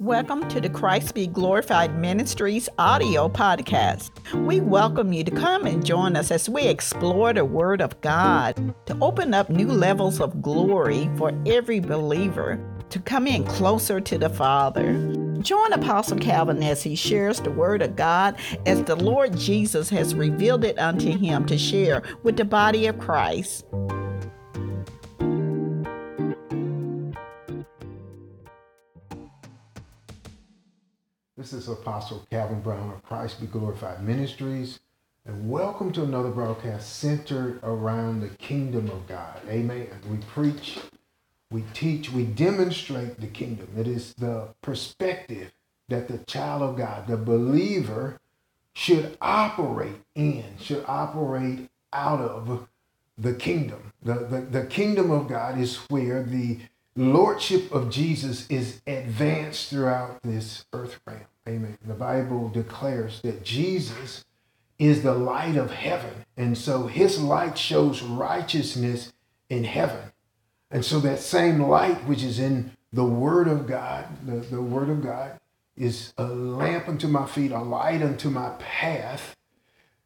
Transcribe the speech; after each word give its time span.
Welcome 0.00 0.48
to 0.48 0.62
the 0.62 0.70
Christ 0.70 1.14
Be 1.14 1.26
Glorified 1.26 1.98
Ministries 1.98 2.70
audio 2.78 3.28
podcast. 3.28 4.08
We 4.46 4.58
welcome 4.58 5.12
you 5.12 5.22
to 5.24 5.30
come 5.30 5.66
and 5.66 5.84
join 5.84 6.16
us 6.16 6.30
as 6.30 6.48
we 6.48 6.62
explore 6.62 7.34
the 7.34 7.44
Word 7.44 7.82
of 7.82 8.00
God 8.00 8.74
to 8.86 8.96
open 9.02 9.34
up 9.34 9.50
new 9.50 9.68
levels 9.68 10.18
of 10.18 10.40
glory 10.40 11.10
for 11.18 11.38
every 11.44 11.80
believer 11.80 12.58
to 12.88 12.98
come 12.98 13.26
in 13.26 13.44
closer 13.44 14.00
to 14.00 14.16
the 14.16 14.30
Father. 14.30 14.94
Join 15.42 15.74
Apostle 15.74 16.16
Calvin 16.16 16.62
as 16.62 16.82
he 16.82 16.96
shares 16.96 17.38
the 17.38 17.50
Word 17.50 17.82
of 17.82 17.94
God 17.94 18.38
as 18.64 18.82
the 18.84 18.96
Lord 18.96 19.36
Jesus 19.36 19.90
has 19.90 20.14
revealed 20.14 20.64
it 20.64 20.78
unto 20.78 21.14
him 21.14 21.44
to 21.44 21.58
share 21.58 22.02
with 22.22 22.38
the 22.38 22.46
body 22.46 22.86
of 22.86 22.98
Christ. 22.98 23.66
This 31.50 31.62
is 31.64 31.68
Apostle 31.68 32.24
Calvin 32.30 32.60
Brown 32.60 32.92
of 32.92 33.02
Christ 33.02 33.40
Be 33.40 33.48
Glorified 33.48 34.04
Ministries, 34.04 34.78
and 35.26 35.50
welcome 35.50 35.90
to 35.94 36.04
another 36.04 36.30
broadcast 36.30 37.00
centered 37.00 37.58
around 37.64 38.20
the 38.20 38.28
kingdom 38.28 38.88
of 38.88 39.08
God. 39.08 39.40
Amen. 39.48 39.88
We 40.08 40.18
preach, 40.18 40.78
we 41.50 41.64
teach, 41.74 42.12
we 42.12 42.22
demonstrate 42.22 43.20
the 43.20 43.26
kingdom. 43.26 43.66
It 43.76 43.88
is 43.88 44.14
the 44.14 44.54
perspective 44.62 45.50
that 45.88 46.06
the 46.06 46.18
child 46.18 46.62
of 46.62 46.76
God, 46.76 47.08
the 47.08 47.16
believer, 47.16 48.20
should 48.72 49.18
operate 49.20 50.02
in, 50.14 50.44
should 50.60 50.84
operate 50.86 51.68
out 51.92 52.20
of 52.20 52.68
the 53.18 53.34
kingdom. 53.34 53.92
The, 54.04 54.14
the, 54.14 54.40
the 54.42 54.66
kingdom 54.66 55.10
of 55.10 55.26
God 55.26 55.58
is 55.58 55.78
where 55.88 56.22
the 56.22 56.60
lordship 56.94 57.72
of 57.72 57.90
Jesus 57.90 58.48
is 58.48 58.80
advanced 58.86 59.70
throughout 59.70 60.22
this 60.22 60.64
earth 60.72 61.00
realm. 61.04 61.22
Amen. 61.50 61.76
The 61.84 61.94
Bible 61.94 62.48
declares 62.48 63.20
that 63.22 63.42
Jesus 63.42 64.24
is 64.78 65.02
the 65.02 65.14
light 65.14 65.56
of 65.56 65.72
heaven. 65.72 66.24
And 66.36 66.56
so 66.56 66.86
his 66.86 67.20
light 67.20 67.58
shows 67.58 68.02
righteousness 68.02 69.12
in 69.48 69.64
heaven. 69.64 70.12
And 70.70 70.84
so 70.84 71.00
that 71.00 71.18
same 71.18 71.60
light 71.60 72.06
which 72.06 72.22
is 72.22 72.38
in 72.38 72.70
the 72.92 73.04
Word 73.04 73.48
of 73.48 73.66
God, 73.66 74.06
the, 74.24 74.36
the 74.36 74.62
Word 74.62 74.90
of 74.90 75.02
God 75.02 75.40
is 75.76 76.12
a 76.16 76.24
lamp 76.24 76.88
unto 76.88 77.08
my 77.08 77.26
feet, 77.26 77.50
a 77.50 77.58
light 77.58 78.00
unto 78.00 78.30
my 78.30 78.50
path. 78.60 79.34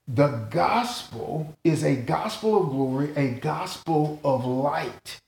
The 0.09 0.47
gospel 0.51 1.59
is 1.63 1.85
a 1.85 1.95
gospel 1.95 2.63
of 2.63 2.71
glory, 2.71 3.13
a 3.17 3.33
gospel 3.33 4.19
of 4.25 4.47
light. 4.47 5.21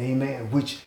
Amen. 0.00 0.50
Which 0.50 0.86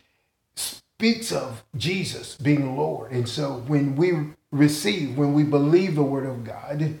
speaks 0.56 1.30
of 1.30 1.62
Jesus 1.76 2.34
being 2.34 2.76
Lord. 2.76 3.12
And 3.12 3.28
so 3.28 3.62
when 3.68 3.94
we 3.94 4.32
receive, 4.52 5.16
when 5.16 5.32
we 5.34 5.42
believe 5.42 5.96
the 5.96 6.02
word 6.04 6.26
of 6.26 6.44
God 6.44 7.00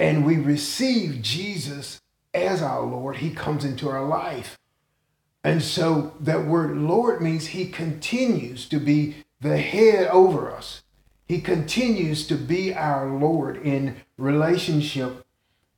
and 0.00 0.26
we 0.26 0.36
receive 0.36 1.22
Jesus 1.22 2.00
as 2.34 2.62
our 2.62 2.82
Lord, 2.82 3.18
he 3.18 3.30
comes 3.30 3.64
into 3.64 3.88
our 3.88 4.04
life. 4.04 4.58
And 5.44 5.62
so 5.62 6.14
that 6.18 6.46
word 6.46 6.76
Lord 6.76 7.20
means 7.22 7.48
he 7.48 7.68
continues 7.68 8.68
to 8.68 8.80
be 8.80 9.24
the 9.40 9.58
head 9.58 10.08
over 10.08 10.50
us. 10.50 10.82
He 11.26 11.40
continues 11.40 12.26
to 12.26 12.34
be 12.34 12.74
our 12.74 13.08
Lord 13.08 13.58
in 13.58 13.96
relationship 14.16 15.26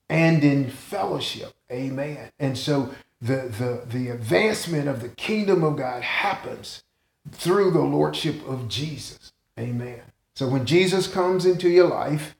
and 0.09 0.43
in 0.43 0.71
fellowship. 0.71 1.55
Amen. 1.71 2.31
And 2.39 2.57
so 2.57 2.95
the, 3.21 3.53
the, 3.59 3.83
the 3.87 4.09
advancement 4.09 4.89
of 4.89 5.03
the 5.03 5.09
kingdom 5.09 5.63
of 5.63 5.77
God 5.77 6.03
happens 6.03 6.83
through 7.31 7.73
the 7.73 7.81
lordship 7.81 8.47
of 8.49 8.69
Jesus. 8.69 9.33
Amen. 9.59 10.01
So 10.41 10.49
when 10.49 10.65
Jesus 10.65 11.07
comes 11.07 11.45
into 11.45 11.69
your 11.69 11.89
life, 11.89 12.35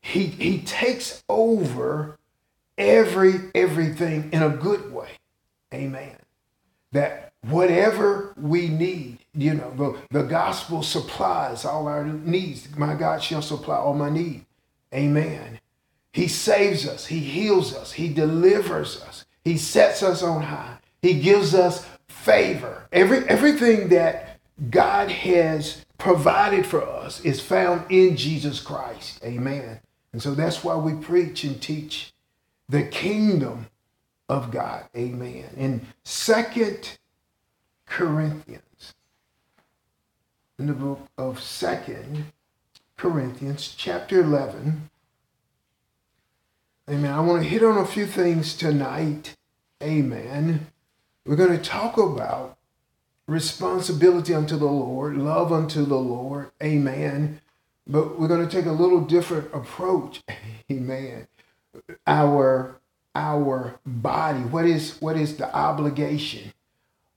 he, 0.00 0.24
he 0.24 0.62
takes 0.62 1.22
over 1.28 2.18
every 2.78 3.34
everything 3.54 4.30
in 4.32 4.42
a 4.42 4.48
good 4.48 4.90
way. 4.90 5.10
Amen. 5.74 6.16
That 6.92 7.34
whatever 7.42 8.32
we 8.38 8.68
need, 8.68 9.18
you 9.34 9.52
know, 9.52 9.70
the, 9.76 10.20
the 10.20 10.26
gospel 10.26 10.82
supplies 10.82 11.66
all 11.66 11.88
our 11.88 12.06
needs. 12.06 12.74
My 12.74 12.94
God 12.94 13.22
shall 13.22 13.42
supply 13.42 13.76
all 13.76 13.92
my 13.92 14.08
need. 14.08 14.46
Amen. 14.94 15.60
He 16.14 16.28
saves 16.28 16.88
us, 16.88 17.04
He 17.04 17.18
heals 17.18 17.74
us, 17.74 17.92
He 17.92 18.08
delivers 18.08 19.02
us, 19.02 19.26
He 19.44 19.58
sets 19.58 20.02
us 20.02 20.22
on 20.22 20.44
high, 20.44 20.78
He 21.02 21.20
gives 21.20 21.54
us 21.54 21.86
favor. 22.08 22.88
Every 22.90 23.28
everything 23.28 23.90
that 23.90 24.40
God 24.70 25.10
has 25.10 25.81
provided 26.02 26.66
for 26.66 26.82
us 26.82 27.24
is 27.24 27.40
found 27.40 27.88
in 27.88 28.16
Jesus 28.16 28.58
Christ. 28.58 29.22
Amen. 29.22 29.78
And 30.12 30.20
so 30.20 30.34
that's 30.34 30.64
why 30.64 30.74
we 30.74 30.94
preach 30.94 31.44
and 31.44 31.62
teach 31.62 32.12
the 32.68 32.82
kingdom 32.82 33.66
of 34.28 34.50
God. 34.50 34.86
Amen. 34.96 35.44
In 35.56 35.86
Second 36.02 36.98
Corinthians, 37.86 38.94
in 40.58 40.66
the 40.66 40.72
book 40.72 41.06
of 41.16 41.40
Second 41.40 42.32
Corinthians, 42.96 43.72
chapter 43.78 44.22
11, 44.22 44.90
Amen. 46.90 47.12
I 47.12 47.20
want 47.20 47.44
to 47.44 47.48
hit 47.48 47.62
on 47.62 47.78
a 47.78 47.86
few 47.86 48.06
things 48.06 48.56
tonight. 48.56 49.36
Amen. 49.80 50.66
We're 51.24 51.36
going 51.36 51.56
to 51.56 51.62
talk 51.62 51.96
about 51.96 52.58
responsibility 53.26 54.34
unto 54.34 54.56
the 54.56 54.66
Lord, 54.66 55.16
love 55.16 55.52
unto 55.52 55.84
the 55.84 55.96
Lord. 55.96 56.50
Amen. 56.62 57.40
But 57.86 58.18
we're 58.18 58.28
going 58.28 58.46
to 58.46 58.54
take 58.54 58.66
a 58.66 58.72
little 58.72 59.00
different 59.00 59.52
approach. 59.52 60.22
Amen. 60.70 61.26
Our 62.06 62.76
our 63.14 63.78
body. 63.84 64.40
What 64.40 64.66
is 64.66 65.00
what 65.00 65.16
is 65.16 65.36
the 65.36 65.54
obligation 65.54 66.52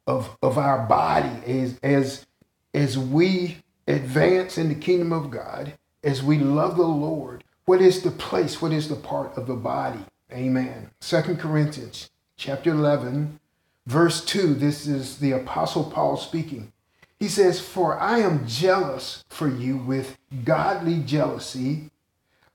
of 0.08 0.38
of 0.42 0.58
our 0.58 0.86
body 0.86 1.30
as 1.46 1.80
as 1.84 2.26
as 2.74 2.98
we 2.98 3.58
advance 3.88 4.58
in 4.58 4.70
the 4.70 4.76
kingdom 4.76 5.14
of 5.14 5.32
God, 5.32 5.74
as 6.04 6.24
we 6.24 6.38
love 6.40 6.78
the 6.78 6.84
Lord? 6.84 7.44
What 7.66 7.82
is 7.82 8.02
the 8.02 8.12
place? 8.12 8.62
What 8.62 8.72
is 8.72 8.90
the 8.90 8.96
part 8.96 9.38
of 9.38 9.48
the 9.48 9.56
body? 9.56 10.00
Amen. 10.32 10.92
Second 11.00 11.40
Corinthians 11.40 12.10
chapter 12.38 12.72
11 12.72 13.40
verse 13.86 14.24
2, 14.26 14.56
this 14.56 14.88
is 14.88 15.18
the 15.18 15.32
Apostle 15.32 15.84
Paul 15.84 16.18
speaking. 16.18 16.72
He 17.20 17.28
says, 17.28 17.60
For 17.60 18.00
I 18.00 18.20
am 18.20 18.48
jealous 18.48 19.24
for 19.30 19.48
you 19.48 19.78
with 19.78 20.18
godly 20.44 21.00
jealousy, 21.00 21.90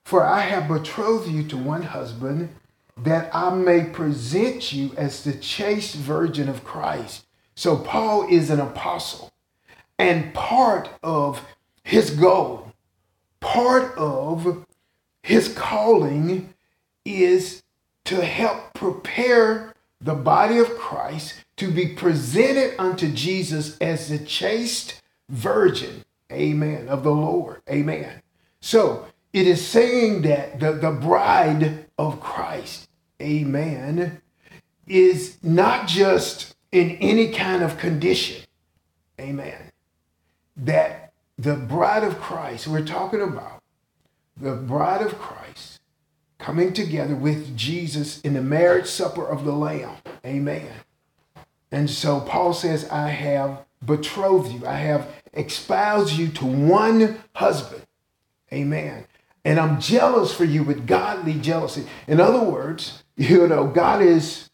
for 0.05 0.25
I 0.25 0.41
have 0.41 0.69
betrothed 0.69 1.31
you 1.31 1.45
to 1.45 1.57
one 1.57 1.83
husband, 1.83 2.51
that 2.97 3.35
I 3.35 3.51
may 3.55 3.85
present 3.85 4.73
you 4.73 4.93
as 4.97 5.25
the 5.25 5.33
chaste 5.33 5.95
virgin 5.95 6.49
of 6.49 6.65
Christ. 6.65 7.25
So 7.55 7.77
Paul 7.77 8.29
is 8.29 8.51
an 8.51 8.61
apostle, 8.61 9.33
and 9.99 10.35
part 10.35 10.91
of 11.03 11.45
his 11.83 12.11
goal, 12.11 12.73
part 13.41 13.97
of 13.97 14.67
his 15.23 15.49
calling 15.49 16.55
is 17.05 17.63
to 18.05 18.25
help 18.25 18.75
prepare 18.75 19.70
the 20.01 20.15
body 20.15 20.59
of 20.59 20.77
Christ 20.79 21.45
to 21.57 21.71
be 21.71 21.89
presented 21.89 22.75
unto 22.79 23.11
Jesus 23.11 23.77
as 23.79 24.09
the 24.09 24.19
chaste 24.19 25.01
virgin, 25.29 26.05
amen, 26.33 26.89
of 26.89 27.03
the 27.03 27.11
Lord, 27.11 27.61
amen. 27.69 28.23
So 28.61 29.07
it 29.33 29.47
is 29.47 29.67
saying 29.67 30.23
that 30.23 30.59
the, 30.59 30.73
the 30.73 30.91
bride 30.91 31.87
of 31.99 32.21
Christ, 32.21 32.89
amen, 33.21 34.23
is 34.87 35.37
not 35.43 35.87
just 35.87 36.57
in 36.73 36.93
any 36.97 37.31
kind 37.31 37.63
of 37.63 37.79
condition, 37.79 38.43
amen, 39.21 39.71
that 40.57 41.13
the 41.39 41.57
bride 41.57 42.05
of 42.05 42.21
Christ, 42.21 42.67
we're 42.67 42.85
talking 42.85 43.21
about 43.21 43.63
the 44.37 44.55
bride 44.55 45.03
of 45.03 45.19
Christ 45.19 45.70
coming 46.41 46.73
together 46.73 47.15
with 47.15 47.57
Jesus 47.57 48.21
in 48.23 48.35
the 48.35 48.43
marriage 48.43 48.87
supper 48.87 49.27
of 49.27 49.45
the 49.45 49.53
Lamb. 49.53 49.97
Amen. 50.25 50.71
And 51.71 51.89
so 51.89 52.21
Paul 52.21 52.53
says, 52.53 52.89
I 52.89 53.11
have 53.11 53.65
betrothed 53.85 54.53
you, 54.53 54.67
I 54.67 54.77
have 54.77 55.09
espoused 55.35 56.17
you 56.17 56.29
to 56.29 56.47
one 56.47 57.23
husband. 57.35 57.87
Amen. 58.53 59.05
And 59.45 59.61
I'm 59.61 59.81
jealous 59.81 60.35
for 60.35 60.45
you 60.45 60.65
with 60.65 60.87
godly 60.87 61.35
jealousy. 61.35 61.87
In 62.09 62.21
other 62.21 62.43
words, 62.43 63.05
you 63.17 63.47
know, 63.47 63.67
God 63.67 64.03
is 64.03 64.51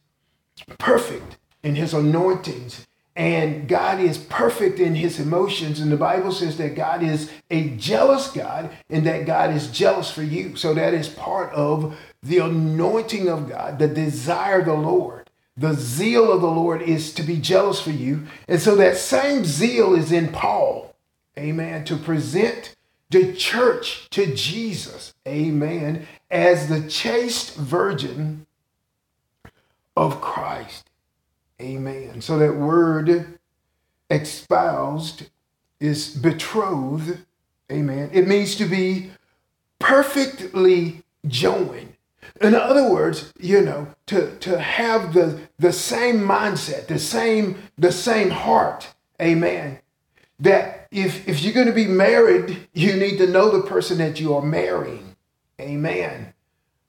perfect 0.79 1.39
in 1.63 1.77
his 1.77 1.95
anointings 1.95 2.86
and 3.17 3.67
God 3.67 3.99
is 3.99 4.19
perfect 4.19 4.79
in 4.79 4.95
his 4.95 5.19
emotions. 5.19 5.81
And 5.81 5.91
the 5.91 5.97
Bible 5.97 6.33
says 6.33 6.59
that 6.59 6.75
God 6.75 7.03
is 7.03 7.31
a 7.51 7.71
jealous 7.71 8.31
God 8.31 8.71
and 8.91 9.07
that 9.07 9.25
God 9.25 9.55
is 9.55 9.71
jealous 9.71 10.11
for 10.11 10.23
you. 10.23 10.55
So 10.55 10.75
that 10.75 10.93
is 10.93 11.09
part 11.09 11.51
of 11.55 11.99
the 12.23 12.39
anointing 12.39 13.29
of 13.29 13.49
God, 13.49 13.79
the 13.79 13.89
desire 13.89 14.61
of 14.61 14.67
the 14.67 14.75
Lord. 14.75 15.31
The 15.57 15.73
zeal 15.73 16.31
of 16.31 16.43
the 16.43 16.51
Lord 16.51 16.83
is 16.83 17.15
to 17.15 17.23
be 17.23 17.39
jealous 17.39 17.81
for 17.81 17.91
you. 17.91 18.27
And 18.47 18.61
so 18.61 18.77
that 18.77 18.99
same 18.99 19.47
zeal 19.47 19.95
is 19.95 20.13
in 20.13 20.29
Paul. 20.29 20.95
amen, 21.39 21.85
to 21.87 21.97
present 21.97 22.77
the 23.09 23.33
church 23.33 24.09
to 24.11 24.35
Jesus, 24.35 25.15
amen, 25.27 26.07
as 26.31 26.69
the 26.69 26.87
chaste 26.89 27.55
virgin 27.57 28.47
of 29.97 30.21
Christ. 30.21 30.86
Amen. 31.61 32.21
So 32.21 32.39
that 32.39 32.55
word 32.55 33.39
espoused 34.11 35.31
is 35.81 36.09
betrothed. 36.15 37.19
Amen. 37.71 38.11
It 38.13 38.29
means 38.29 38.55
to 38.57 38.67
be 38.67 39.11
perfectly 39.79 41.03
joined. 41.27 41.95
In 42.41 42.55
other 42.55 42.91
words, 42.91 43.33
you 43.39 43.63
know, 43.63 43.89
to, 44.07 44.37
to 44.39 44.61
have 44.61 45.15
the, 45.15 45.41
the 45.59 45.73
same 45.73 46.21
mindset, 46.21 46.87
the 46.87 46.99
same, 46.99 47.57
the 47.79 47.93
same 47.93 48.31
heart. 48.31 48.95
Amen. 49.21 49.79
That 50.39 50.87
if, 50.91 51.27
if 51.27 51.43
you're 51.43 51.55
going 51.55 51.67
to 51.67 51.73
be 51.73 51.87
married, 51.87 52.69
you 52.75 52.95
need 52.97 53.17
to 53.19 53.27
know 53.27 53.51
the 53.51 53.67
person 53.67 53.99
that 53.99 54.21
you 54.21 54.35
are 54.35 54.43
marrying. 54.43 55.17
Amen. 55.61 56.35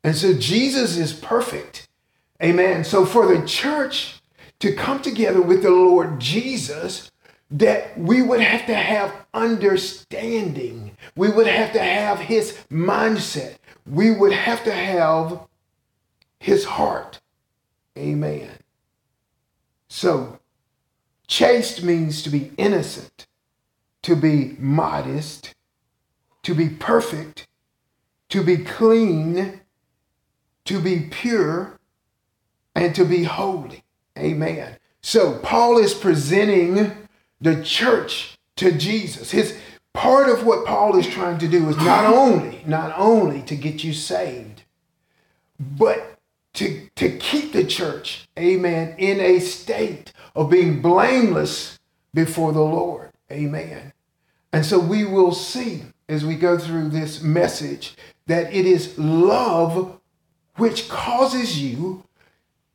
And 0.04 0.16
so 0.16 0.34
Jesus 0.34 0.98
is 0.98 1.14
perfect. 1.14 1.88
Amen. 2.44 2.84
So 2.84 3.06
for 3.06 3.34
the 3.34 3.46
church 3.48 4.17
to 4.60 4.74
come 4.74 5.02
together 5.02 5.42
with 5.42 5.62
the 5.62 5.72
Lord 5.72 6.20
Jesus, 6.20 7.12
that 7.50 7.98
we 7.98 8.22
would 8.22 8.42
have 8.42 8.66
to 8.66 8.74
have 8.74 9.14
understanding. 9.34 10.98
We 11.16 11.30
would 11.30 11.48
have 11.48 11.72
to 11.74 11.82
have 11.82 12.20
his 12.20 12.58
mindset. 12.70 13.58
We 13.86 14.12
would 14.12 14.34
have 14.34 14.64
to 14.66 14.74
have 14.74 15.42
his 16.40 16.66
heart. 16.66 17.20
Amen. 17.98 18.50
So, 19.88 20.40
chaste 21.28 21.84
means 21.84 22.22
to 22.24 22.30
be 22.30 22.52
innocent, 22.58 23.28
to 24.04 24.16
be 24.16 24.56
modest, 24.60 25.56
to 26.44 26.54
be 26.54 26.70
perfect, 26.70 27.48
to 28.30 28.44
be 28.44 28.58
clean, 28.58 29.62
to 30.66 30.82
be 30.82 31.08
pure, 31.10 31.80
and 32.76 32.94
to 32.94 33.06
be 33.06 33.24
holy. 33.24 33.84
Amen. 34.18 34.78
So 35.02 35.40
Paul 35.40 35.78
is 35.78 35.94
presenting 35.94 37.08
the 37.40 37.64
church 37.64 38.38
to 38.58 38.72
Jesus. 38.72 39.32
His 39.32 39.58
part 39.94 40.30
of 40.30 40.46
what 40.46 40.66
Paul 40.66 40.98
is 40.98 41.08
trying 41.08 41.38
to 41.40 41.48
do 41.48 41.70
is 41.70 41.78
not 41.78 42.06
only, 42.06 42.62
not 42.66 42.94
only 42.98 43.42
to 43.44 43.56
get 43.56 43.84
you 43.84 43.94
saved, 43.94 44.64
but 45.60 46.20
to, 46.54 46.90
to 46.96 47.18
keep 47.18 47.54
the 47.54 47.64
church, 47.64 48.28
amen, 48.38 48.96
in 48.98 49.20
a 49.20 49.40
state 49.40 50.12
of 50.36 50.50
being 50.50 50.82
blameless 50.82 51.78
before 52.14 52.52
the 52.52 52.62
Lord. 52.62 53.12
Amen. 53.32 53.94
And 54.52 54.66
so 54.66 54.80
we 54.80 55.06
will 55.06 55.34
see 55.34 55.84
as 56.10 56.26
we 56.26 56.36
go 56.36 56.58
through 56.58 56.90
this 56.90 57.22
message 57.22 57.96
that 58.28 58.54
it 58.54 58.66
is 58.66 58.98
love 58.98 60.00
which 60.56 60.90
causes 60.90 61.62
you 61.62 62.04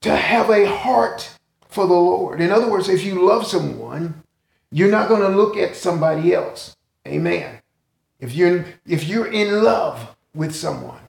to 0.02 0.16
have 0.16 0.50
a 0.50 0.68
heart 0.68 1.36
for 1.68 1.86
the 1.86 1.94
Lord. 1.94 2.40
In 2.40 2.50
other 2.50 2.68
words, 2.68 2.88
if 2.88 3.04
you 3.04 3.26
love 3.26 3.46
someone, 3.46 4.22
you're 4.70 4.90
not 4.90 5.08
going 5.08 5.22
to 5.22 5.36
look 5.36 5.56
at 5.56 5.76
somebody 5.76 6.34
else. 6.34 6.76
Amen. 7.06 7.60
If 8.20 8.34
you're 8.34 8.64
if 8.86 9.04
you're 9.08 9.26
in 9.26 9.62
love 9.62 10.14
with 10.34 10.54
someone, 10.54 11.00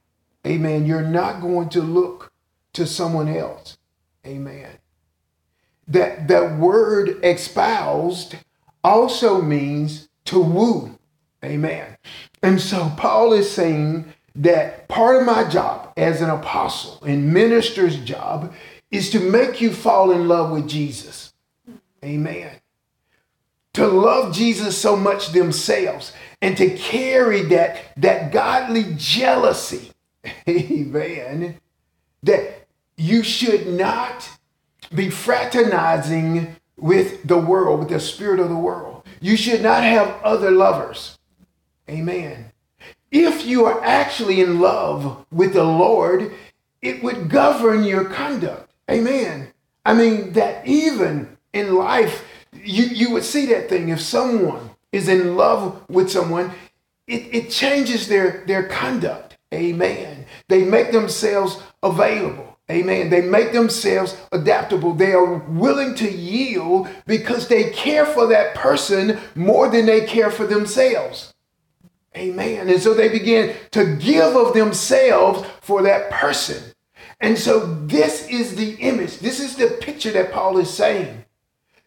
amen, 0.48 0.86
you're 0.86 1.02
not 1.02 1.42
going 1.42 1.70
to 1.70 1.82
look 1.82 2.34
to 2.74 2.88
someone 2.88 3.28
else. 3.28 3.78
Amen. 4.26 4.70
That 5.88 6.28
that 6.28 6.58
word 6.58 7.24
espoused 7.24 8.36
also 8.84 9.42
means 9.42 10.10
to 10.26 10.40
woo. 10.40 10.98
Amen. 11.44 11.98
And 12.42 12.60
so 12.60 12.92
Paul 12.98 13.34
is 13.34 13.52
saying 13.52 14.14
that 14.36 14.88
part 14.88 15.18
of 15.18 15.26
my 15.26 15.44
job 15.44 15.94
as 15.96 16.22
an 16.22 16.30
apostle 16.30 17.04
and 17.04 17.34
minister's 17.34 17.98
job 17.98 18.54
is 18.94 19.10
to 19.10 19.20
make 19.20 19.60
you 19.60 19.74
fall 19.74 20.12
in 20.12 20.28
love 20.28 20.52
with 20.52 20.70
Jesus. 20.70 21.34
Amen. 22.06 22.52
To 23.74 23.88
love 23.88 24.36
Jesus 24.36 24.78
so 24.78 24.96
much 24.96 25.32
themselves 25.32 26.14
and 26.44 26.56
to 26.58 26.70
carry 26.78 27.42
that, 27.42 27.80
that 27.98 28.32
godly 28.32 28.94
jealousy. 28.96 29.92
Amen. 30.48 31.60
That 32.22 32.68
you 32.96 33.24
should 33.24 33.66
not 33.66 34.30
be 34.94 35.10
fraternizing 35.10 36.56
with 36.78 37.28
the 37.28 37.40
world, 37.40 37.80
with 37.80 37.90
the 37.90 38.00
spirit 38.00 38.40
of 38.40 38.50
the 38.50 38.56
world. 38.56 39.04
You 39.20 39.36
should 39.36 39.64
not 39.64 39.84
have 39.84 40.22
other 40.24 40.52
lovers. 40.52 41.18
Amen. 41.90 42.52
If 43.10 43.44
you 43.44 43.66
are 43.66 43.84
actually 43.84 44.40
in 44.40 44.60
love 44.60 45.26
with 45.32 45.54
the 45.54 45.64
Lord, 45.64 46.32
it 46.84 47.02
would 47.02 47.30
govern 47.30 47.84
your 47.84 48.06
conduct. 48.06 48.73
Amen. 48.90 49.50
I 49.86 49.94
mean, 49.94 50.34
that 50.34 50.66
even 50.68 51.38
in 51.54 51.76
life, 51.76 52.26
you, 52.54 52.86
you 52.86 53.12
would 53.12 53.24
see 53.24 53.46
that 53.48 53.70
thing. 53.70 53.90
If 53.90 54.02
someone 54.02 54.72
is 54.92 55.08
in 55.08 55.36
love 55.36 55.84
with 55.90 56.12
someone, 56.12 56.52
it, 57.08 57.34
it 57.34 57.50
changes 57.50 58.08
their, 58.08 58.44
their 58.46 58.64
conduct. 58.64 59.38
Amen. 59.54 60.26
They 60.48 60.64
make 60.64 60.92
themselves 60.92 61.62
available. 61.82 62.58
Amen. 62.72 63.10
They 63.10 63.22
make 63.22 63.52
themselves 63.52 64.16
adaptable. 64.32 64.94
They 64.94 65.14
are 65.14 65.36
willing 65.36 65.96
to 65.96 66.10
yield 66.10 66.88
because 67.06 67.48
they 67.48 67.72
care 67.72 68.06
for 68.06 68.28
that 68.28 68.56
person 68.56 69.20
more 69.36 69.70
than 69.70 69.86
they 69.86 70.06
care 70.06 70.32
for 70.32 70.48
themselves. 70.48 71.34
Amen. 72.16 72.70
And 72.70 72.82
so 72.82 72.94
they 72.94 73.10
begin 73.10 73.56
to 73.72 73.96
give 73.98 74.36
of 74.36 74.54
themselves 74.54 75.48
for 75.62 75.82
that 75.84 76.10
person. 76.10 76.73
And 77.24 77.40
so 77.40 77.66
this 77.86 78.28
is 78.28 78.56
the 78.56 78.74
image. 78.82 79.20
This 79.20 79.40
is 79.40 79.56
the 79.56 79.78
picture 79.80 80.12
that 80.12 80.34
Paul 80.34 80.58
is 80.58 80.70
saying. 80.70 81.24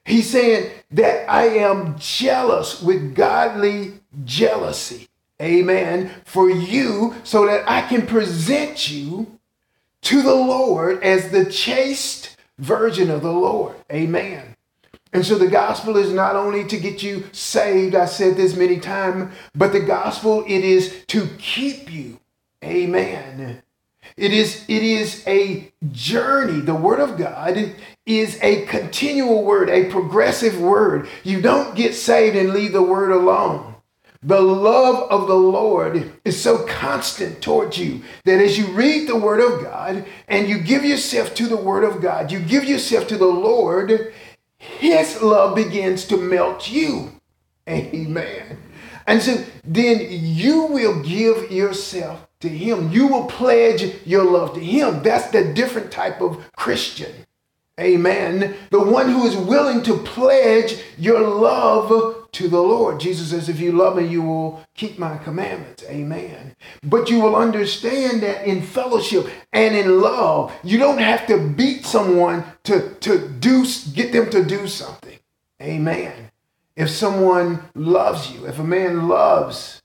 He's 0.03 0.31
saying 0.31 0.71
that 0.93 1.31
I 1.31 1.49
am 1.49 1.99
jealous 1.99 2.81
with 2.81 3.15
godly 3.15 4.01
jealousy. 4.25 5.09
Amen. 5.41 6.11
For 6.25 6.49
you, 6.49 7.17
so 7.23 7.45
that 7.45 7.71
I 7.71 7.83
can 7.83 8.07
present 8.07 8.91
you 8.91 9.39
to 10.03 10.23
the 10.23 10.35
Lord 10.35 11.03
as 11.03 11.31
the 11.31 11.45
chaste 11.45 12.39
virgin 12.57 13.11
of 13.11 13.21
the 13.21 13.33
Lord. 13.33 13.77
Amen. 13.93 14.57
And 15.13 15.27
so 15.27 15.37
the 15.37 15.49
gospel 15.49 15.99
is 15.99 16.15
not 16.15 16.35
only 16.35 16.65
to 16.65 16.79
get 16.79 17.03
you 17.03 17.25
saved, 17.33 17.95
I 17.95 18.07
said 18.07 18.37
this 18.37 18.57
many 18.57 18.81
times, 18.81 19.35
but 19.55 19.73
the 19.73 19.81
gospel 19.81 20.45
it 20.47 20.65
is 20.65 21.05
to 21.09 21.29
keep 21.37 21.93
you. 21.93 22.21
Amen 22.65 23.63
it 24.17 24.33
is, 24.33 24.65
it 24.67 24.83
is 24.83 25.23
a 25.27 25.73
journey. 25.93 26.61
The 26.61 26.75
Word 26.75 27.01
of 27.01 27.19
God 27.19 27.75
is 28.07 28.39
a 28.43 28.65
continual 28.65 29.45
word, 29.45 29.69
a 29.69 29.91
progressive 29.91 30.59
word. 30.61 31.09
You 31.23 31.43
don't 31.43 31.77
get 31.77 31.95
saved 31.95 32.37
and 32.37 32.51
leave 32.51 32.73
the 32.73 32.83
Word 32.83 33.11
alone. 33.11 33.75
The 34.23 34.41
love 34.41 35.11
of 35.11 35.29
the 35.29 35.37
Lord 35.37 36.13
is 36.25 36.41
so 36.41 36.65
constant 36.67 37.43
towards 37.43 37.79
you 37.79 38.03
that 38.25 38.41
as 38.41 38.59
you 38.59 38.67
read 38.69 39.07
the 39.07 39.17
Word 39.17 39.41
of 39.41 39.63
God 39.63 40.07
and 40.27 40.49
you 40.49 40.59
give 40.59 40.85
yourself 40.85 41.35
to 41.35 41.47
the 41.47 41.57
Word 41.57 41.85
of 41.85 42.01
God, 42.01 42.33
you 42.33 42.41
give 42.41 42.65
yourself 42.65 43.07
to 43.09 43.19
the 43.19 43.27
Lord, 43.27 44.13
His 44.59 45.21
love 45.21 45.55
begins 45.55 46.07
to 46.07 46.17
melt 46.17 46.71
you. 46.71 47.21
Amen. 47.69 48.59
And 49.07 49.23
so 49.23 49.45
then 49.63 50.07
you 50.11 50.63
will 50.63 51.03
give 51.03 51.51
yourself 51.53 52.27
to 52.49 52.57
Him. 52.57 52.91
You 52.93 53.07
will 53.09 53.27
pledge 53.27 53.95
your 54.05 54.25
love 54.25 54.55
to 54.55 54.61
Him. 54.61 55.03
That's 55.03 55.29
the 55.31 55.53
different 55.53 55.91
type 55.91 56.21
of 56.21 56.53
Christian. 56.53 57.13
Amen. 57.79 58.57
The 58.71 58.83
one 58.83 59.11
who 59.11 59.27
is 59.27 59.37
willing 59.37 59.83
to 59.83 59.99
pledge 59.99 60.79
your 60.97 61.21
love 61.21 62.29
to 62.33 62.49
the 62.49 62.61
Lord. 62.61 63.01
Jesus 63.01 63.31
says, 63.31 63.51
If 63.51 63.61
you 63.61 63.73
love 63.73 63.97
me, 63.97 64.07
you 64.07 64.23
will 64.23 64.65
keep 64.75 64.99
my 64.99 65.19
commandments. 65.19 65.85
Amen. 65.85 66.57
But 66.83 67.11
you 67.11 67.21
will 67.21 67.37
understand 67.37 68.23
that 68.23 68.47
in 68.47 68.63
fellowship 68.63 69.29
and 69.53 69.77
in 69.77 70.01
love, 70.01 70.55
you 70.65 70.79
don't 70.79 70.99
have 70.99 71.27
to 71.27 71.39
beat 71.39 71.85
someone 71.85 72.45
to, 72.65 72.95
to 73.01 73.29
do, 73.29 73.67
get 73.93 74.13
them 74.13 74.31
to 74.31 74.43
do 74.43 74.67
something. 74.67 75.19
Amen. 75.61 76.31
If 76.77 76.89
someone 76.89 77.63
loves 77.75 78.31
you, 78.31 78.47
if 78.47 78.59
a 78.59 78.65
man 78.65 79.09
loves, 79.09 79.83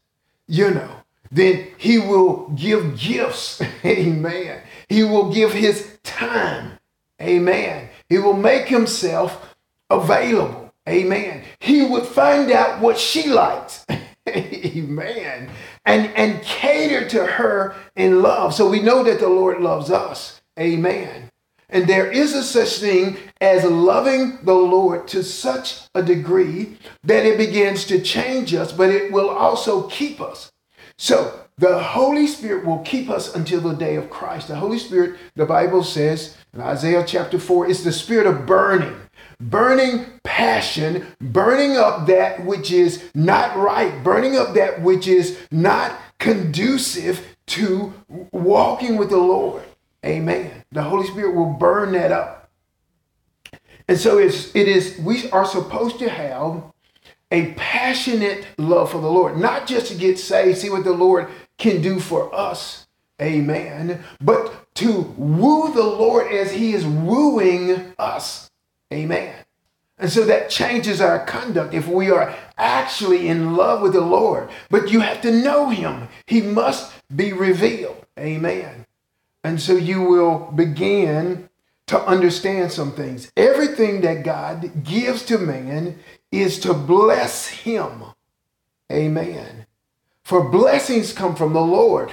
you 0.48 0.72
know, 0.72 1.01
then 1.32 1.68
he 1.78 1.98
will 1.98 2.50
give 2.50 3.00
gifts. 3.00 3.62
Amen. 3.86 4.62
He 4.90 5.04
will 5.04 5.32
give 5.32 5.54
his 5.54 5.98
time. 6.04 6.78
Amen. 7.22 7.90
He 8.10 8.18
will 8.18 8.34
make 8.34 8.68
himself 8.68 9.56
available. 9.90 10.74
Amen. 10.90 11.44
He 11.60 11.84
would 11.84 12.06
find 12.06 12.52
out 12.52 12.82
what 12.82 12.98
she 12.98 13.30
likes. 13.30 13.86
Amen. 14.30 15.50
And, 15.86 16.08
and 16.16 16.42
cater 16.42 17.08
to 17.10 17.26
her 17.26 17.76
in 17.96 18.22
love. 18.22 18.54
So 18.54 18.70
we 18.70 18.82
know 18.82 19.04
that 19.04 19.20
the 19.20 19.30
Lord 19.30 19.62
loves 19.62 19.90
us. 19.90 20.42
Amen. 20.60 21.32
And 21.70 21.88
there 21.88 22.12
is 22.12 22.34
a 22.34 22.44
such 22.44 22.80
thing 22.80 23.18
as 23.40 23.64
loving 23.64 24.40
the 24.44 24.54
Lord 24.54 25.08
to 25.10 25.24
such 25.24 25.82
a 25.96 26.04
degree 26.04 26.78
that 27.04 27.26
it 27.26 27.38
begins 27.38 27.86
to 27.86 28.02
change 28.02 28.54
us, 28.54 28.74
but 28.74 28.90
it 28.90 29.12
will 29.12 29.30
also 29.30 29.88
keep 29.88 30.20
us. 30.20 30.51
So 31.02 31.48
the 31.58 31.82
Holy 31.82 32.28
Spirit 32.28 32.64
will 32.64 32.78
keep 32.84 33.10
us 33.10 33.34
until 33.34 33.60
the 33.60 33.74
day 33.74 33.96
of 33.96 34.12
Christ. 34.12 34.48
The 34.48 34.56
Holy 34.56 34.78
Spirit, 34.78 35.18
the 35.36 35.48
Bible 35.48 35.84
says 35.84 36.38
in 36.54 36.62
Isaiah 36.62 37.04
chapter 37.04 37.40
4, 37.40 37.66
is 37.66 37.84
the 37.84 37.92
spirit 37.92 38.28
of 38.28 38.46
burning, 38.46 38.96
burning 39.40 40.06
passion, 40.22 41.08
burning 41.20 41.76
up 41.76 42.06
that 42.06 42.46
which 42.46 42.72
is 42.72 43.04
not 43.16 43.58
right, 43.58 44.04
burning 44.04 44.38
up 44.38 44.54
that 44.54 44.84
which 44.84 45.08
is 45.08 45.40
not 45.50 46.00
conducive 46.20 47.36
to 47.48 47.94
walking 48.32 48.96
with 48.96 49.10
the 49.10 49.18
Lord. 49.18 49.64
Amen. 50.06 50.52
The 50.72 50.84
Holy 50.84 51.08
Spirit 51.08 51.34
will 51.34 51.52
burn 51.52 51.94
that 51.94 52.12
up. 52.12 52.52
And 53.88 53.98
so 53.98 54.20
it's, 54.20 54.56
it 54.56 54.68
is, 54.68 55.00
we 55.00 55.32
are 55.32 55.46
supposed 55.46 55.98
to 55.98 56.10
have 56.10 56.71
a 57.32 57.54
passionate 57.54 58.46
love 58.58 58.92
for 58.92 59.00
the 59.00 59.10
Lord, 59.10 59.38
not 59.38 59.66
just 59.66 59.88
to 59.88 59.98
get 59.98 60.20
saved, 60.20 60.58
see 60.60 60.70
what 60.70 60.84
the 60.84 60.92
Lord 60.92 61.30
can 61.58 61.82
do 61.82 62.00
for 62.00 62.34
us. 62.36 62.88
Amen. 63.22 64.04
But 64.20 64.74
to 64.76 65.02
woo 65.18 65.74
the 65.74 65.84
Lord 65.84 66.32
as 66.32 66.52
he 66.52 66.74
is 66.74 66.86
wooing 66.86 67.94
us. 67.98 68.50
Amen. 68.92 69.34
And 69.98 70.12
so 70.12 70.26
that 70.26 70.50
changes 70.50 71.00
our 71.00 71.24
conduct 71.26 71.76
if 71.76 71.88
we 71.88 72.10
are 72.10 72.36
actually 72.58 73.28
in 73.28 73.56
love 73.56 73.82
with 73.82 73.94
the 73.94 74.02
Lord. 74.02 74.50
But 74.70 74.92
you 74.92 75.02
have 75.02 75.22
to 75.22 75.32
know 75.32 75.70
him. 75.70 76.10
He 76.26 76.42
must 76.42 76.92
be 77.16 77.32
revealed. 77.32 78.04
Amen. 78.20 78.88
And 79.44 79.62
so 79.62 79.74
you 79.74 80.02
will 80.02 80.52
begin 80.56 81.50
to 81.88 82.02
understand 82.02 82.72
some 82.72 82.94
things. 82.94 83.32
Everything 83.38 84.02
that 84.02 84.24
God 84.24 84.84
gives 84.84 85.24
to 85.26 85.38
man 85.38 86.00
is 86.32 86.60
to 86.62 86.74
bless 86.74 87.48
him. 87.48 88.04
Amen. 88.92 89.66
For 90.24 90.50
blessings 90.50 91.14
come 91.14 91.36
from 91.36 91.54
the 91.54 91.62
Lord. 91.62 92.12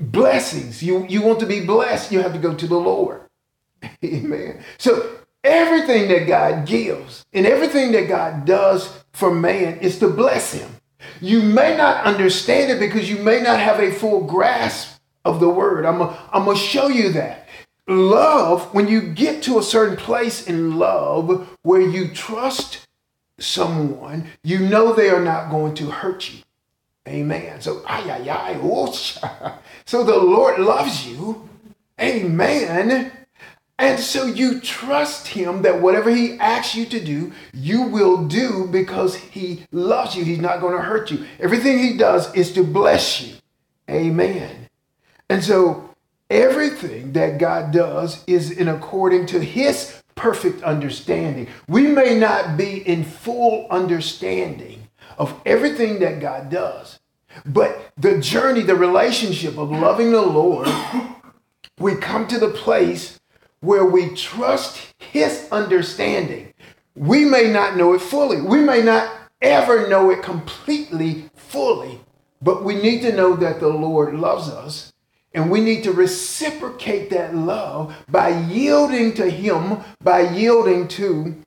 Blessings. 0.00 0.82
You, 0.82 1.06
you 1.06 1.22
want 1.22 1.40
to 1.40 1.46
be 1.46 1.64
blessed, 1.64 2.10
you 2.10 2.20
have 2.20 2.32
to 2.32 2.38
go 2.38 2.54
to 2.54 2.66
the 2.66 2.78
Lord. 2.78 3.22
Amen. 4.04 4.62
So 4.78 5.18
everything 5.42 6.08
that 6.08 6.26
God 6.26 6.66
gives 6.66 7.24
and 7.32 7.46
everything 7.46 7.92
that 7.92 8.08
God 8.08 8.44
does 8.44 9.04
for 9.12 9.32
man 9.32 9.78
is 9.78 9.98
to 9.98 10.08
bless 10.08 10.52
him. 10.52 10.70
You 11.20 11.42
may 11.42 11.76
not 11.76 12.04
understand 12.04 12.70
it 12.70 12.80
because 12.80 13.10
you 13.10 13.18
may 13.18 13.40
not 13.40 13.60
have 13.60 13.78
a 13.78 13.92
full 13.92 14.24
grasp 14.24 14.98
of 15.24 15.40
the 15.40 15.48
word. 15.48 15.84
I'm 15.84 15.98
going 15.98 16.56
to 16.56 16.62
show 16.62 16.88
you 16.88 17.10
that. 17.12 17.48
Love, 17.86 18.72
when 18.72 18.88
you 18.88 19.02
get 19.02 19.42
to 19.42 19.58
a 19.58 19.62
certain 19.62 19.96
place 19.96 20.46
in 20.46 20.78
love 20.78 21.56
where 21.62 21.82
you 21.82 22.08
trust 22.08 22.83
someone, 23.38 24.28
you 24.42 24.58
know 24.60 24.92
they 24.92 25.10
are 25.10 25.22
not 25.22 25.50
going 25.50 25.74
to 25.74 25.90
hurt 25.90 26.32
you. 26.32 26.40
Amen. 27.06 27.60
So, 27.60 27.82
ay, 27.86 28.10
ay, 28.10 28.30
ay, 28.30 29.58
so 29.84 30.04
the 30.04 30.16
Lord 30.16 30.58
loves 30.58 31.06
you. 31.06 31.48
Amen. 32.00 33.12
And 33.78 33.98
so 33.98 34.24
you 34.26 34.60
trust 34.60 35.28
him 35.28 35.62
that 35.62 35.82
whatever 35.82 36.08
he 36.10 36.38
asks 36.38 36.74
you 36.74 36.86
to 36.86 37.00
do, 37.00 37.32
you 37.52 37.82
will 37.82 38.26
do 38.26 38.68
because 38.70 39.16
he 39.16 39.66
loves 39.72 40.14
you. 40.14 40.24
He's 40.24 40.38
not 40.38 40.60
going 40.60 40.76
to 40.76 40.82
hurt 40.82 41.10
you. 41.10 41.26
Everything 41.40 41.78
he 41.78 41.96
does 41.96 42.32
is 42.34 42.52
to 42.52 42.62
bless 42.62 43.20
you. 43.20 43.34
Amen. 43.90 44.68
And 45.28 45.42
so 45.42 45.90
everything 46.30 47.12
that 47.12 47.38
God 47.38 47.72
does 47.72 48.22
is 48.26 48.50
in 48.50 48.68
according 48.68 49.26
to 49.26 49.40
his 49.40 50.02
perfect 50.14 50.62
understanding. 50.62 51.48
We 51.68 51.86
may 51.86 52.18
not 52.18 52.56
be 52.56 52.86
in 52.86 53.04
full 53.04 53.66
understanding 53.70 54.88
of 55.18 55.40
everything 55.44 55.98
that 56.00 56.20
God 56.20 56.50
does, 56.50 56.98
but 57.44 57.92
the 57.96 58.18
journey, 58.20 58.62
the 58.62 58.76
relationship 58.76 59.58
of 59.58 59.70
loving 59.70 60.12
the 60.12 60.22
Lord, 60.22 60.68
we 61.78 61.96
come 61.96 62.26
to 62.28 62.38
the 62.38 62.50
place 62.50 63.20
where 63.60 63.84
we 63.84 64.14
trust 64.14 64.94
his 64.98 65.48
understanding. 65.50 66.52
We 66.94 67.24
may 67.24 67.50
not 67.50 67.76
know 67.76 67.94
it 67.94 68.00
fully. 68.00 68.40
We 68.40 68.60
may 68.60 68.82
not 68.82 69.10
ever 69.42 69.88
know 69.88 70.10
it 70.10 70.22
completely 70.22 71.30
fully, 71.34 72.00
but 72.40 72.64
we 72.64 72.76
need 72.76 73.02
to 73.02 73.14
know 73.14 73.34
that 73.36 73.60
the 73.60 73.68
Lord 73.68 74.14
loves 74.14 74.48
us 74.48 74.93
and 75.34 75.50
we 75.50 75.60
need 75.60 75.82
to 75.84 75.92
reciprocate 75.92 77.10
that 77.10 77.34
love 77.34 77.94
by 78.08 78.28
yielding 78.28 79.14
to 79.14 79.28
Him, 79.28 79.80
by 80.02 80.20
yielding 80.20 80.88
to 80.88 81.42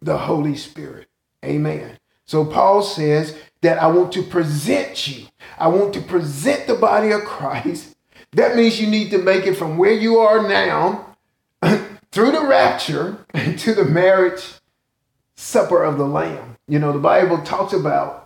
the 0.00 0.16
Holy 0.16 0.56
Spirit. 0.56 1.08
Amen. 1.44 1.98
So 2.24 2.44
Paul 2.44 2.82
says 2.82 3.36
that 3.62 3.82
I 3.82 3.88
want 3.88 4.12
to 4.12 4.22
present 4.22 5.06
you. 5.06 5.26
I 5.58 5.68
want 5.68 5.94
to 5.94 6.00
present 6.00 6.66
the 6.66 6.74
body 6.74 7.10
of 7.10 7.22
Christ. 7.22 7.96
That 8.32 8.56
means 8.56 8.80
you 8.80 8.86
need 8.86 9.10
to 9.10 9.18
make 9.18 9.46
it 9.46 9.56
from 9.56 9.78
where 9.78 9.92
you 9.92 10.18
are 10.18 10.46
now 10.46 11.16
through 12.12 12.32
the 12.32 12.46
rapture 12.46 13.24
to 13.58 13.74
the 13.74 13.84
marriage 13.84 14.54
supper 15.36 15.82
of 15.82 15.98
the 15.98 16.06
Lamb. 16.06 16.56
You 16.68 16.78
know, 16.78 16.92
the 16.92 16.98
Bible 16.98 17.42
talks 17.42 17.72
about 17.72 18.25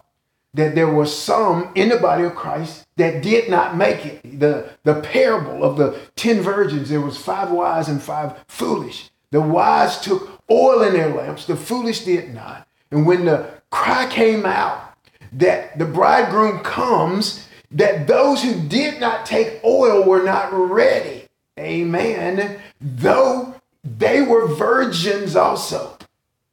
that 0.55 0.75
there 0.75 0.89
were 0.89 1.07
some 1.07 1.71
in 1.75 1.89
the 1.89 1.97
body 1.97 2.25
of 2.25 2.35
Christ 2.35 2.87
that 2.97 3.23
did 3.23 3.49
not 3.49 3.77
make 3.77 4.05
it. 4.05 4.41
The, 4.41 4.71
the 4.83 5.01
parable 5.01 5.65
of 5.65 5.77
the 5.77 6.01
10 6.17 6.41
virgins, 6.41 6.89
there 6.89 7.01
was 7.01 7.17
five 7.17 7.51
wise 7.51 7.89
and 7.89 8.03
five 8.03 8.35
foolish. 8.49 9.11
The 9.31 9.41
wise 9.41 10.01
took 10.01 10.43
oil 10.51 10.83
in 10.83 10.95
their 10.95 11.15
lamps, 11.15 11.47
the 11.47 11.57
foolish 11.57 12.05
did 12.05 12.35
not. 12.35 12.67
And 12.91 13.07
when 13.07 13.25
the 13.25 13.49
cry 13.71 14.09
came 14.11 14.45
out 14.45 14.95
that 15.33 15.79
the 15.79 15.85
bridegroom 15.85 16.61
comes, 16.61 17.47
that 17.71 18.09
those 18.09 18.43
who 18.43 18.61
did 18.69 19.01
not 19.01 19.25
take 19.25 19.63
oil 19.65 20.03
were 20.03 20.25
not 20.25 20.53
ready. 20.53 21.29
Amen. 21.59 22.61
Though 22.81 23.55
they 23.85 24.23
were 24.23 24.49
virgins 24.49 25.37
also. 25.37 25.97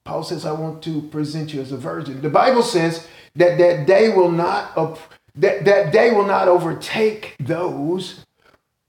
Paul 0.04 0.24
says, 0.24 0.46
I 0.46 0.52
want 0.52 0.84
to 0.84 1.02
present 1.02 1.54
you 1.54 1.62
as 1.62 1.72
a 1.72 1.78
virgin. 1.78 2.22
The 2.22 2.30
Bible 2.30 2.64
says 2.64 3.08
that 3.38 3.58
that 3.58 3.88
day 3.88 4.10
will 4.10 4.32
not 4.32 4.76
that, 5.36 5.66
that 5.66 5.94
day 5.94 6.12
will 6.12 6.26
not 6.26 6.48
overtake 6.48 7.36
those 7.40 8.26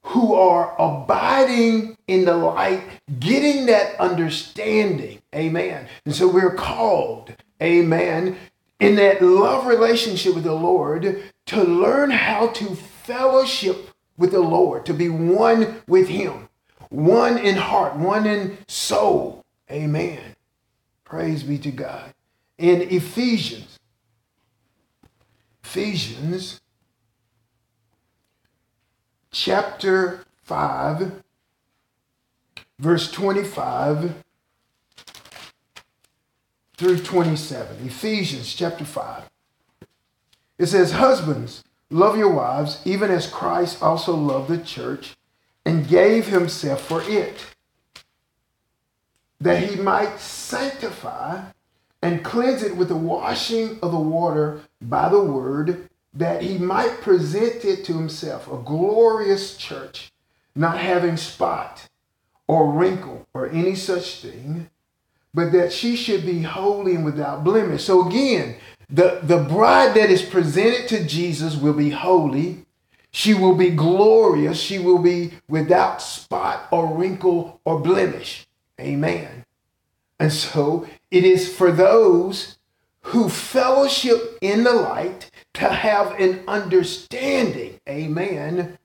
who 0.03 0.35
are 0.35 0.75
abiding 0.81 1.97
in 2.07 2.25
the 2.25 2.37
light, 2.37 2.83
getting 3.21 3.67
that 3.67 4.01
understanding. 4.01 5.21
Amen. 5.35 5.87
And 6.07 6.15
so 6.15 6.27
we're 6.27 6.55
called, 6.55 7.35
amen, 7.63 8.39
in 8.81 8.97
that 8.97 9.21
love 9.21 9.67
relationship 9.67 10.35
with 10.35 10.45
the 10.45 10.55
Lord 10.55 11.23
to 11.47 11.63
learn 11.63 12.11
how 12.11 12.49
to 12.49 12.75
fellowship 12.75 13.91
with 14.17 14.33
the 14.33 14.41
Lord, 14.41 14.87
to 14.87 14.95
be 14.95 15.11
one 15.11 15.83
with 15.87 16.09
Him, 16.09 16.49
one 16.89 17.37
in 17.37 17.57
heart, 17.57 17.97
one 17.97 18.27
in 18.27 18.57
soul. 18.67 19.45
Amen. 19.71 20.37
Praise 21.05 21.43
be 21.43 21.59
to 21.59 21.71
God. 21.71 22.15
In 22.57 22.81
Ephesians 22.83 23.78
Ephesians 25.71 26.63
chapter 29.31 30.25
5, 30.45 31.23
verse 32.79 33.13
25 33.13 34.15
through 36.79 36.99
27. 36.99 37.87
Ephesians 37.87 38.55
chapter 38.55 38.87
5. 38.87 39.25
It 40.57 40.67
says, 40.69 40.93
Husbands, 40.93 41.63
love 41.91 42.17
your 42.17 42.33
wives, 42.33 42.81
even 42.87 43.11
as 43.11 43.27
Christ 43.27 43.83
also 43.83 44.15
loved 44.15 44.49
the 44.49 44.57
church 44.57 45.17
and 45.67 45.87
gave 45.87 46.29
himself 46.29 46.81
for 46.81 47.03
it, 47.03 47.45
that 49.39 49.69
he 49.69 49.77
might 49.77 50.19
sanctify 50.19 51.43
and 52.01 52.25
cleanse 52.25 52.63
it 52.63 52.75
with 52.75 52.89
the 52.89 52.97
washing 52.97 53.79
of 53.83 53.93
the 53.93 54.01
water 54.01 54.63
by 54.81 55.09
the 55.09 55.23
word, 55.23 55.89
that 56.15 56.43
he 56.43 56.59
might 56.59 57.01
present 57.01 57.65
it 57.65 57.85
to 57.85 57.95
himself, 57.95 58.51
a 58.51 58.57
glorious 58.57 59.57
church, 59.57 60.11
not 60.55 60.79
having 60.79 61.17
spot 61.17 61.89
or 62.47 62.73
wrinkle 62.73 63.27
or 63.35 63.49
any 63.51 63.75
such 63.75 64.21
thing, 64.21 64.71
but 65.35 65.53
that 65.53 65.73
she 65.73 65.95
should 65.95 66.25
be 66.25 66.43
holy 66.43 66.95
and 66.95 67.05
without 67.05 67.45
blemish. 67.45 67.85
So 67.85 68.09
again, 68.09 68.57
the, 68.91 69.21
the 69.23 69.39
bride 69.39 69.95
that 69.95 70.11
is 70.11 70.23
presented 70.23 70.89
to 70.89 71.05
Jesus 71.05 71.57
will 71.57 71.75
be 71.75 71.91
holy. 71.91 72.65
She 73.11 73.35
will 73.35 73.55
be 73.55 73.71
glorious. 73.71 74.59
She 74.59 74.79
will 74.79 74.99
be 74.99 75.33
without 75.49 76.01
spot 76.01 76.69
or 76.71 76.97
wrinkle 76.97 77.61
or 77.65 77.81
blemish. 77.81 78.47
Amen. 78.81 79.45
And 80.19 80.33
so 80.33 80.89
it 81.11 81.25
is 81.25 81.55
for 81.55 81.71
those 81.71 82.58
who 83.03 83.29
fellowship 83.29 84.39
in 84.41 84.65
the 84.65 84.73
light 84.73 85.31
to 85.55 85.69
have 85.69 86.19
an 86.21 86.43
understanding, 86.47 87.81
amen, 87.89 88.79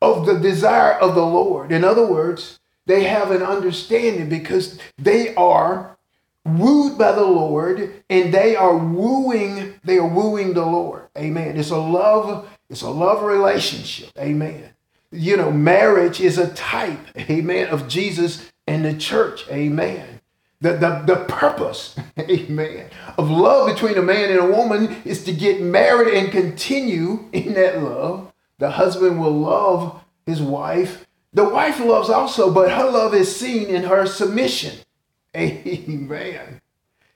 of 0.00 0.26
the 0.26 0.38
desire 0.38 0.92
of 0.92 1.14
the 1.14 1.24
Lord. 1.24 1.72
In 1.72 1.84
other 1.84 2.06
words, 2.06 2.58
they 2.86 3.04
have 3.04 3.30
an 3.30 3.42
understanding 3.42 4.28
because 4.28 4.78
they 4.96 5.34
are 5.34 5.96
wooed 6.44 6.96
by 6.96 7.12
the 7.12 7.24
Lord 7.24 8.02
and 8.08 8.32
they 8.32 8.54
are 8.54 8.76
wooing, 8.76 9.74
they 9.84 9.98
are 9.98 10.06
wooing 10.06 10.54
the 10.54 10.64
Lord. 10.64 11.08
Amen. 11.18 11.56
It's 11.56 11.70
a 11.70 11.76
love, 11.76 12.48
it's 12.70 12.82
a 12.82 12.90
love 12.90 13.22
relationship. 13.22 14.10
Amen. 14.18 14.70
You 15.10 15.36
know, 15.36 15.50
marriage 15.50 16.20
is 16.20 16.38
a 16.38 16.52
type, 16.54 17.00
amen, 17.16 17.68
of 17.68 17.88
Jesus 17.88 18.50
and 18.66 18.84
the 18.84 18.94
church. 18.94 19.48
Amen. 19.50 20.15
The, 20.60 20.72
the, 20.72 21.02
the 21.06 21.16
purpose, 21.28 21.96
amen, 22.18 22.88
of 23.18 23.30
love 23.30 23.68
between 23.68 23.98
a 23.98 24.02
man 24.02 24.30
and 24.30 24.38
a 24.38 24.46
woman 24.46 25.02
is 25.04 25.22
to 25.24 25.32
get 25.32 25.60
married 25.60 26.14
and 26.14 26.32
continue 26.32 27.28
in 27.32 27.52
that 27.54 27.82
love. 27.82 28.32
The 28.58 28.70
husband 28.70 29.20
will 29.20 29.38
love 29.38 30.02
his 30.24 30.40
wife. 30.40 31.06
The 31.34 31.48
wife 31.48 31.78
loves 31.78 32.08
also, 32.08 32.50
but 32.50 32.70
her 32.70 32.90
love 32.90 33.14
is 33.14 33.36
seen 33.36 33.68
in 33.68 33.82
her 33.84 34.06
submission. 34.06 34.78
Amen. 35.36 36.62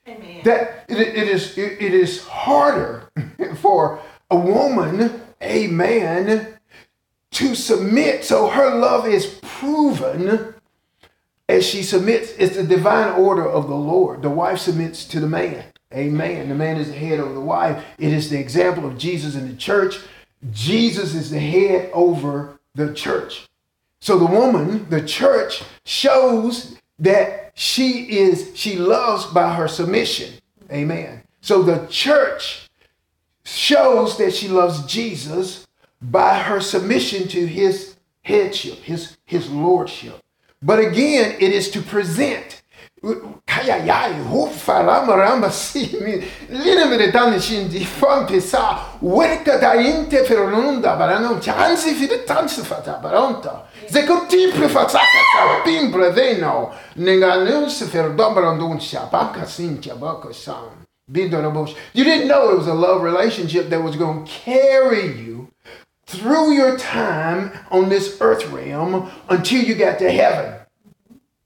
Amen. 0.06 0.40
That 0.44 0.84
it, 0.88 0.98
it 0.98 1.28
is 1.28 1.56
it, 1.56 1.80
it 1.80 1.94
is 1.94 2.26
harder 2.26 3.10
for 3.56 4.00
a 4.30 4.36
woman, 4.36 5.22
amen, 5.42 6.58
to 7.32 7.54
submit. 7.54 8.24
So 8.24 8.48
her 8.48 8.74
love 8.74 9.06
is 9.06 9.38
proven 9.42 10.54
as 11.50 11.66
she 11.66 11.82
submits. 11.82 12.32
It's 12.38 12.56
the 12.56 12.62
divine 12.62 13.12
order 13.14 13.46
of 13.46 13.68
the 13.68 13.74
Lord. 13.74 14.22
The 14.22 14.30
wife 14.30 14.60
submits 14.60 15.04
to 15.06 15.20
the 15.20 15.26
man. 15.26 15.64
Amen. 15.92 16.48
The 16.48 16.54
man 16.54 16.76
is 16.76 16.88
the 16.88 16.94
head 16.94 17.18
over 17.18 17.34
the 17.34 17.40
wife. 17.40 17.84
It 17.98 18.12
is 18.12 18.30
the 18.30 18.38
example 18.38 18.86
of 18.86 18.96
Jesus 18.96 19.34
in 19.34 19.48
the 19.48 19.56
church. 19.56 19.98
Jesus 20.52 21.14
is 21.14 21.30
the 21.30 21.40
head 21.40 21.90
over 21.92 22.60
the 22.76 22.94
church. 22.94 23.48
So 24.00 24.16
the 24.16 24.26
woman, 24.26 24.88
the 24.88 25.04
church, 25.04 25.64
shows 25.84 26.76
that 27.00 27.50
she 27.54 28.18
is, 28.18 28.52
she 28.54 28.76
loves 28.76 29.26
by 29.26 29.52
her 29.54 29.66
submission. 29.66 30.34
Amen. 30.70 31.24
So 31.40 31.62
the 31.62 31.86
church 31.88 32.68
shows 33.44 34.16
that 34.18 34.32
she 34.32 34.46
loves 34.46 34.86
Jesus 34.86 35.66
by 36.00 36.38
her 36.38 36.60
submission 36.60 37.26
to 37.28 37.46
his 37.46 37.96
headship, 38.22 38.78
his, 38.78 39.18
his 39.24 39.50
lordship. 39.50 40.19
But 40.62 40.78
again, 40.78 41.36
it 41.40 41.52
is 41.52 41.70
to 41.70 41.80
present. 41.80 42.62
Linemere 46.48 47.10
danni 47.10 47.40
sindi 47.40 47.82
fan 47.82 48.26
pesa, 48.26 48.78
weka 49.00 49.58
da 49.58 49.72
inte 49.74 50.22
feronunda 50.24 50.96
baranon, 50.96 51.40
chansi 51.40 51.94
fide 51.94 52.24
tansi 52.24 52.60
fata 52.60 52.98
baronta. 53.02 53.68
Ze 53.88 54.04
contiple 54.04 54.68
fatsaka 54.68 55.62
pimbre 55.64 56.10
veno, 56.10 56.74
nenga 56.96 57.36
nus 57.42 57.82
ferdombrandun 57.84 58.78
shabaka 58.78 59.46
sincha 59.46 59.94
baka 59.94 60.34
sam. 60.34 60.84
You 61.12 61.28
didn't 62.04 62.28
know 62.28 62.50
it 62.50 62.58
was 62.58 62.68
a 62.68 62.74
love 62.74 63.02
relationship 63.02 63.70
that 63.70 63.82
was 63.82 63.96
going 63.96 64.24
to 64.24 64.30
carry 64.30 65.06
you 65.16 65.39
through 66.10 66.52
your 66.52 66.76
time 66.76 67.52
on 67.70 67.88
this 67.88 68.18
earth 68.20 68.46
realm 68.48 69.10
until 69.28 69.62
you 69.62 69.76
got 69.76 69.98
to 70.00 70.10
heaven. 70.10 70.60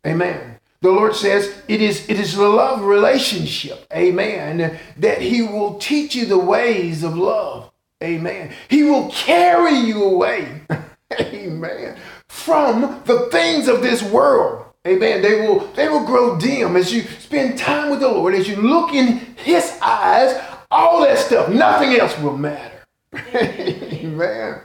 Amen. 0.06 0.58
The 0.80 0.90
Lord 0.90 1.14
says 1.14 1.54
it 1.68 1.80
is 1.80 2.08
it 2.08 2.18
is 2.18 2.34
the 2.34 2.48
love 2.48 2.82
relationship. 2.82 3.86
Amen. 3.92 4.78
That 4.98 5.20
He 5.20 5.42
will 5.42 5.78
teach 5.78 6.14
you 6.14 6.26
the 6.26 6.38
ways 6.38 7.02
of 7.02 7.16
love. 7.16 7.70
Amen. 8.02 8.52
He 8.68 8.82
will 8.82 9.10
carry 9.10 9.76
you 9.76 10.04
away. 10.04 10.62
Amen. 11.20 11.96
From 12.28 13.02
the 13.04 13.28
things 13.30 13.68
of 13.68 13.82
this 13.82 14.02
world. 14.02 14.66
Amen. 14.86 15.22
They 15.22 15.46
will 15.46 15.60
they 15.68 15.88
will 15.88 16.04
grow 16.04 16.38
dim 16.38 16.76
as 16.76 16.92
you 16.92 17.02
spend 17.02 17.58
time 17.58 17.90
with 17.90 18.00
the 18.00 18.08
Lord, 18.08 18.34
as 18.34 18.48
you 18.48 18.56
look 18.56 18.92
in 18.92 19.18
His 19.36 19.78
eyes, 19.80 20.38
all 20.70 21.02
that 21.02 21.18
stuff, 21.18 21.48
nothing 21.48 21.94
else 21.94 22.18
will 22.18 22.36
matter. 22.36 22.73
Amen. 23.16 24.60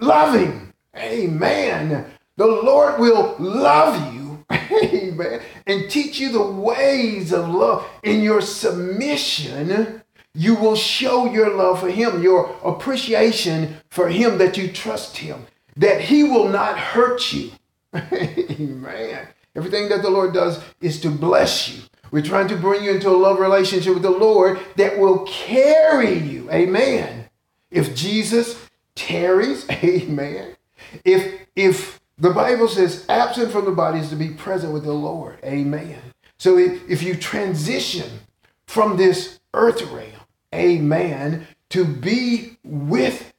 Loving. 0.00 0.72
Amen. 0.96 2.06
The 2.36 2.46
Lord 2.46 2.98
will 2.98 3.36
love 3.38 4.14
you. 4.14 4.44
Amen. 4.50 5.40
And 5.66 5.90
teach 5.90 6.18
you 6.18 6.32
the 6.32 6.42
ways 6.42 7.32
of 7.32 7.48
love. 7.48 7.86
In 8.02 8.22
your 8.22 8.40
submission, 8.40 10.02
you 10.34 10.54
will 10.54 10.76
show 10.76 11.30
your 11.30 11.54
love 11.54 11.80
for 11.80 11.90
Him, 11.90 12.22
your 12.22 12.56
appreciation 12.64 13.76
for 13.90 14.08
Him, 14.08 14.38
that 14.38 14.56
you 14.56 14.72
trust 14.72 15.18
Him, 15.18 15.46
that 15.76 16.00
He 16.02 16.24
will 16.24 16.48
not 16.48 16.78
hurt 16.78 17.32
you. 17.32 17.52
Amen. 17.94 19.28
Everything 19.54 19.88
that 19.90 20.02
the 20.02 20.10
Lord 20.10 20.32
does 20.32 20.62
is 20.80 21.00
to 21.02 21.10
bless 21.10 21.68
you. 21.68 21.82
We're 22.10 22.22
trying 22.22 22.48
to 22.48 22.56
bring 22.56 22.84
you 22.84 22.92
into 22.92 23.08
a 23.08 23.16
love 23.16 23.38
relationship 23.38 23.94
with 23.94 24.02
the 24.02 24.10
Lord 24.10 24.58
that 24.76 24.98
will 24.98 25.26
carry 25.26 26.18
you. 26.18 26.50
Amen 26.50 27.21
if 27.72 27.94
Jesus 27.94 28.56
tarries, 28.94 29.68
amen. 29.70 30.56
If 31.04 31.46
if 31.56 32.00
the 32.18 32.30
Bible 32.30 32.68
says 32.68 33.04
absent 33.08 33.50
from 33.50 33.64
the 33.64 33.72
body 33.72 33.98
is 33.98 34.10
to 34.10 34.16
be 34.16 34.28
present 34.28 34.72
with 34.72 34.84
the 34.84 34.92
Lord, 34.92 35.38
amen. 35.44 35.98
So 36.38 36.58
if, 36.58 36.88
if 36.88 37.02
you 37.02 37.16
transition 37.16 38.20
from 38.66 38.96
this 38.96 39.40
earth 39.54 39.82
realm, 39.82 40.12
amen, 40.54 41.46
to 41.70 41.84
be 41.84 42.58
with 42.64 43.32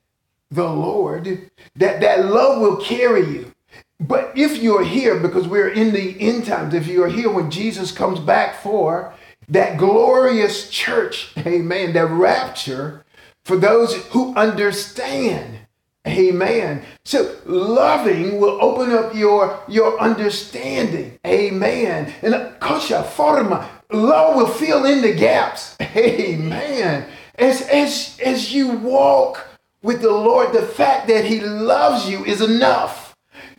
the 0.49 0.67
Lord, 0.67 1.49
that, 1.75 2.01
that 2.01 2.25
love 2.25 2.61
will 2.61 2.77
carry 2.77 3.25
you. 3.25 3.53
But 3.99 4.31
if 4.35 4.57
you're 4.57 4.83
here, 4.83 5.19
because 5.19 5.47
we're 5.47 5.69
in 5.69 5.93
the 5.93 6.19
end 6.19 6.45
times, 6.45 6.73
if 6.73 6.87
you're 6.87 7.07
here 7.07 7.29
when 7.29 7.51
Jesus 7.51 7.91
comes 7.91 8.19
back 8.19 8.61
for 8.61 9.13
that 9.49 9.77
glorious 9.77 10.69
church, 10.69 11.33
amen, 11.37 11.93
that 11.93 12.07
rapture, 12.07 13.02
for 13.43 13.57
those 13.57 13.95
who 14.07 14.35
understand. 14.35 15.59
Amen. 16.05 16.83
So 17.05 17.37
loving 17.45 18.39
will 18.39 18.61
open 18.61 18.91
up 18.91 19.15
your, 19.15 19.59
your 19.69 19.99
understanding. 19.99 21.17
Amen. 21.25 22.13
And 22.21 22.33
kosha 22.59 23.05
forma, 23.05 23.69
love 23.91 24.35
will 24.35 24.47
fill 24.47 24.85
in 24.85 25.01
the 25.01 25.13
gaps. 25.13 25.77
Amen. 25.81 27.05
As, 27.35 27.61
as, 27.61 28.19
as 28.23 28.53
you 28.53 28.71
walk 28.71 29.47
with 29.81 30.01
the 30.01 30.11
Lord, 30.11 30.53
the 30.53 30.61
fact 30.61 31.07
that 31.07 31.25
He 31.25 31.39
loves 31.39 32.09
you 32.09 32.25
is 32.25 32.41
enough 32.41 33.15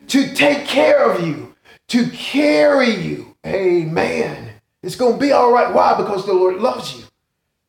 to 0.09 0.35
take 0.35 0.67
care 0.67 1.11
of 1.11 1.27
you, 1.27 1.55
to 1.89 2.09
carry 2.11 2.91
you. 2.91 3.37
Amen. 3.47 4.51
It's 4.83 4.97
going 4.97 5.15
to 5.15 5.21
be 5.21 5.33
all 5.33 5.51
right. 5.51 5.73
Why? 5.73 5.97
Because 5.97 6.27
the 6.27 6.35
Lord 6.35 6.57
loves 6.57 6.95
you. 6.95 7.05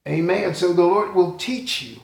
Amen. 0.07 0.53
So 0.53 0.73
the 0.73 0.83
Lord 0.83 1.15
will 1.15 1.37
teach 1.37 1.81
you 1.81 2.01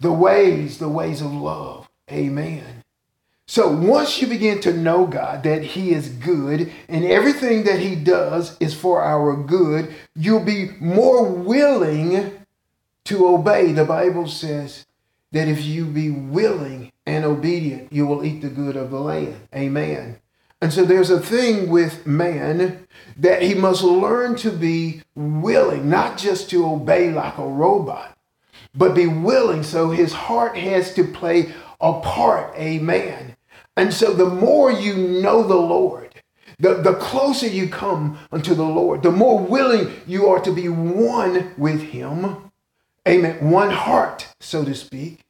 the 0.00 0.12
ways, 0.12 0.78
the 0.78 0.88
ways 0.88 1.20
of 1.20 1.32
love. 1.32 1.88
Amen. 2.10 2.84
So 3.48 3.70
once 3.70 4.20
you 4.20 4.26
begin 4.26 4.60
to 4.62 4.72
know 4.72 5.06
God, 5.06 5.44
that 5.44 5.62
He 5.62 5.92
is 5.92 6.08
good 6.08 6.72
and 6.88 7.04
everything 7.04 7.64
that 7.64 7.78
He 7.78 7.94
does 7.94 8.56
is 8.58 8.74
for 8.74 9.02
our 9.02 9.36
good, 9.36 9.94
you'll 10.14 10.44
be 10.44 10.70
more 10.80 11.24
willing 11.24 12.32
to 13.04 13.28
obey. 13.28 13.72
The 13.72 13.84
Bible 13.84 14.26
says 14.26 14.86
that 15.30 15.46
if 15.46 15.64
you 15.64 15.84
be 15.84 16.10
willing 16.10 16.92
and 17.06 17.24
obedient, 17.24 17.92
you 17.92 18.06
will 18.06 18.24
eat 18.24 18.42
the 18.42 18.48
good 18.48 18.76
of 18.76 18.90
the 18.90 19.00
land. 19.00 19.36
Amen. 19.54 20.18
And 20.60 20.72
so 20.72 20.84
there's 20.84 21.10
a 21.10 21.20
thing 21.20 21.68
with 21.68 22.06
man 22.06 22.86
that 23.16 23.42
he 23.42 23.54
must 23.54 23.84
learn 23.84 24.36
to 24.36 24.50
be 24.50 25.02
willing, 25.14 25.88
not 25.88 26.16
just 26.18 26.50
to 26.50 26.66
obey 26.66 27.12
like 27.12 27.38
a 27.38 27.46
robot, 27.46 28.15
but 28.76 28.94
be 28.94 29.06
willing. 29.06 29.62
So 29.62 29.90
his 29.90 30.12
heart 30.12 30.56
has 30.56 30.94
to 30.94 31.04
play 31.04 31.52
a 31.80 32.00
part. 32.00 32.54
Amen. 32.56 33.36
And 33.76 33.92
so 33.92 34.12
the 34.12 34.28
more 34.28 34.70
you 34.70 34.96
know 34.96 35.42
the 35.42 35.56
Lord, 35.56 36.22
the, 36.58 36.74
the 36.74 36.94
closer 36.94 37.46
you 37.46 37.68
come 37.68 38.18
unto 38.32 38.54
the 38.54 38.64
Lord, 38.64 39.02
the 39.02 39.10
more 39.10 39.38
willing 39.38 40.00
you 40.06 40.26
are 40.28 40.40
to 40.40 40.52
be 40.52 40.68
one 40.68 41.52
with 41.58 41.82
him. 41.82 42.50
Amen. 43.06 43.50
One 43.50 43.70
heart, 43.70 44.34
so 44.40 44.64
to 44.64 44.74
speak. 44.74 45.20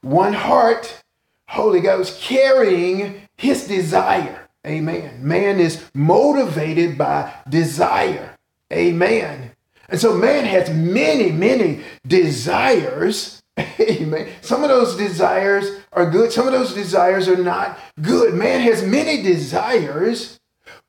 One 0.00 0.32
heart, 0.32 1.02
Holy 1.48 1.80
Ghost, 1.80 2.20
carrying 2.20 3.28
his 3.36 3.66
desire. 3.66 4.48
Amen. 4.66 5.26
Man 5.26 5.60
is 5.60 5.84
motivated 5.94 6.96
by 6.96 7.32
desire. 7.48 8.36
Amen. 8.72 9.52
And 9.90 10.00
so 10.00 10.16
man 10.16 10.44
has 10.44 10.70
many, 10.70 11.32
many 11.32 11.82
desires. 12.06 13.42
Amen. 13.58 14.28
Some 14.40 14.62
of 14.62 14.68
those 14.68 14.96
desires 14.96 15.80
are 15.92 16.08
good, 16.08 16.32
some 16.32 16.46
of 16.46 16.52
those 16.52 16.72
desires 16.72 17.28
are 17.28 17.42
not 17.42 17.78
good. 18.00 18.34
Man 18.34 18.60
has 18.60 18.84
many 18.84 19.22
desires, 19.22 20.38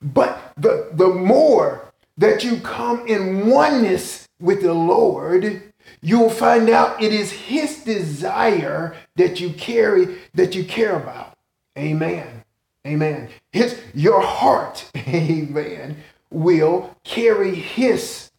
but 0.00 0.52
the, 0.56 0.88
the 0.92 1.08
more 1.08 1.92
that 2.16 2.44
you 2.44 2.58
come 2.58 3.06
in 3.06 3.48
oneness 3.48 4.28
with 4.40 4.62
the 4.62 4.74
Lord, 4.74 5.62
you'll 6.00 6.30
find 6.30 6.70
out 6.70 7.02
it 7.02 7.12
is 7.12 7.32
his 7.32 7.82
desire 7.82 8.94
that 9.16 9.40
you 9.40 9.50
carry, 9.50 10.18
that 10.34 10.54
you 10.54 10.64
care 10.64 10.96
about. 10.96 11.36
Amen. 11.76 12.44
Amen. 12.86 13.28
His 13.52 13.80
your 13.94 14.20
heart, 14.20 14.90
amen, 14.96 16.02
will 16.30 16.96
carry 17.04 17.54
his 17.54 18.31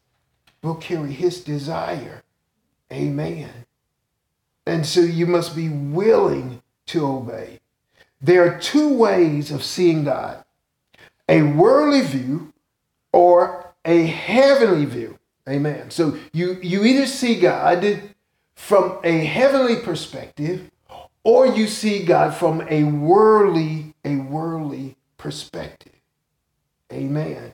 will 0.63 0.75
carry 0.75 1.11
his 1.11 1.43
desire. 1.43 2.23
Amen. 2.91 3.51
And 4.65 4.85
so 4.85 5.01
you 5.01 5.27
must 5.27 5.55
be 5.55 5.69
willing 5.69 6.61
to 6.87 7.05
obey. 7.05 7.59
There 8.21 8.45
are 8.47 8.59
two 8.59 8.93
ways 8.93 9.51
of 9.51 9.63
seeing 9.63 10.05
God 10.05 10.43
a 11.29 11.41
worldly 11.41 12.01
view 12.01 12.53
or 13.11 13.73
a 13.85 14.05
heavenly 14.05 14.85
view. 14.85 15.19
Amen. 15.47 15.89
So 15.89 16.17
you, 16.31 16.59
you 16.61 16.83
either 16.83 17.05
see 17.05 17.39
God 17.39 18.01
from 18.55 18.99
a 19.03 19.25
heavenly 19.25 19.77
perspective 19.77 20.69
or 21.23 21.47
you 21.47 21.67
see 21.67 22.03
God 22.03 22.33
from 22.33 22.65
a 22.69 22.83
worldly, 22.83 23.93
a 24.03 24.17
worldly 24.17 24.95
perspective. 25.17 25.93
Amen. 26.91 27.53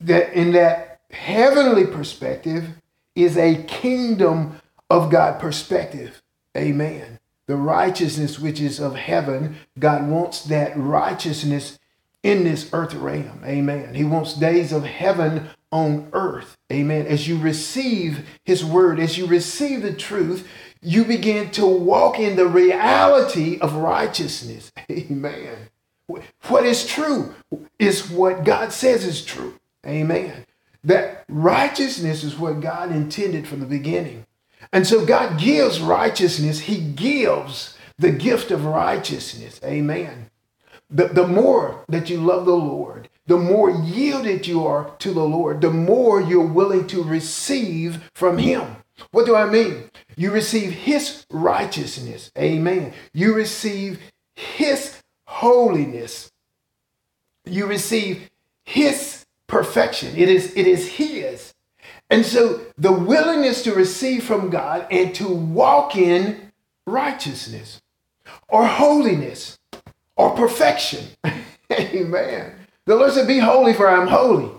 That 0.00 0.32
in 0.34 0.52
that 0.52 0.85
heavenly 1.10 1.86
perspective 1.86 2.68
is 3.14 3.36
a 3.36 3.62
kingdom 3.64 4.60
of 4.90 5.10
God 5.10 5.40
perspective. 5.40 6.22
Amen. 6.56 7.18
The 7.46 7.56
righteousness 7.56 8.38
which 8.38 8.60
is 8.60 8.80
of 8.80 8.96
heaven, 8.96 9.56
God 9.78 10.08
wants 10.08 10.42
that 10.44 10.76
righteousness 10.76 11.78
in 12.22 12.44
this 12.44 12.68
earth 12.72 12.94
realm. 12.94 13.40
Amen. 13.44 13.94
He 13.94 14.04
wants 14.04 14.34
days 14.34 14.72
of 14.72 14.84
heaven 14.84 15.48
on 15.70 16.08
earth. 16.12 16.56
Amen. 16.72 17.06
As 17.06 17.28
you 17.28 17.38
receive 17.38 18.26
his 18.44 18.64
word, 18.64 18.98
as 18.98 19.16
you 19.16 19.26
receive 19.26 19.82
the 19.82 19.92
truth, 19.92 20.48
you 20.82 21.04
begin 21.04 21.50
to 21.52 21.66
walk 21.66 22.18
in 22.18 22.36
the 22.36 22.46
reality 22.46 23.58
of 23.60 23.74
righteousness. 23.74 24.72
Amen. 24.90 25.68
What 26.06 26.64
is 26.64 26.86
true 26.86 27.34
is 27.78 28.10
what 28.10 28.44
God 28.44 28.72
says 28.72 29.04
is 29.04 29.24
true. 29.24 29.58
Amen. 29.84 30.45
That 30.86 31.24
righteousness 31.28 32.22
is 32.22 32.38
what 32.38 32.60
God 32.60 32.92
intended 32.92 33.48
from 33.48 33.58
the 33.58 33.66
beginning. 33.66 34.24
And 34.72 34.86
so 34.86 35.04
God 35.04 35.38
gives 35.38 35.80
righteousness, 35.80 36.60
He 36.60 36.80
gives 36.80 37.76
the 37.98 38.12
gift 38.12 38.52
of 38.52 38.64
righteousness. 38.64 39.60
Amen. 39.64 40.30
The, 40.88 41.08
the 41.08 41.26
more 41.26 41.84
that 41.88 42.08
you 42.08 42.20
love 42.20 42.46
the 42.46 42.54
Lord, 42.54 43.08
the 43.26 43.36
more 43.36 43.68
yielded 43.68 44.46
you 44.46 44.64
are 44.64 44.94
to 45.00 45.12
the 45.12 45.24
Lord, 45.24 45.60
the 45.60 45.70
more 45.70 46.20
you're 46.20 46.46
willing 46.46 46.86
to 46.86 47.02
receive 47.02 48.08
from 48.14 48.38
Him. 48.38 48.76
What 49.10 49.26
do 49.26 49.34
I 49.34 49.46
mean? 49.46 49.90
You 50.16 50.30
receive 50.30 50.70
His 50.70 51.26
righteousness. 51.32 52.30
Amen. 52.38 52.92
You 53.12 53.34
receive 53.34 53.98
His 54.36 55.02
holiness. 55.26 56.30
You 57.44 57.66
receive 57.66 58.30
His 58.64 59.15
perfection. 59.46 60.16
It 60.16 60.28
is, 60.28 60.54
it 60.56 60.66
is 60.66 60.88
His. 60.88 61.54
And 62.10 62.24
so 62.24 62.60
the 62.78 62.92
willingness 62.92 63.62
to 63.64 63.74
receive 63.74 64.24
from 64.24 64.50
God 64.50 64.86
and 64.90 65.14
to 65.16 65.28
walk 65.28 65.96
in 65.96 66.52
righteousness 66.86 67.80
or 68.48 68.66
holiness 68.66 69.58
or 70.16 70.30
perfection. 70.30 71.08
Amen. 71.72 72.54
The 72.84 72.94
Lord 72.94 73.12
said, 73.12 73.26
Be 73.26 73.38
holy, 73.38 73.74
for 73.74 73.88
I'm 73.88 74.06
holy. 74.06 74.50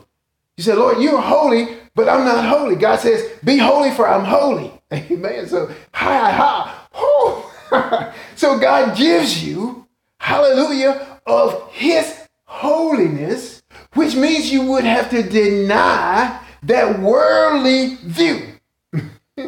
You 0.57 0.63
said, 0.63 0.77
Lord, 0.77 1.01
you're 1.01 1.21
holy, 1.21 1.77
but 1.95 2.09
I'm 2.09 2.25
not 2.25 2.45
holy. 2.45 2.75
God 2.75 2.99
says, 2.99 3.31
Be 3.43 3.57
holy, 3.57 3.91
for 3.91 4.07
I'm 4.07 4.25
holy. 4.25 4.71
Amen. 4.93 5.47
So, 5.47 5.71
hi, 5.93 6.31
hi, 6.31 6.75
hi. 6.91 8.13
so, 8.35 8.59
God 8.59 8.97
gives 8.97 9.43
you, 9.43 9.87
hallelujah, 10.19 11.19
of 11.25 11.71
His 11.71 12.27
holiness, 12.45 13.56
which 13.97 14.15
means 14.15 14.51
you 14.51 14.63
would 14.63 14.83
have 14.83 15.09
to 15.09 15.23
deny 15.23 16.39
that 16.63 16.99
worldly 16.99 17.95
view. 17.95 18.53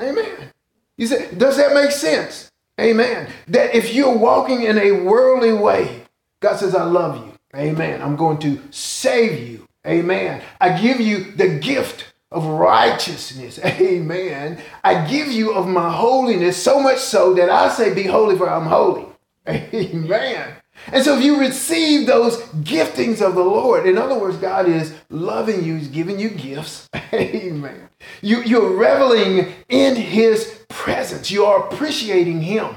Amen. 0.00 0.50
You 0.96 1.06
say, 1.06 1.34
does 1.34 1.56
that 1.56 1.72
make 1.74 1.90
sense? 1.90 2.50
Amen. 2.80 3.30
That 3.48 3.74
if 3.74 3.94
you're 3.94 4.16
walking 4.16 4.62
in 4.62 4.78
a 4.78 4.92
worldly 4.92 5.52
way, 5.52 6.02
God 6.40 6.56
says, 6.56 6.74
I 6.74 6.84
love 6.84 7.24
you. 7.24 7.32
Amen. 7.54 8.00
I'm 8.02 8.16
going 8.16 8.38
to 8.38 8.60
save 8.70 9.48
you. 9.48 9.66
Amen. 9.86 10.42
I 10.60 10.80
give 10.80 11.00
you 11.00 11.32
the 11.32 11.48
gift 11.48 12.12
of 12.30 12.44
righteousness. 12.44 13.58
Amen. 13.64 14.62
I 14.84 15.06
give 15.06 15.28
you 15.28 15.52
of 15.52 15.66
my 15.66 15.92
holiness 15.92 16.62
so 16.62 16.80
much 16.80 16.98
so 16.98 17.34
that 17.34 17.50
I 17.50 17.68
say, 17.70 17.92
Be 17.94 18.04
holy, 18.04 18.36
for 18.36 18.48
I'm 18.48 18.66
holy. 18.66 19.06
Amen. 19.48 20.54
And 20.88 21.04
so 21.04 21.16
if 21.16 21.24
you 21.24 21.38
receive 21.38 22.06
those 22.06 22.38
giftings 22.64 23.20
of 23.20 23.34
the 23.34 23.44
Lord, 23.44 23.86
in 23.86 23.98
other 23.98 24.18
words, 24.18 24.36
God 24.36 24.68
is 24.68 24.94
loving 25.08 25.64
you, 25.64 25.76
He's 25.76 25.88
giving 25.88 26.18
you 26.18 26.30
gifts. 26.30 26.88
Amen. 27.12 27.88
You, 28.22 28.42
you're 28.42 28.76
reveling 28.76 29.52
in 29.68 29.96
His 29.96 30.64
presence. 30.68 31.30
You 31.30 31.44
are 31.44 31.66
appreciating 31.66 32.42
Him. 32.42 32.74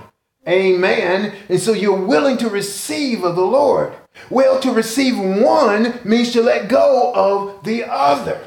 Amen. 0.48 1.36
And 1.48 1.60
so 1.60 1.72
you're 1.72 2.06
willing 2.06 2.38
to 2.38 2.50
receive 2.50 3.24
of 3.24 3.36
the 3.36 3.46
Lord. 3.46 3.94
Well, 4.30 4.60
to 4.60 4.72
receive 4.72 5.18
one 5.18 6.00
means 6.04 6.34
to 6.34 6.42
let 6.42 6.68
go 6.68 7.14
of 7.14 7.64
the 7.64 7.86
other. 7.86 8.40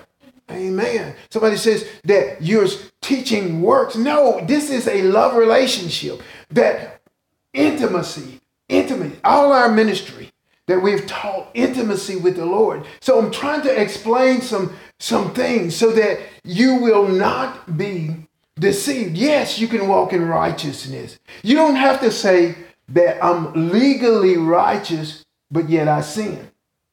Amen. 0.50 1.16
Somebody 1.30 1.56
says 1.56 1.88
that 2.04 2.42
you're 2.42 2.68
teaching 3.00 3.62
works. 3.62 3.96
No, 3.96 4.44
this 4.46 4.70
is 4.70 4.86
a 4.86 5.02
love 5.02 5.34
relationship. 5.34 6.22
That 6.50 7.00
intimacy, 7.52 8.40
intimacy, 8.68 9.18
all 9.24 9.52
our 9.52 9.70
ministry 9.70 10.32
that 10.66 10.82
we've 10.82 11.06
taught 11.06 11.48
intimacy 11.54 12.16
with 12.16 12.36
the 12.36 12.44
Lord. 12.44 12.84
So 13.00 13.18
I'm 13.18 13.30
trying 13.30 13.62
to 13.62 13.80
explain 13.80 14.40
some 14.40 14.74
some 14.98 15.34
things 15.34 15.76
so 15.76 15.92
that 15.92 16.20
you 16.44 16.76
will 16.76 17.06
not 17.06 17.76
be 17.76 18.16
deceived. 18.58 19.16
Yes, 19.16 19.58
you 19.58 19.68
can 19.68 19.88
walk 19.88 20.12
in 20.12 20.26
righteousness. 20.26 21.18
You 21.42 21.54
don't 21.54 21.76
have 21.76 22.00
to 22.00 22.10
say 22.10 22.56
that 22.88 23.22
I'm 23.22 23.70
legally 23.70 24.36
righteous, 24.36 25.24
but 25.50 25.68
yet 25.68 25.88
I 25.88 26.00
sin. 26.00 26.50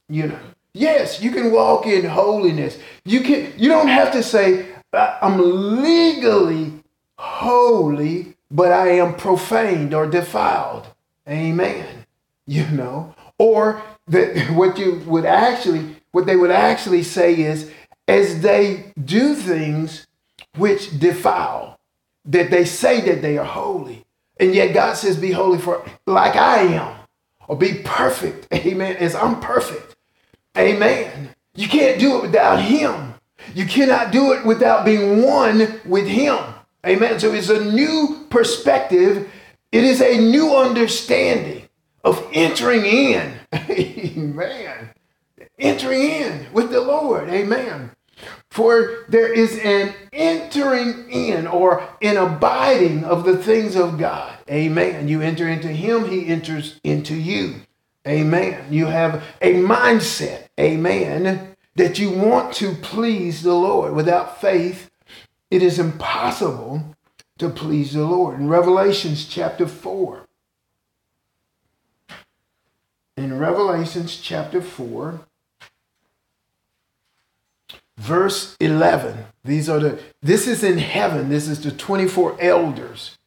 You 0.10 0.28
know. 0.28 0.40
Yes, 0.74 1.22
you 1.22 1.32
can 1.32 1.52
walk 1.52 1.86
in 1.86 2.06
holiness. 2.06 2.78
You 3.06 3.22
can 3.22 3.54
you 3.58 3.70
don't 3.70 3.88
have 3.88 4.12
to 4.14 4.24
say 4.24 4.68
I'm 4.94 5.82
legally 5.82 6.74
holy, 7.18 8.36
but 8.52 8.72
I 8.72 8.90
am 8.90 9.16
profaned 9.16 9.94
or 9.94 10.08
defiled. 10.08 10.88
Amen. 11.28 12.06
You 12.46 12.68
know, 12.68 13.16
or 13.38 13.82
that 14.08 14.50
what 14.52 14.78
you 14.78 15.02
would 15.06 15.26
actually, 15.26 15.96
what 16.12 16.26
they 16.26 16.36
would 16.36 16.52
actually 16.52 17.04
say 17.04 17.36
is, 17.36 17.72
as 18.08 18.42
they 18.42 18.92
do 19.04 19.34
things 19.34 20.08
which 20.58 21.00
defile, 21.00 21.80
that 22.26 22.52
they 22.52 22.66
say 22.66 23.02
that 23.02 23.22
they 23.22 23.38
are 23.38 23.46
holy, 23.46 24.06
and 24.40 24.54
yet 24.54 24.74
God 24.74 24.96
says, 24.98 25.18
"Be 25.18 25.32
holy 25.32 25.58
for 25.58 25.86
like 26.06 26.36
I 26.36 26.64
am," 26.64 26.96
or 27.48 27.56
"Be 27.58 27.82
perfect." 27.84 28.48
Amen. 28.54 28.98
As 28.98 29.16
I'm 29.16 29.40
perfect. 29.40 29.96
Amen. 30.58 31.30
You 31.56 31.68
can't 31.68 32.00
do 32.00 32.18
it 32.18 32.24
without 32.24 32.62
Him. 32.62 33.16
You 33.56 33.66
cannot 33.66 34.12
do 34.12 34.34
it 34.34 34.46
without 34.46 34.86
being 34.86 35.24
one 35.24 35.80
with 35.86 36.08
Him. 36.08 36.38
Amen. 36.86 37.20
So 37.20 37.34
it's 37.34 37.50
a 37.50 37.64
new 37.64 38.26
perspective. 38.30 39.32
It 39.74 39.84
is 39.84 40.02
a 40.02 40.20
new 40.20 40.56
understanding 40.56 41.68
of 42.04 42.24
entering 42.32 42.86
in. 42.86 43.34
Amen. 43.54 44.92
Entering 45.58 46.04
in 46.04 46.46
with 46.54 46.70
the 46.70 46.80
Lord. 46.80 47.28
Amen. 47.30 47.90
For 48.52 49.04
there 49.10 49.34
is 49.34 49.58
an 49.58 49.96
entering 50.12 51.10
in 51.10 51.48
or 51.48 51.90
an 52.04 52.18
abiding 52.18 53.04
of 53.04 53.24
the 53.24 53.36
things 53.36 53.76
of 53.76 53.98
God. 53.98 54.38
Amen. 54.48 55.08
You 55.08 55.22
enter 55.22 55.50
into 55.50 55.70
Him, 55.70 56.08
He 56.08 56.28
enters 56.28 56.80
into 56.84 57.16
you. 57.16 57.56
Amen. 58.08 58.72
You 58.72 58.86
have 58.86 59.24
a 59.42 59.56
mindset. 59.56 60.50
Amen. 60.60 61.56
That 61.78 61.98
you 61.98 62.12
want 62.12 62.54
to 62.58 62.76
please 62.76 63.42
the 63.42 63.56
Lord. 63.56 63.96
Without 63.96 64.40
faith, 64.40 64.92
it 65.50 65.64
is 65.64 65.80
impossible 65.80 66.96
to 67.38 67.50
please 67.50 67.94
the 67.94 68.04
Lord. 68.04 68.40
In 68.40 68.48
Revelations 68.48 69.26
chapter 69.26 69.68
4, 69.68 70.28
in 73.18 73.38
Revelations 73.38 74.18
chapter 74.18 74.62
4, 74.62 75.22
verse 77.98 78.56
11. 78.60 79.26
These 79.44 79.70
are 79.70 79.80
the 79.80 80.00
this 80.22 80.48
is 80.48 80.64
in 80.64 80.78
heaven. 80.78 81.30
This 81.30 81.48
is 81.48 81.62
the 81.62 81.72
24 81.72 82.38
elders. 82.40 83.18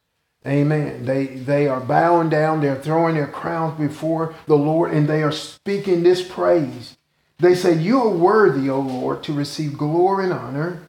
Amen. 0.45 1.05
They 1.05 1.25
they 1.25 1.67
are 1.67 1.81
bowing 1.81 2.29
down, 2.29 2.61
they're 2.61 2.81
throwing 2.81 3.15
their 3.15 3.27
crowns 3.27 3.77
before 3.79 4.33
the 4.45 4.57
Lord 4.57 4.91
and 4.91 5.07
they 5.07 5.23
are 5.23 5.31
speaking 5.31 6.03
this 6.03 6.25
praise. 6.25 6.97
They 7.39 7.53
say, 7.53 7.73
"You 7.73 8.01
are 8.01 8.09
worthy, 8.09 8.69
O 8.69 8.79
Lord, 8.79 9.23
to 9.23 9.33
receive 9.33 9.77
glory 9.77 10.25
and 10.25 10.33
honor 10.33 10.87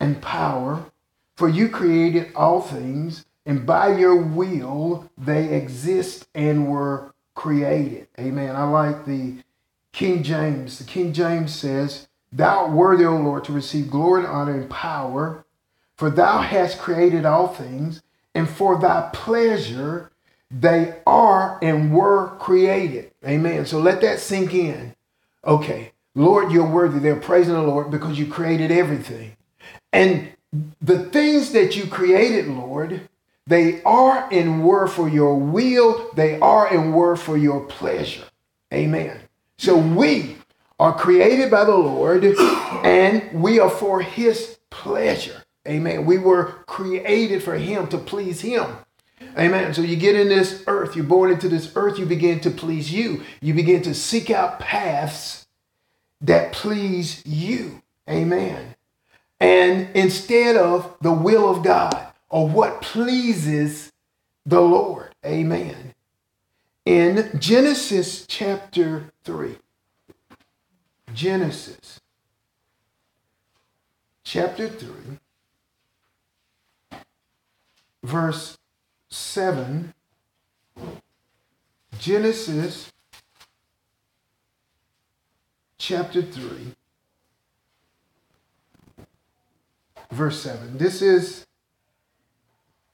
and 0.00 0.22
power, 0.22 0.86
for 1.36 1.48
you 1.48 1.68
created 1.68 2.32
all 2.34 2.60
things, 2.60 3.24
and 3.46 3.66
by 3.66 3.96
your 3.96 4.16
will 4.16 5.10
they 5.18 5.54
exist 5.54 6.28
and 6.34 6.68
were 6.68 7.12
created. 7.34 8.06
Amen. 8.18 8.54
I 8.54 8.64
like 8.64 9.06
the 9.06 9.42
King 9.92 10.22
James. 10.22 10.78
The 10.78 10.84
King 10.84 11.12
James 11.12 11.54
says, 11.54 12.08
Thou 12.32 12.64
art 12.64 12.72
worthy, 12.72 13.04
O 13.04 13.16
Lord, 13.16 13.44
to 13.44 13.52
receive 13.52 13.90
glory 13.90 14.24
and 14.24 14.32
honor 14.32 14.54
and 14.54 14.70
power, 14.70 15.44
for 15.96 16.10
thou 16.10 16.40
hast 16.40 16.78
created 16.78 17.26
all 17.26 17.48
things, 17.48 18.02
and 18.34 18.48
for 18.48 18.78
thy 18.78 19.10
pleasure 19.12 20.10
they 20.50 20.96
are 21.06 21.58
and 21.62 21.94
were 21.94 22.28
created. 22.38 23.12
Amen. 23.26 23.66
So 23.66 23.78
let 23.78 24.00
that 24.00 24.18
sink 24.18 24.54
in. 24.54 24.94
Okay, 25.44 25.92
Lord, 26.14 26.52
you're 26.52 26.66
worthy. 26.66 26.98
They're 26.98 27.16
praising 27.16 27.54
the 27.54 27.62
Lord 27.62 27.90
because 27.90 28.18
you 28.18 28.26
created 28.26 28.70
everything. 28.70 29.36
And 29.92 30.32
the 30.80 31.04
things 31.06 31.52
that 31.52 31.76
you 31.76 31.86
created, 31.86 32.46
Lord, 32.46 33.08
they 33.46 33.82
are 33.82 34.28
and 34.30 34.64
were 34.64 34.86
for 34.86 35.08
your 35.08 35.36
will, 35.36 36.10
they 36.14 36.38
are 36.40 36.66
and 36.72 36.94
were 36.94 37.16
for 37.16 37.36
your 37.36 37.64
pleasure. 37.66 38.24
Amen. 38.72 39.18
So 39.58 39.76
we 39.76 40.36
are 40.78 40.96
created 40.96 41.50
by 41.50 41.64
the 41.64 41.76
Lord 41.76 42.24
and 42.84 43.42
we 43.42 43.58
are 43.58 43.70
for 43.70 44.00
his 44.00 44.58
pleasure. 44.70 45.42
Amen. 45.66 46.04
We 46.04 46.18
were 46.18 46.64
created 46.66 47.42
for 47.42 47.54
him 47.54 47.86
to 47.88 47.98
please 47.98 48.40
him. 48.40 48.66
Amen. 49.38 49.72
So 49.72 49.82
you 49.82 49.96
get 49.96 50.16
in 50.16 50.28
this 50.28 50.64
earth, 50.66 50.96
you're 50.96 51.04
born 51.04 51.30
into 51.30 51.48
this 51.48 51.72
earth, 51.76 51.98
you 51.98 52.06
begin 52.06 52.40
to 52.40 52.50
please 52.50 52.92
you. 52.92 53.22
You 53.40 53.54
begin 53.54 53.82
to 53.82 53.94
seek 53.94 54.30
out 54.30 54.58
paths 54.58 55.46
that 56.20 56.52
please 56.52 57.22
you. 57.24 57.82
Amen. 58.08 58.71
And 59.42 59.88
instead 59.96 60.54
of 60.54 60.94
the 61.00 61.12
will 61.12 61.50
of 61.50 61.64
God 61.64 62.12
or 62.28 62.48
what 62.48 62.80
pleases 62.80 63.90
the 64.46 64.60
Lord. 64.60 65.16
Amen. 65.26 65.94
In 66.86 67.28
Genesis 67.40 68.24
chapter 68.24 69.10
3, 69.24 69.56
Genesis 71.12 71.98
chapter 74.22 74.68
3, 74.68 75.18
verse 78.04 78.56
7, 79.10 79.92
Genesis 81.98 82.92
chapter 85.78 86.22
3, 86.22 86.76
verse 90.12 90.42
7. 90.42 90.78
This 90.78 91.02
is 91.02 91.46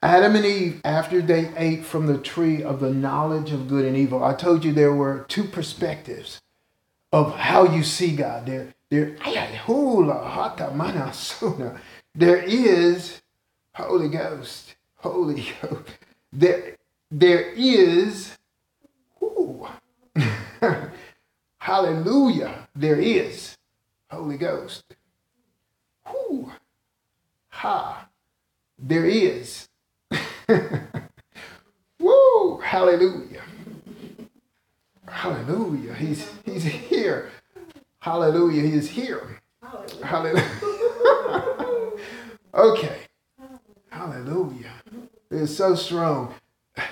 Adam 0.01 0.35
and 0.37 0.45
Eve, 0.45 0.79
after 0.85 1.21
they 1.21 1.51
ate 1.57 1.83
from 1.83 2.07
the 2.07 2.17
tree 2.17 2.63
of 2.63 2.79
the 2.79 2.93
knowledge 2.93 3.51
of 3.51 3.67
good 3.67 3.83
and 3.83 3.97
evil, 3.97 4.23
I 4.23 4.33
told 4.33 4.63
you 4.63 4.71
there 4.71 4.95
were 4.95 5.25
two 5.27 5.43
perspectives 5.43 6.39
of 7.11 7.35
how 7.35 7.65
you 7.65 7.83
see 7.83 8.15
God. 8.15 8.45
There, 8.45 8.73
there, 8.89 9.17
there 12.15 12.41
is 12.41 13.21
Holy 13.73 14.07
Ghost, 14.07 14.75
Holy 14.95 15.45
Ghost. 15.61 15.89
There, 16.31 16.77
there 17.11 17.51
is, 17.51 18.37
hallelujah, 21.57 22.69
there 22.73 22.99
is 22.99 23.57
Holy 24.09 24.37
Ghost. 24.37 24.95
Ha, 27.59 28.07
there 28.77 29.05
is 29.05 29.67
Woo! 31.99 32.57
Hallelujah. 32.63 33.43
Hallelujah. 35.07 35.93
He's 35.95 36.31
he's 36.45 36.63
here. 36.63 37.31
Hallelujah. 37.99 38.61
He 38.61 38.73
is 38.73 38.89
here. 38.89 39.41
Hallelujah. 40.01 40.49
okay. 42.53 42.99
Hallelujah. 43.91 44.71
It's 45.29 45.55
so 45.55 45.75
strong. 45.75 46.33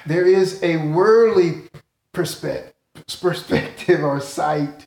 There 0.06 0.25
is 0.25 0.62
a 0.62 0.77
worldly 0.77 1.62
perspective, 2.12 2.73
perspective 3.21 4.03
or 4.03 4.19
sight, 4.19 4.86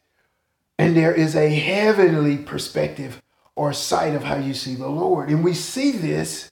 and 0.79 0.95
there 0.95 1.15
is 1.15 1.35
a 1.35 1.49
heavenly 1.49 2.37
perspective 2.37 3.23
or 3.61 3.75
sight 3.75 4.15
of 4.15 4.25
how 4.25 4.37
you 4.37 4.55
see 4.55 4.75
the 4.75 4.89
Lord. 4.89 5.29
And 5.29 5.45
we 5.45 5.53
see 5.53 5.91
this 5.91 6.51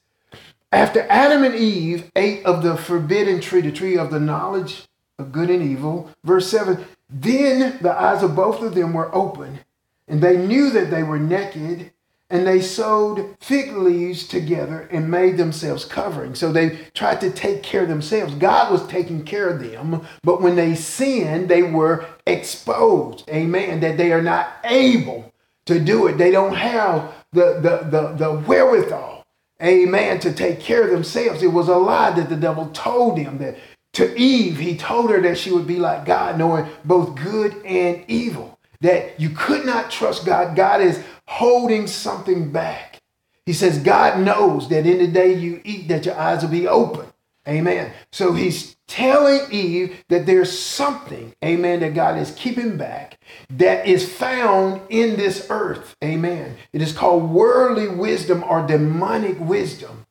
after 0.71 1.07
Adam 1.09 1.43
and 1.43 1.55
Eve 1.55 2.11
ate 2.15 2.45
of 2.45 2.63
the 2.63 2.77
forbidden 2.77 3.41
tree, 3.41 3.63
the 3.63 3.73
tree 3.73 3.97
of 3.97 4.11
the 4.11 4.21
knowledge 4.21 4.87
of 5.19 5.33
good 5.33 5.49
and 5.49 5.63
evil, 5.63 6.11
verse 6.23 6.51
7, 6.51 6.85
then 7.09 7.79
the 7.81 7.99
eyes 7.99 8.23
of 8.23 8.37
both 8.37 8.61
of 8.61 8.75
them 8.75 8.93
were 8.93 9.13
open, 9.15 9.61
and 10.07 10.21
they 10.21 10.37
knew 10.37 10.69
that 10.69 10.91
they 10.91 11.03
were 11.03 11.19
naked, 11.19 11.93
and 12.29 12.47
they 12.47 12.61
sewed 12.61 13.35
fig 13.41 13.73
leaves 13.73 14.29
together 14.29 14.87
and 14.93 15.11
made 15.11 15.39
themselves 15.39 15.87
covering. 15.87 16.35
So 16.35 16.53
they 16.53 16.79
tried 16.93 17.23
to 17.23 17.31
take 17.31 17.63
care 17.63 17.85
of 17.85 17.89
themselves. 17.89 18.35
God 18.35 18.71
was 18.71 18.87
taking 18.87 19.25
care 19.25 19.49
of 19.49 19.61
them, 19.61 20.07
but 20.23 20.43
when 20.43 20.57
they 20.57 20.75
sinned, 20.75 21.49
they 21.49 21.63
were 21.63 22.05
exposed. 22.27 23.27
Amen. 23.31 23.81
That 23.81 23.97
they 23.97 24.13
are 24.13 24.21
not 24.21 24.53
able 24.63 25.33
to 25.69 25.81
do 25.81 26.09
it. 26.09 26.19
They 26.19 26.31
don't 26.31 26.55
have 26.55 27.15
the, 27.33 27.61
the, 27.61 27.89
the, 27.89 28.15
the 28.17 28.39
wherewithal 28.41 29.19
amen, 29.63 30.21
to 30.21 30.33
take 30.33 30.61
care 30.61 30.85
of 30.85 30.91
themselves. 30.91 31.43
It 31.43 31.53
was 31.53 31.69
a 31.69 31.77
lie 31.77 32.11
that 32.13 32.29
the 32.29 32.37
devil 32.37 32.69
told 32.71 33.19
him 33.19 33.39
that 33.39 33.57
to 33.95 34.17
Eve, 34.17 34.59
he 34.59 34.77
told 34.77 35.11
her 35.11 35.21
that 35.23 35.39
she 35.39 35.51
would 35.51 35.67
be 35.67 35.77
like 35.77 36.05
God, 36.05 36.39
knowing 36.39 36.69
both 36.85 37.17
good 37.17 37.55
and 37.65 38.05
evil, 38.07 38.59
that 38.81 39.19
you 39.19 39.31
could 39.31 39.67
not 39.67 39.91
trust 39.91 40.25
God. 40.25 40.55
God 40.55 40.81
is 40.81 41.03
holding 41.27 41.87
something 41.87 42.53
back. 42.53 43.01
He 43.47 43.53
says, 43.53 43.79
God 43.79 44.21
knows 44.21 44.69
that 44.69 44.87
in 44.87 44.99
the 44.99 45.09
day 45.09 45.35
you 45.35 45.61
eat, 45.65 45.89
that 45.89 46.05
your 46.05 46.17
eyes 46.17 46.43
will 46.43 46.51
be 46.51 46.69
open. 46.69 47.07
Amen. 47.49 47.93
So 48.13 48.35
he's 48.35 48.77
telling 48.89 49.53
Eve 49.53 50.03
that 50.09 50.27
there's 50.27 50.59
something, 50.59 51.35
amen, 51.45 51.81
that 51.81 51.95
God 51.95 52.19
is 52.19 52.33
keeping 52.33 52.77
back 52.77 53.21
that 53.51 53.87
is 53.87 54.11
found 54.11 54.81
in 54.89 55.17
this 55.17 55.47
earth. 55.51 55.95
Amen. 56.03 56.57
It 56.73 56.83
is 56.83 56.93
called 56.93 57.31
worldly 57.31 57.87
wisdom 57.87 58.43
or 58.43 58.67
demonic 58.67 59.39
wisdom. 59.39 60.07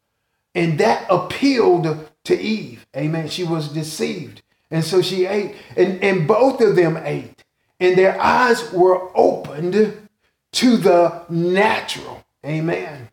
And 0.55 0.79
that 0.79 1.05
appealed 1.09 2.07
to 2.23 2.39
Eve. 2.39 2.85
Amen. 2.95 3.27
She 3.27 3.43
was 3.43 3.67
deceived. 3.69 4.43
And 4.69 4.83
so 4.83 5.01
she 5.01 5.25
ate, 5.25 5.55
and, 5.75 6.01
and 6.03 6.27
both 6.27 6.61
of 6.61 6.75
them 6.75 6.97
ate, 6.97 7.43
and 7.79 7.97
their 7.97 8.19
eyes 8.21 8.71
were 8.71 9.09
opened 9.17 10.07
to 10.53 10.77
the 10.77 11.23
natural. 11.29 12.25
Amen. 12.45 13.09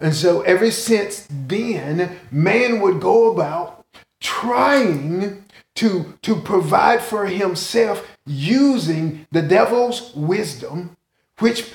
And 0.00 0.14
so 0.14 0.42
ever 0.42 0.70
since 0.70 1.26
then, 1.30 2.18
man 2.30 2.80
would 2.80 3.00
go 3.00 3.32
about 3.32 3.77
trying 4.20 5.44
to, 5.76 6.14
to 6.22 6.36
provide 6.36 7.02
for 7.02 7.26
himself 7.26 8.06
using 8.26 9.26
the 9.30 9.42
devil's 9.42 10.14
wisdom, 10.14 10.96
which 11.38 11.70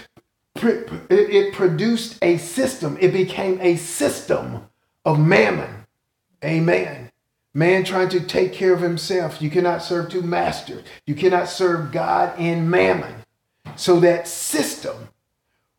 it 0.56 1.54
produced 1.54 2.18
a 2.22 2.38
system. 2.38 2.98
It 3.00 3.14
became 3.14 3.60
a 3.62 3.78
system 3.78 4.68
of 5.06 5.20
mammon. 5.20 5.86
Amen. 6.44 7.12
Man 7.54 7.84
trying 7.84 8.10
to 8.10 8.20
take 8.20 8.52
care 8.52 8.74
of 8.74 8.82
himself. 8.82 9.42
You 9.42 9.50
cannot 9.50 9.84
serve 9.84 10.10
two 10.10 10.22
masters. 10.22 10.84
You 11.06 11.16
cannot 11.16 11.48
serve 11.48 11.92
God 11.92 12.38
and 12.38 12.70
mammon. 12.70 13.14
So 13.76 14.00
that 14.02 14.28
system, 14.28 15.10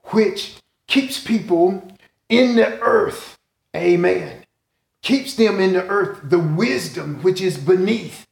which 0.05 0.57
keeps 0.87 1.23
people 1.23 1.87
in 2.29 2.57
the 2.57 2.81
earth, 2.81 3.39
amen, 3.77 4.44
keeps 5.05 5.35
them 5.35 5.61
in 5.61 5.75
the 5.75 5.87
earth, 5.87 6.19
the 6.25 6.39
wisdom 6.39 7.23
which 7.23 7.41
is 7.41 7.57
beneath, 7.59 8.27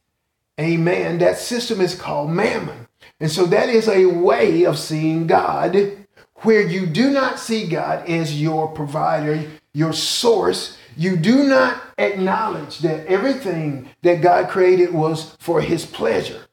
amen. 0.59 1.19
That 1.19 1.37
system 1.37 1.79
is 1.79 1.95
called 1.95 2.31
mammon. 2.31 2.87
And 3.19 3.31
so 3.31 3.45
that 3.45 3.69
is 3.69 3.87
a 3.87 4.07
way 4.07 4.65
of 4.65 4.77
seeing 4.77 5.27
God 5.27 5.77
where 6.37 6.61
you 6.61 6.85
do 6.85 7.11
not 7.11 7.39
see 7.39 7.67
God 7.67 8.09
as 8.09 8.41
your 8.41 8.67
provider, 8.67 9.49
your 9.73 9.93
source. 9.93 10.77
You 10.97 11.15
do 11.15 11.43
not 11.43 11.81
acknowledge 11.97 12.79
that 12.79 13.05
everything 13.05 13.89
that 14.01 14.21
God 14.21 14.49
created 14.49 14.93
was 14.93 15.35
for 15.39 15.61
his 15.61 15.85
pleasure. 15.85 16.47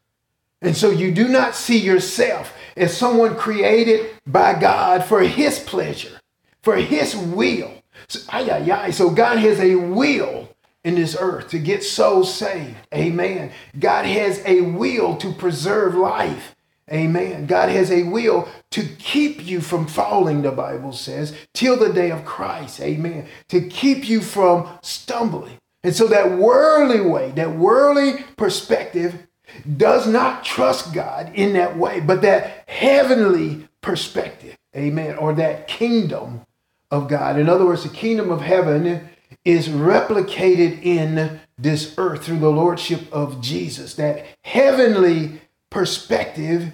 And 0.62 0.76
so 0.76 0.90
you 0.90 1.12
do 1.12 1.28
not 1.28 1.54
see 1.54 1.78
yourself 1.78 2.52
as 2.76 2.96
someone 2.96 3.36
created 3.36 4.10
by 4.26 4.58
God 4.58 5.04
for 5.04 5.22
his 5.22 5.58
pleasure, 5.58 6.20
for 6.62 6.76
his 6.76 7.16
will. 7.16 7.79
So, 8.10 8.18
ay, 8.30 8.50
ay, 8.50 8.70
ay. 8.72 8.90
so 8.90 9.10
God 9.10 9.38
has 9.38 9.60
a 9.60 9.76
will 9.76 10.48
in 10.82 10.96
this 10.96 11.16
earth 11.18 11.48
to 11.50 11.60
get 11.60 11.84
souls 11.84 12.34
saved. 12.34 12.76
Amen. 12.92 13.52
God 13.78 14.04
has 14.04 14.42
a 14.44 14.62
will 14.62 15.16
to 15.18 15.32
preserve 15.32 15.94
life. 15.94 16.56
Amen. 16.92 17.46
God 17.46 17.68
has 17.68 17.92
a 17.92 18.02
will 18.02 18.48
to 18.72 18.84
keep 18.98 19.46
you 19.46 19.60
from 19.60 19.86
falling, 19.86 20.42
the 20.42 20.50
Bible 20.50 20.92
says, 20.92 21.36
till 21.54 21.76
the 21.76 21.92
day 21.92 22.10
of 22.10 22.24
Christ. 22.24 22.80
Amen. 22.80 23.28
To 23.50 23.60
keep 23.60 24.08
you 24.08 24.20
from 24.20 24.68
stumbling. 24.82 25.58
And 25.84 25.94
so 25.94 26.08
that 26.08 26.32
worldly 26.32 27.00
way, 27.00 27.30
that 27.36 27.56
worldly 27.56 28.24
perspective 28.36 29.28
does 29.76 30.08
not 30.08 30.44
trust 30.44 30.92
God 30.92 31.30
in 31.32 31.52
that 31.52 31.76
way, 31.76 32.00
but 32.00 32.22
that 32.22 32.68
heavenly 32.68 33.68
perspective, 33.82 34.56
amen, 34.76 35.16
or 35.16 35.32
that 35.34 35.68
kingdom 35.68 36.44
of 36.90 37.08
God. 37.08 37.38
In 37.38 37.48
other 37.48 37.66
words, 37.66 37.82
the 37.82 37.88
kingdom 37.88 38.30
of 38.30 38.40
heaven 38.40 39.08
is 39.44 39.68
replicated 39.68 40.82
in 40.82 41.40
this 41.56 41.94
earth 41.98 42.24
through 42.24 42.38
the 42.38 42.50
lordship 42.50 43.10
of 43.12 43.40
Jesus. 43.40 43.94
That 43.94 44.26
heavenly 44.42 45.40
perspective 45.70 46.72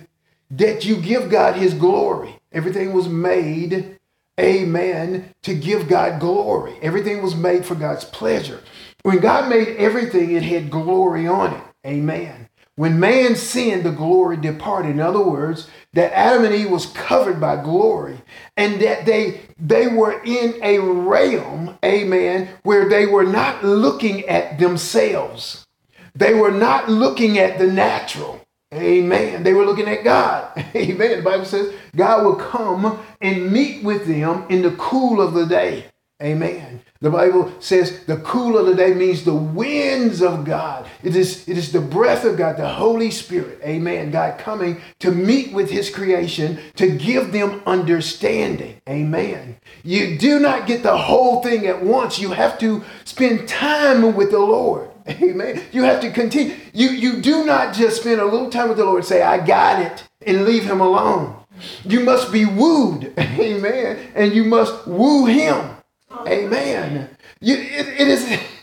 that 0.50 0.84
you 0.84 0.96
give 0.96 1.30
God 1.30 1.56
his 1.56 1.74
glory. 1.74 2.38
Everything 2.52 2.92
was 2.92 3.08
made, 3.08 3.98
amen, 4.40 5.34
to 5.42 5.54
give 5.54 5.88
God 5.88 6.20
glory. 6.20 6.76
Everything 6.80 7.22
was 7.22 7.34
made 7.34 7.66
for 7.66 7.74
God's 7.74 8.04
pleasure. 8.04 8.62
When 9.02 9.18
God 9.18 9.48
made 9.48 9.68
everything, 9.76 10.32
it 10.32 10.42
had 10.42 10.70
glory 10.70 11.26
on 11.26 11.54
it. 11.54 11.62
Amen. 11.84 12.48
When 12.76 13.00
man 13.00 13.36
sinned, 13.36 13.84
the 13.84 13.90
glory 13.90 14.36
departed. 14.36 14.90
In 14.90 15.00
other 15.00 15.22
words, 15.22 15.68
that 15.94 16.12
Adam 16.12 16.44
and 16.44 16.54
Eve 16.54 16.70
was 16.70 16.86
covered 16.86 17.40
by 17.40 17.62
glory 17.62 18.20
and 18.56 18.80
that 18.82 19.06
they 19.06 19.40
they 19.58 19.88
were 19.88 20.22
in 20.24 20.54
a 20.62 20.78
realm, 20.78 21.78
amen, 21.84 22.50
where 22.64 22.88
they 22.88 23.06
were 23.06 23.24
not 23.24 23.64
looking 23.64 24.26
at 24.28 24.58
themselves. 24.58 25.66
They 26.14 26.34
were 26.34 26.50
not 26.50 26.90
looking 26.90 27.38
at 27.38 27.58
the 27.58 27.66
natural. 27.66 28.40
Amen. 28.74 29.42
They 29.42 29.54
were 29.54 29.64
looking 29.64 29.88
at 29.88 30.04
God. 30.04 30.50
Amen. 30.76 31.18
The 31.18 31.22
Bible 31.22 31.44
says 31.44 31.72
God 31.94 32.24
will 32.24 32.36
come 32.36 32.98
and 33.22 33.52
meet 33.52 33.84
with 33.84 34.06
them 34.06 34.44
in 34.50 34.62
the 34.62 34.72
cool 34.72 35.20
of 35.20 35.34
the 35.34 35.46
day. 35.46 35.86
Amen. 36.22 36.80
The 37.02 37.10
Bible 37.10 37.52
says 37.60 38.04
the 38.06 38.16
cool 38.18 38.56
of 38.56 38.64
the 38.64 38.74
day 38.74 38.94
means 38.94 39.22
the 39.22 39.34
winds 39.34 40.22
of 40.22 40.46
God. 40.46 40.88
It 41.02 41.14
is, 41.14 41.46
it 41.46 41.58
is 41.58 41.72
the 41.72 41.80
breath 41.80 42.24
of 42.24 42.38
God, 42.38 42.56
the 42.56 42.66
Holy 42.66 43.10
Spirit. 43.10 43.60
Amen. 43.62 44.10
God 44.10 44.38
coming 44.38 44.80
to 45.00 45.10
meet 45.10 45.52
with 45.52 45.70
his 45.70 45.90
creation 45.90 46.58
to 46.76 46.90
give 46.90 47.32
them 47.32 47.60
understanding. 47.66 48.80
Amen. 48.88 49.56
You 49.84 50.16
do 50.16 50.40
not 50.40 50.66
get 50.66 50.82
the 50.82 50.96
whole 50.96 51.42
thing 51.42 51.66
at 51.66 51.84
once. 51.84 52.18
You 52.18 52.30
have 52.30 52.58
to 52.60 52.82
spend 53.04 53.46
time 53.46 54.14
with 54.14 54.30
the 54.30 54.38
Lord. 54.38 54.88
Amen. 55.08 55.62
You 55.70 55.82
have 55.82 56.00
to 56.00 56.10
continue. 56.10 56.56
You, 56.72 56.88
you 56.88 57.20
do 57.20 57.44
not 57.44 57.74
just 57.74 58.00
spend 58.00 58.22
a 58.22 58.24
little 58.24 58.48
time 58.48 58.70
with 58.70 58.78
the 58.78 58.86
Lord, 58.86 59.04
say, 59.04 59.20
I 59.20 59.44
got 59.44 59.82
it, 59.82 60.02
and 60.26 60.46
leave 60.46 60.64
him 60.64 60.80
alone. 60.80 61.36
You 61.84 62.00
must 62.00 62.32
be 62.32 62.46
wooed. 62.46 63.12
Amen. 63.18 64.12
And 64.14 64.32
you 64.32 64.44
must 64.44 64.86
woo 64.86 65.26
him. 65.26 65.75
Amen. 66.12 67.16
You, 67.40 67.56
it, 67.56 67.88
it 67.88 68.08
is 68.08 68.40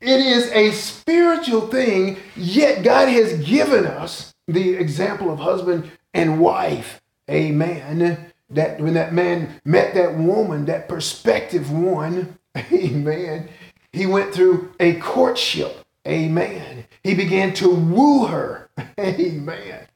it 0.00 0.20
is 0.20 0.50
a 0.52 0.70
spiritual 0.72 1.68
thing, 1.68 2.18
yet 2.36 2.82
God 2.82 3.08
has 3.08 3.44
given 3.44 3.86
us 3.86 4.34
the 4.46 4.74
example 4.74 5.30
of 5.30 5.38
husband 5.40 5.90
and 6.14 6.40
wife. 6.40 7.00
Amen. 7.30 8.32
That 8.50 8.80
when 8.80 8.94
that 8.94 9.12
man 9.12 9.60
met 9.64 9.94
that 9.94 10.16
woman, 10.16 10.64
that 10.66 10.88
perspective 10.88 11.70
one, 11.70 12.38
amen, 12.72 13.50
he 13.92 14.06
went 14.06 14.32
through 14.32 14.72
a 14.80 14.94
courtship. 14.94 15.84
Amen. 16.06 16.86
He 17.02 17.14
began 17.14 17.52
to 17.54 17.68
woo 17.68 18.26
her. 18.26 18.70
Amen. 18.98 19.86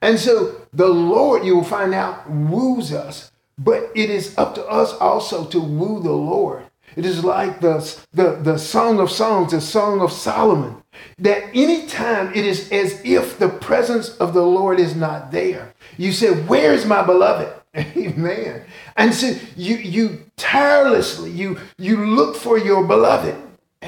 And 0.00 0.18
so 0.18 0.66
the 0.72 0.88
Lord, 0.88 1.44
you 1.44 1.56
will 1.56 1.64
find 1.64 1.92
out, 1.94 2.28
woos 2.30 2.92
us 2.92 3.32
but 3.58 3.90
it 3.94 4.10
is 4.10 4.36
up 4.36 4.54
to 4.54 4.66
us 4.66 4.92
also 4.94 5.46
to 5.46 5.60
woo 5.60 6.02
the 6.02 6.12
Lord. 6.12 6.64
It 6.94 7.04
is 7.04 7.24
like 7.24 7.60
the, 7.60 7.78
the, 8.12 8.36
the 8.42 8.58
Song 8.58 9.00
of 9.00 9.10
Songs, 9.10 9.52
the 9.52 9.60
Song 9.60 10.00
of 10.00 10.10
Solomon, 10.10 10.82
that 11.18 11.42
anytime 11.54 12.32
it 12.34 12.46
is 12.46 12.72
as 12.72 13.02
if 13.04 13.38
the 13.38 13.50
presence 13.50 14.16
of 14.16 14.32
the 14.32 14.42
Lord 14.42 14.80
is 14.80 14.96
not 14.96 15.30
there. 15.30 15.74
You 15.98 16.12
say, 16.12 16.30
Where 16.30 16.72
is 16.72 16.86
my 16.86 17.02
beloved? 17.02 17.52
Amen. 17.76 18.62
And 18.96 19.12
so 19.12 19.34
you 19.54 19.76
you 19.76 20.24
tirelessly 20.36 21.30
you 21.30 21.58
you 21.76 22.06
look 22.06 22.36
for 22.36 22.56
your 22.56 22.84
beloved. 22.86 23.36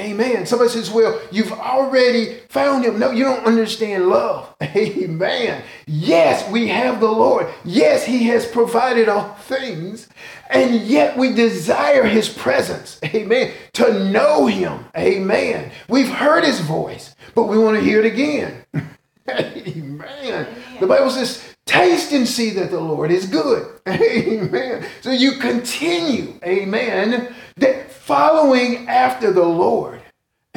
Amen. 0.09 0.47
Somebody 0.47 0.71
says, 0.71 0.90
Well, 0.90 1.21
you've 1.31 1.53
already 1.53 2.38
found 2.49 2.85
him. 2.85 2.99
No, 2.99 3.11
you 3.11 3.25
don't 3.25 3.44
understand 3.44 4.09
love. 4.09 4.55
Amen. 4.62 5.62
Yes, 5.87 6.51
we 6.51 6.68
have 6.68 7.01
the 7.01 7.11
Lord. 7.11 7.47
Yes, 7.64 8.05
he 8.07 8.25
has 8.29 8.47
provided 8.47 9.09
all 9.09 9.35
things. 9.35 10.09
And 10.51 10.75
yet 10.83 11.16
we 11.16 11.33
desire 11.35 12.05
his 12.05 12.29
presence. 12.29 12.99
Amen. 13.05 13.53
To 13.75 14.11
know 14.11 14.47
him. 14.47 14.87
Amen. 14.97 15.73
We've 15.88 16.11
heard 16.11 16.44
his 16.44 16.61
voice, 16.61 17.14
but 17.35 17.44
we 17.44 17.59
want 17.59 17.77
to 17.77 17.85
hear 17.85 18.01
it 18.01 18.07
again. 18.07 18.64
Amen. 19.29 20.47
The 20.81 20.87
Bible 20.87 21.11
says, 21.11 21.44
Taste 21.66 22.12
and 22.12 22.27
see 22.27 22.49
that 22.51 22.71
the 22.71 22.81
Lord 22.81 23.11
is 23.11 23.27
good. 23.27 23.79
Amen. 23.87 24.87
So 25.03 25.11
you 25.11 25.33
continue, 25.33 26.40
amen, 26.42 27.35
following 28.09 28.88
after 28.88 29.31
the 29.31 29.44
Lord. 29.44 29.98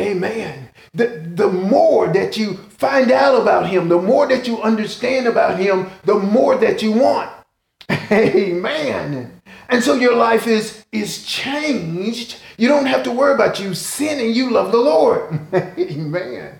Amen. 0.01 0.69
The, 0.93 1.07
the 1.35 1.47
more 1.47 2.11
that 2.11 2.37
you 2.37 2.55
find 2.55 3.11
out 3.11 3.41
about 3.41 3.69
him, 3.69 3.87
the 3.87 4.01
more 4.01 4.27
that 4.27 4.47
you 4.47 4.61
understand 4.61 5.27
about 5.27 5.59
him, 5.59 5.89
the 6.03 6.15
more 6.15 6.57
that 6.57 6.81
you 6.81 6.91
want. 6.91 7.31
Amen. 8.11 9.41
And 9.69 9.83
so 9.83 9.95
your 9.95 10.15
life 10.15 10.47
is 10.47 10.85
is 10.91 11.25
changed. 11.25 12.41
You 12.57 12.67
don't 12.67 12.87
have 12.87 13.03
to 13.03 13.11
worry 13.11 13.33
about 13.33 13.59
you 13.59 13.73
sinning. 13.73 14.33
You 14.33 14.51
love 14.51 14.71
the 14.71 14.77
Lord. 14.77 15.39
Amen. 15.53 16.59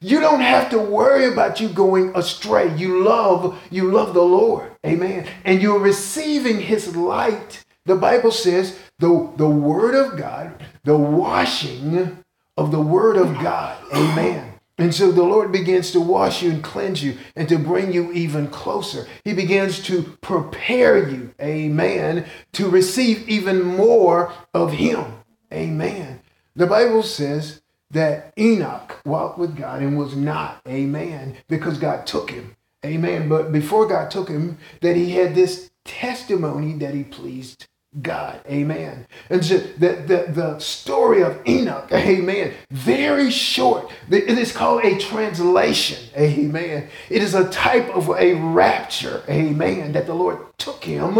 You 0.00 0.20
don't 0.20 0.40
have 0.40 0.70
to 0.70 0.78
worry 0.78 1.26
about 1.26 1.60
you 1.60 1.68
going 1.68 2.12
astray. 2.16 2.74
You 2.76 3.04
love, 3.04 3.60
you 3.70 3.90
love 3.90 4.14
the 4.14 4.22
Lord. 4.22 4.72
Amen. 4.84 5.28
And 5.44 5.62
you're 5.62 5.78
receiving 5.78 6.60
his 6.60 6.96
light. 6.96 7.64
The 7.84 7.96
Bible 7.96 8.32
says 8.32 8.78
the, 8.98 9.32
the 9.36 9.48
word 9.48 9.94
of 9.94 10.16
God, 10.16 10.60
the 10.84 10.96
washing 10.96 12.21
of 12.62 12.70
the 12.70 12.80
word 12.80 13.16
of 13.16 13.34
God. 13.42 13.76
Amen. 13.92 14.54
And 14.78 14.94
so 14.94 15.10
the 15.10 15.24
Lord 15.24 15.50
begins 15.50 15.90
to 15.92 16.00
wash 16.00 16.42
you 16.42 16.50
and 16.50 16.62
cleanse 16.62 17.02
you 17.02 17.18
and 17.34 17.48
to 17.48 17.58
bring 17.58 17.92
you 17.92 18.12
even 18.12 18.46
closer. 18.48 19.06
He 19.24 19.32
begins 19.32 19.82
to 19.84 20.02
prepare 20.20 21.08
you, 21.08 21.34
amen, 21.40 22.26
to 22.52 22.68
receive 22.68 23.28
even 23.28 23.62
more 23.62 24.32
of 24.54 24.72
Him. 24.74 25.04
Amen. 25.52 26.20
The 26.54 26.66
Bible 26.66 27.02
says 27.02 27.62
that 27.90 28.32
Enoch 28.38 29.00
walked 29.04 29.38
with 29.38 29.56
God 29.56 29.82
and 29.82 29.98
was 29.98 30.14
not. 30.14 30.62
Amen. 30.66 31.36
Because 31.48 31.78
God 31.78 32.06
took 32.06 32.30
him. 32.30 32.56
Amen. 32.84 33.28
But 33.28 33.52
before 33.52 33.86
God 33.86 34.10
took 34.10 34.28
him, 34.28 34.58
that 34.80 34.96
he 34.96 35.12
had 35.12 35.34
this 35.34 35.70
testimony 35.84 36.72
that 36.74 36.94
he 36.94 37.04
pleased 37.04 37.66
God. 38.00 38.40
Amen. 38.46 39.06
And 39.28 39.44
so 39.44 39.58
the, 39.58 39.92
the, 40.06 40.32
the 40.32 40.58
story 40.60 41.22
of 41.22 41.46
Enoch, 41.46 41.92
amen, 41.92 42.54
very 42.70 43.30
short. 43.30 43.90
It 44.10 44.38
is 44.38 44.50
called 44.50 44.82
a 44.84 44.98
translation. 44.98 46.08
Amen. 46.16 46.88
It 47.10 47.22
is 47.22 47.34
a 47.34 47.50
type 47.50 47.90
of 47.90 48.08
a 48.08 48.32
rapture. 48.34 49.22
Amen. 49.28 49.92
That 49.92 50.06
the 50.06 50.14
Lord 50.14 50.38
took 50.56 50.82
him 50.84 51.18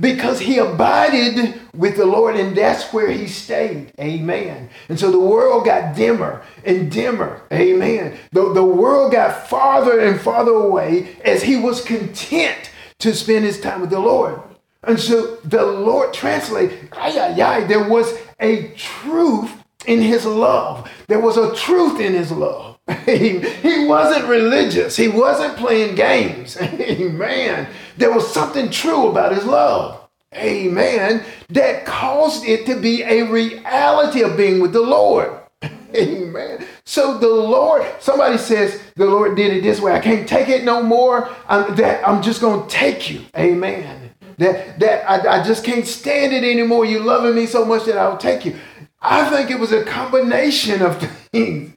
because 0.00 0.40
he 0.40 0.56
abided 0.56 1.60
with 1.74 1.96
the 1.96 2.06
Lord 2.06 2.36
and 2.36 2.56
that's 2.56 2.90
where 2.90 3.10
he 3.10 3.26
stayed. 3.26 3.92
Amen. 4.00 4.70
And 4.88 4.98
so 4.98 5.10
the 5.10 5.20
world 5.20 5.66
got 5.66 5.94
dimmer 5.94 6.42
and 6.64 6.90
dimmer. 6.90 7.42
Amen. 7.52 8.16
The, 8.32 8.50
the 8.54 8.64
world 8.64 9.12
got 9.12 9.48
farther 9.48 10.00
and 10.00 10.18
farther 10.18 10.52
away 10.52 11.16
as 11.22 11.42
he 11.42 11.56
was 11.56 11.84
content 11.84 12.70
to 13.00 13.14
spend 13.14 13.44
his 13.44 13.60
time 13.60 13.82
with 13.82 13.90
the 13.90 14.00
Lord. 14.00 14.40
And 14.86 15.00
so 15.00 15.36
the 15.44 15.64
Lord 15.64 16.12
translate, 16.12 16.90
there 16.92 17.88
was 17.88 18.18
a 18.40 18.68
truth 18.76 19.64
in 19.86 20.00
his 20.00 20.26
love. 20.26 20.90
There 21.06 21.20
was 21.20 21.36
a 21.36 21.54
truth 21.54 22.00
in 22.00 22.12
his 22.12 22.30
love. 22.30 22.78
he, 23.06 23.38
he 23.38 23.86
wasn't 23.86 24.26
religious. 24.26 24.96
He 24.96 25.08
wasn't 25.08 25.56
playing 25.56 25.94
games. 25.94 26.56
Amen. 26.60 27.68
There 27.96 28.12
was 28.12 28.32
something 28.32 28.70
true 28.70 29.08
about 29.08 29.34
his 29.34 29.44
love. 29.44 30.00
Amen. 30.34 31.24
That 31.50 31.86
caused 31.86 32.44
it 32.44 32.66
to 32.66 32.78
be 32.78 33.02
a 33.02 33.22
reality 33.22 34.22
of 34.22 34.36
being 34.36 34.60
with 34.60 34.72
the 34.72 34.82
Lord. 34.82 35.38
Amen. 35.94 36.66
So 36.84 37.18
the 37.18 37.28
Lord, 37.28 37.86
somebody 38.00 38.36
says 38.36 38.82
the 38.96 39.06
Lord 39.06 39.36
did 39.36 39.56
it 39.56 39.62
this 39.62 39.80
way. 39.80 39.92
I 39.92 40.00
can't 40.00 40.28
take 40.28 40.48
it 40.48 40.64
no 40.64 40.82
more. 40.82 41.30
I'm, 41.48 41.74
that 41.76 42.06
I'm 42.06 42.20
just 42.20 42.40
going 42.40 42.68
to 42.68 42.68
take 42.68 43.10
you. 43.10 43.22
Amen 43.36 44.03
that 44.38 44.78
that 44.80 45.08
I, 45.08 45.40
I 45.40 45.44
just 45.44 45.64
can't 45.64 45.86
stand 45.86 46.32
it 46.32 46.44
anymore. 46.44 46.84
You 46.84 47.00
loving 47.00 47.34
me 47.34 47.46
so 47.46 47.64
much 47.64 47.84
that 47.86 47.96
I'll 47.98 48.18
take 48.18 48.44
you. 48.44 48.56
I 49.00 49.28
think 49.28 49.50
it 49.50 49.58
was 49.58 49.72
a 49.72 49.84
combination 49.84 50.82
of 50.82 50.98
things 51.32 51.74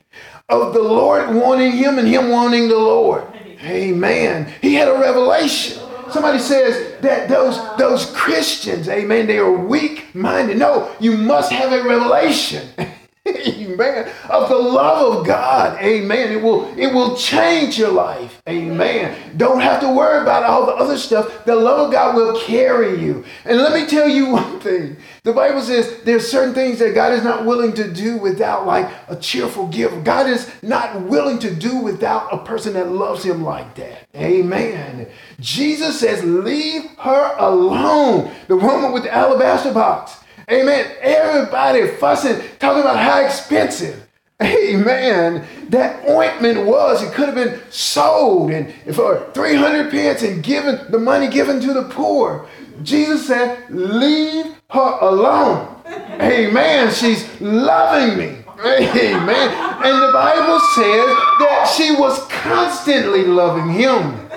of 0.49 0.73
the 0.73 0.81
Lord 0.81 1.35
wanting 1.35 1.73
him 1.73 1.99
and 1.99 2.07
him 2.07 2.29
wanting 2.29 2.69
the 2.69 2.77
Lord. 2.77 3.25
Amen. 3.61 4.53
He 4.61 4.75
had 4.75 4.87
a 4.87 4.97
revelation. 4.97 5.81
Somebody 6.09 6.39
says 6.39 7.01
that 7.01 7.27
those 7.27 7.59
those 7.77 8.05
Christians, 8.11 8.87
amen, 8.87 9.27
they 9.27 9.39
are 9.39 9.51
weak 9.51 10.15
minded. 10.15 10.57
No, 10.57 10.95
you 10.99 11.17
must 11.17 11.51
have 11.51 11.73
a 11.73 11.83
revelation. 11.83 12.69
Amen. 13.47 14.11
Of 14.29 14.49
the 14.49 14.55
love 14.55 15.17
of 15.17 15.25
God. 15.25 15.77
Amen. 15.81 16.31
It 16.31 16.41
will 16.41 16.77
it 16.77 16.93
will 16.93 17.15
change 17.15 17.77
your 17.77 17.91
life. 17.91 18.41
Amen. 18.47 19.37
Don't 19.37 19.59
have 19.59 19.81
to 19.81 19.93
worry 19.93 20.21
about 20.21 20.43
all 20.43 20.65
the 20.65 20.73
other 20.73 20.97
stuff. 20.97 21.45
The 21.45 21.55
love 21.55 21.87
of 21.87 21.91
God 21.91 22.15
will 22.15 22.39
carry 22.41 23.01
you. 23.01 23.25
And 23.45 23.57
let 23.57 23.73
me 23.73 23.87
tell 23.87 24.07
you 24.07 24.27
one 24.31 24.59
thing. 24.59 24.97
The 25.23 25.33
Bible 25.33 25.61
says 25.61 26.03
there's 26.03 26.29
certain 26.29 26.53
things 26.53 26.79
that 26.79 26.95
God 26.95 27.13
is 27.13 27.23
not 27.23 27.45
willing 27.45 27.73
to 27.73 27.91
do 27.91 28.17
without 28.17 28.65
like 28.65 28.89
a 29.07 29.15
cheerful 29.15 29.67
giver. 29.67 29.99
God 30.01 30.27
is 30.27 30.49
not 30.61 31.01
willing 31.01 31.39
to 31.39 31.53
do 31.53 31.77
without 31.77 32.33
a 32.33 32.37
person 32.37 32.73
that 32.73 32.91
loves 32.91 33.23
him 33.23 33.43
like 33.43 33.75
that. 33.75 34.07
Amen. 34.15 35.07
Jesus 35.39 35.99
says, 35.99 36.23
leave 36.23 36.85
her 36.99 37.35
alone. 37.37 38.31
The 38.47 38.55
woman 38.55 38.91
with 38.91 39.03
the 39.03 39.13
alabaster 39.13 39.73
box. 39.73 40.17
Amen. 40.49 40.89
Everybody 41.01 41.87
fussing, 41.87 42.41
talking 42.59 42.81
about 42.81 42.97
how 42.97 43.19
expensive. 43.19 44.07
Amen. 44.41 45.45
That 45.69 46.07
ointment 46.07 46.65
was, 46.65 47.03
it 47.03 47.13
could 47.13 47.25
have 47.25 47.35
been 47.35 47.59
sold 47.69 48.51
and 48.51 48.73
for 48.95 49.29
300 49.33 49.91
pence 49.91 50.21
and 50.21 50.41
given 50.41 50.89
the 50.89 50.99
money 50.99 51.27
given 51.27 51.59
to 51.61 51.73
the 51.73 51.83
poor. 51.89 52.47
Jesus 52.83 53.27
said, 53.27 53.69
Leave 53.69 54.55
her 54.69 54.97
alone. 55.01 55.75
Amen. 56.21 56.93
She's 56.93 57.41
loving 57.41 58.17
me. 58.17 58.37
Amen. 58.59 59.49
And 59.83 60.01
the 60.01 60.11
Bible 60.13 60.59
says 60.75 61.07
that 61.39 61.73
she 61.75 61.91
was 61.91 62.25
constantly 62.27 63.25
loving 63.25 63.69
him. 63.69 64.29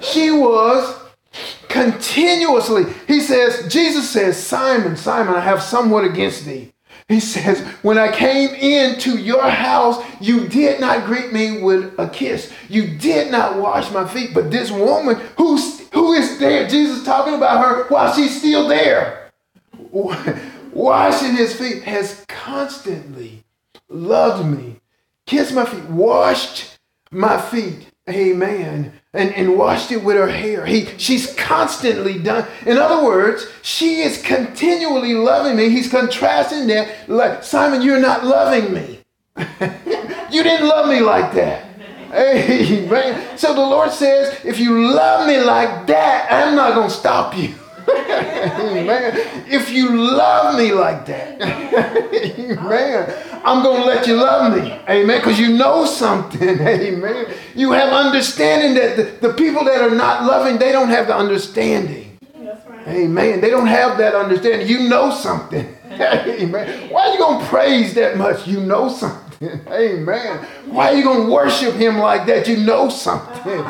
She 0.00 0.30
was 0.30 0.97
continuously. 1.84 2.84
He 3.06 3.20
says, 3.20 3.72
Jesus 3.72 4.10
says, 4.10 4.36
Simon, 4.36 4.96
Simon, 4.96 5.34
I 5.34 5.40
have 5.40 5.62
somewhat 5.62 6.04
against 6.04 6.44
thee. 6.44 6.72
He 7.08 7.20
says, 7.20 7.60
When 7.82 7.96
I 7.96 8.12
came 8.12 8.50
into 8.54 9.18
your 9.18 9.48
house, 9.48 10.02
you 10.20 10.48
did 10.48 10.80
not 10.80 11.06
greet 11.06 11.32
me 11.32 11.62
with 11.62 11.98
a 11.98 12.08
kiss. 12.08 12.52
You 12.68 12.98
did 12.98 13.30
not 13.30 13.56
wash 13.56 13.90
my 13.92 14.06
feet. 14.06 14.34
But 14.34 14.50
this 14.50 14.70
woman 14.70 15.16
who's, 15.36 15.88
who 15.90 16.12
is 16.12 16.38
there, 16.38 16.68
Jesus 16.68 17.04
talking 17.04 17.34
about 17.34 17.64
her 17.64 17.88
while 17.88 18.12
she's 18.12 18.38
still 18.38 18.68
there, 18.68 19.30
washing 20.72 21.34
his 21.36 21.54
feet, 21.54 21.82
has 21.84 22.24
constantly 22.28 23.44
loved 23.88 24.46
me, 24.46 24.80
kissed 25.26 25.54
my 25.54 25.64
feet, 25.64 25.84
washed 25.84 26.78
my 27.10 27.40
feet. 27.40 27.90
Amen 28.08 28.97
and, 29.14 29.32
and 29.34 29.56
washed 29.56 29.90
it 29.90 30.04
with 30.04 30.16
her 30.16 30.28
hair. 30.28 30.66
He, 30.66 30.86
she's 30.98 31.34
constantly 31.34 32.18
done. 32.18 32.46
In 32.66 32.76
other 32.76 33.04
words, 33.04 33.46
she 33.62 34.00
is 34.00 34.20
continually 34.20 35.14
loving 35.14 35.56
me. 35.56 35.70
He's 35.70 35.90
contrasting 35.90 36.66
that. 36.68 37.08
Like, 37.08 37.42
Simon, 37.42 37.82
you're 37.82 38.00
not 38.00 38.24
loving 38.24 38.72
me. 38.72 39.00
you 40.30 40.42
didn't 40.42 40.68
love 40.68 40.88
me 40.88 41.00
like 41.00 41.32
that. 41.34 41.64
Amen. 42.12 43.38
So 43.38 43.54
the 43.54 43.60
Lord 43.60 43.92
says, 43.92 44.44
if 44.44 44.58
you 44.58 44.92
love 44.92 45.26
me 45.26 45.40
like 45.40 45.86
that, 45.86 46.28
I'm 46.30 46.54
not 46.54 46.74
going 46.74 46.88
to 46.88 46.94
stop 46.94 47.36
you. 47.36 47.54
Amen. 47.90 49.44
If 49.48 49.70
you 49.70 49.96
love 49.96 50.58
me 50.58 50.72
like 50.72 51.06
that, 51.06 51.40
amen, 52.14 53.14
I'm 53.44 53.62
going 53.62 53.82
to 53.82 53.86
let 53.86 54.06
you 54.06 54.16
love 54.16 54.56
me. 54.56 54.72
Amen. 54.88 55.20
Because 55.20 55.38
you 55.38 55.56
know 55.56 55.86
something. 55.86 56.60
Amen. 56.60 57.32
You 57.54 57.72
have 57.72 57.92
understanding 57.92 58.74
that 58.74 58.96
the, 58.96 59.28
the, 59.28 59.34
people 59.34 59.64
that 59.64 59.80
are 59.80 59.94
not 59.94 60.24
loving, 60.24 60.58
they 60.58 60.72
don't 60.72 60.88
have 60.88 61.06
the 61.06 61.16
understanding. 61.16 62.18
Amen. 62.86 63.40
They 63.40 63.50
don't 63.50 63.66
have 63.66 63.98
that 63.98 64.14
understanding. 64.14 64.68
You 64.68 64.88
know 64.88 65.10
something. 65.10 65.76
Amen. 65.90 66.90
Why 66.90 67.08
are 67.08 67.12
you 67.12 67.18
going 67.18 67.40
to 67.40 67.46
praise 67.46 67.94
that 67.94 68.16
much? 68.16 68.46
You 68.46 68.60
know 68.60 68.88
something. 68.88 69.60
Amen. 69.68 70.38
Why 70.66 70.88
are 70.88 70.94
you 70.94 71.04
going 71.04 71.26
to 71.26 71.32
worship 71.32 71.74
him 71.74 71.98
like 71.98 72.26
that? 72.26 72.48
You 72.48 72.56
know 72.58 72.88
something. 72.88 73.60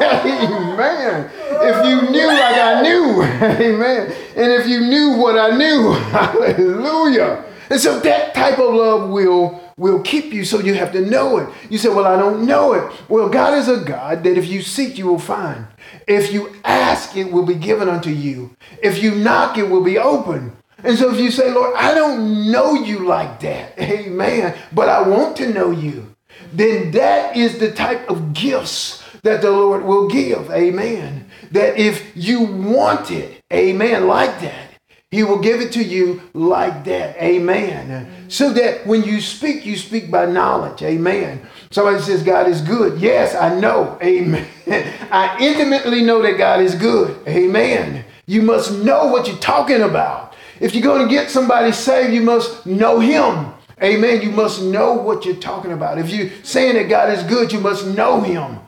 Amen. 0.00 1.30
If 1.62 1.86
you 1.86 2.10
knew 2.10 2.26
like 2.26 2.56
I 2.56 2.82
knew, 2.82 3.22
amen. 3.42 4.12
And 4.36 4.52
if 4.52 4.66
you 4.68 4.80
knew 4.80 5.16
what 5.16 5.38
I 5.38 5.56
knew, 5.56 5.92
hallelujah. 6.10 7.44
And 7.70 7.80
so 7.80 8.00
that 8.00 8.34
type 8.34 8.58
of 8.58 8.74
love 8.74 9.10
will 9.10 9.60
will 9.76 10.00
keep 10.02 10.32
you 10.32 10.44
so 10.44 10.58
you 10.58 10.74
have 10.74 10.92
to 10.92 11.00
know 11.00 11.38
it. 11.38 11.48
You 11.70 11.78
say, 11.78 11.88
Well, 11.88 12.06
I 12.06 12.16
don't 12.16 12.46
know 12.46 12.72
it. 12.72 12.92
Well, 13.08 13.28
God 13.28 13.54
is 13.54 13.68
a 13.68 13.78
God 13.78 14.24
that 14.24 14.36
if 14.36 14.46
you 14.46 14.62
seek, 14.62 14.98
you 14.98 15.06
will 15.06 15.18
find. 15.18 15.66
If 16.06 16.32
you 16.32 16.54
ask, 16.64 17.16
it 17.16 17.30
will 17.32 17.46
be 17.46 17.54
given 17.54 17.88
unto 17.88 18.10
you. 18.10 18.56
If 18.82 19.02
you 19.02 19.14
knock, 19.14 19.56
it 19.56 19.68
will 19.68 19.84
be 19.84 19.98
open. 19.98 20.56
And 20.84 20.96
so 20.96 21.12
if 21.12 21.20
you 21.20 21.30
say, 21.30 21.50
Lord, 21.50 21.74
I 21.76 21.94
don't 21.94 22.52
know 22.52 22.74
you 22.74 23.00
like 23.00 23.40
that, 23.40 23.78
amen, 23.80 24.56
but 24.72 24.88
I 24.88 25.06
want 25.06 25.36
to 25.38 25.52
know 25.52 25.70
you, 25.70 26.14
then 26.52 26.92
that 26.92 27.36
is 27.36 27.58
the 27.58 27.72
type 27.72 28.08
of 28.08 28.32
gifts 28.32 28.97
that 29.22 29.42
the 29.42 29.50
Lord 29.50 29.84
will 29.84 30.08
give, 30.08 30.50
amen. 30.50 31.28
That 31.52 31.78
if 31.78 32.16
you 32.16 32.42
want 32.42 33.10
it, 33.10 33.42
amen, 33.52 34.06
like 34.06 34.40
that, 34.40 34.68
he 35.10 35.22
will 35.22 35.38
give 35.38 35.62
it 35.62 35.72
to 35.72 35.82
you 35.82 36.20
like 36.34 36.84
that. 36.84 37.16
Amen. 37.16 38.28
So 38.28 38.52
that 38.52 38.86
when 38.86 39.04
you 39.04 39.22
speak, 39.22 39.64
you 39.64 39.78
speak 39.78 40.10
by 40.10 40.26
knowledge. 40.26 40.82
Amen. 40.82 41.48
Somebody 41.70 42.02
says 42.02 42.22
God 42.22 42.46
is 42.46 42.60
good. 42.60 43.00
Yes, 43.00 43.34
I 43.34 43.58
know. 43.58 43.98
Amen. 44.02 44.46
I 45.10 45.38
intimately 45.40 46.02
know 46.02 46.20
that 46.20 46.36
God 46.36 46.60
is 46.60 46.74
good. 46.74 47.26
Amen. 47.26 48.04
You 48.26 48.42
must 48.42 48.70
know 48.70 49.06
what 49.06 49.26
you're 49.26 49.38
talking 49.38 49.80
about. 49.80 50.34
If 50.60 50.74
you're 50.74 50.82
going 50.82 51.08
to 51.08 51.14
get 51.14 51.30
somebody 51.30 51.72
saved, 51.72 52.12
you 52.12 52.20
must 52.20 52.66
know 52.66 53.00
Him. 53.00 53.54
Amen. 53.82 54.20
You 54.20 54.30
must 54.30 54.60
know 54.60 54.92
what 54.92 55.24
you're 55.24 55.36
talking 55.36 55.72
about. 55.72 55.96
If 55.96 56.10
you're 56.10 56.28
saying 56.42 56.74
that 56.74 56.90
God 56.90 57.16
is 57.16 57.22
good, 57.22 57.50
you 57.50 57.60
must 57.60 57.86
know 57.86 58.20
Him. 58.20 58.58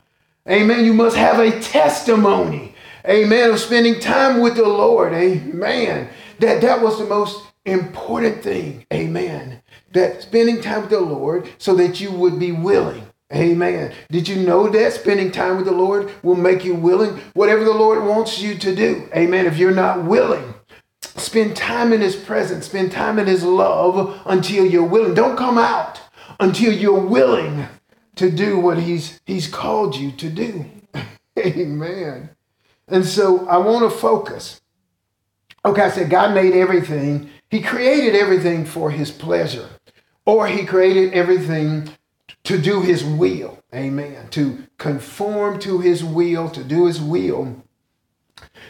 Amen. 0.51 0.85
You 0.85 0.95
must 0.95 1.17
have 1.17 1.39
a 1.39 1.61
testimony. 1.61 2.75
Amen. 3.07 3.51
Of 3.51 3.61
spending 3.61 4.01
time 4.01 4.41
with 4.41 4.57
the 4.57 4.69
Lord. 4.69 5.13
Amen. 5.13 6.09
That 6.41 6.61
that 6.63 6.83
was 6.83 6.99
the 6.99 7.07
most 7.07 7.45
important 7.65 8.43
thing. 8.43 8.85
Amen. 8.93 9.63
That 9.93 10.23
spending 10.23 10.61
time 10.61 10.83
with 10.83 10.91
the 10.91 11.01
Lord 11.01 11.49
so 11.59 11.75
that 11.77 12.01
you 12.01 12.11
would 12.11 12.39
be 12.39 12.53
willing. 12.53 13.07
Amen. 13.33 13.95
Did 14.11 14.27
you 14.27 14.37
know 14.37 14.69
that 14.69 14.93
spending 14.93 15.31
time 15.31 15.57
with 15.57 15.67
the 15.67 15.73
Lord 15.73 16.11
will 16.25 16.35
make 16.35 16.65
you 16.65 16.75
willing? 16.75 17.19
Whatever 17.35 17.65
the 17.65 17.73
Lord 17.73 18.03
wants 18.05 18.41
you 18.41 18.57
to 18.57 18.75
do. 18.75 19.09
Amen. 19.15 19.47
If 19.47 19.57
you're 19.57 19.71
not 19.71 20.05
willing, 20.05 20.55
Spend 21.17 21.57
time 21.57 21.93
in 21.93 22.01
His 22.01 22.17
presence, 22.17 22.67
spend 22.67 22.93
time 22.93 23.19
in 23.19 23.27
His 23.27 23.45
love 23.45 24.21
until 24.27 24.65
you're 24.65 24.85
willing. 24.85 25.15
Don't 25.15 25.37
come 25.37 25.59
out 25.59 26.01
until 26.39 26.73
you're 26.73 27.01
willing 27.01 27.69
to 28.21 28.31
do 28.31 28.61
what 28.61 28.79
He's, 28.79 29.19
he's 29.25 29.49
called 29.49 29.97
you 29.97 30.13
to 30.13 30.29
do. 30.29 30.67
Amen. 31.39 32.29
And 32.87 33.07
so 33.07 33.49
I 33.49 33.57
want 33.57 33.91
to 33.91 33.99
focus. 33.99 34.61
Okay, 35.65 35.81
I 35.81 35.91
said 35.91 36.11
God 36.11 36.35
made 36.35 36.53
everything, 36.53 37.31
He 37.49 37.63
created 37.63 38.15
everything 38.15 38.67
for 38.67 38.91
His 38.91 39.11
pleasure, 39.11 39.71
or 40.27 40.47
He 40.49 40.67
created 40.67 41.15
everything 41.15 41.89
to 42.45 42.59
do 42.59 42.83
His 42.83 43.03
will. 43.03 43.59
Amen. 43.75 44.29
To 44.33 44.65
conform 44.77 45.59
to 45.61 45.79
His 45.79 46.05
will, 46.05 46.51
to 46.51 46.63
do 46.63 46.87
His 46.87 47.01
will. 47.01 47.63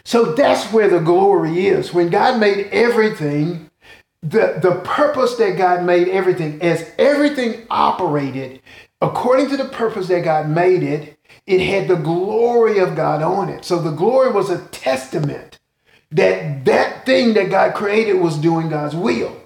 So 0.04 0.32
that's 0.32 0.72
where 0.72 0.88
the 0.88 1.00
glory 1.00 1.66
is. 1.66 1.92
When 1.92 2.08
God 2.08 2.38
made 2.38 2.68
everything, 2.68 3.70
the, 4.22 4.60
the 4.62 4.80
purpose 4.84 5.34
that 5.36 5.56
God 5.56 5.82
made 5.84 6.08
everything, 6.08 6.62
as 6.62 6.88
everything 6.98 7.66
operated 7.68 8.60
according 9.00 9.48
to 9.50 9.56
the 9.56 9.66
purpose 9.66 10.08
that 10.08 10.24
God 10.24 10.48
made 10.48 10.82
it, 10.82 11.18
it 11.46 11.60
had 11.60 11.88
the 11.88 11.96
glory 11.96 12.78
of 12.78 12.96
God 12.96 13.22
on 13.22 13.48
it. 13.48 13.64
So 13.64 13.80
the 13.80 13.90
glory 13.90 14.30
was 14.30 14.50
a 14.50 14.64
testament 14.68 15.58
that 16.10 16.64
that 16.64 17.06
thing 17.06 17.34
that 17.34 17.50
God 17.50 17.74
created 17.74 18.14
was 18.14 18.36
doing 18.36 18.68
God's 18.68 18.96
will. 18.96 19.36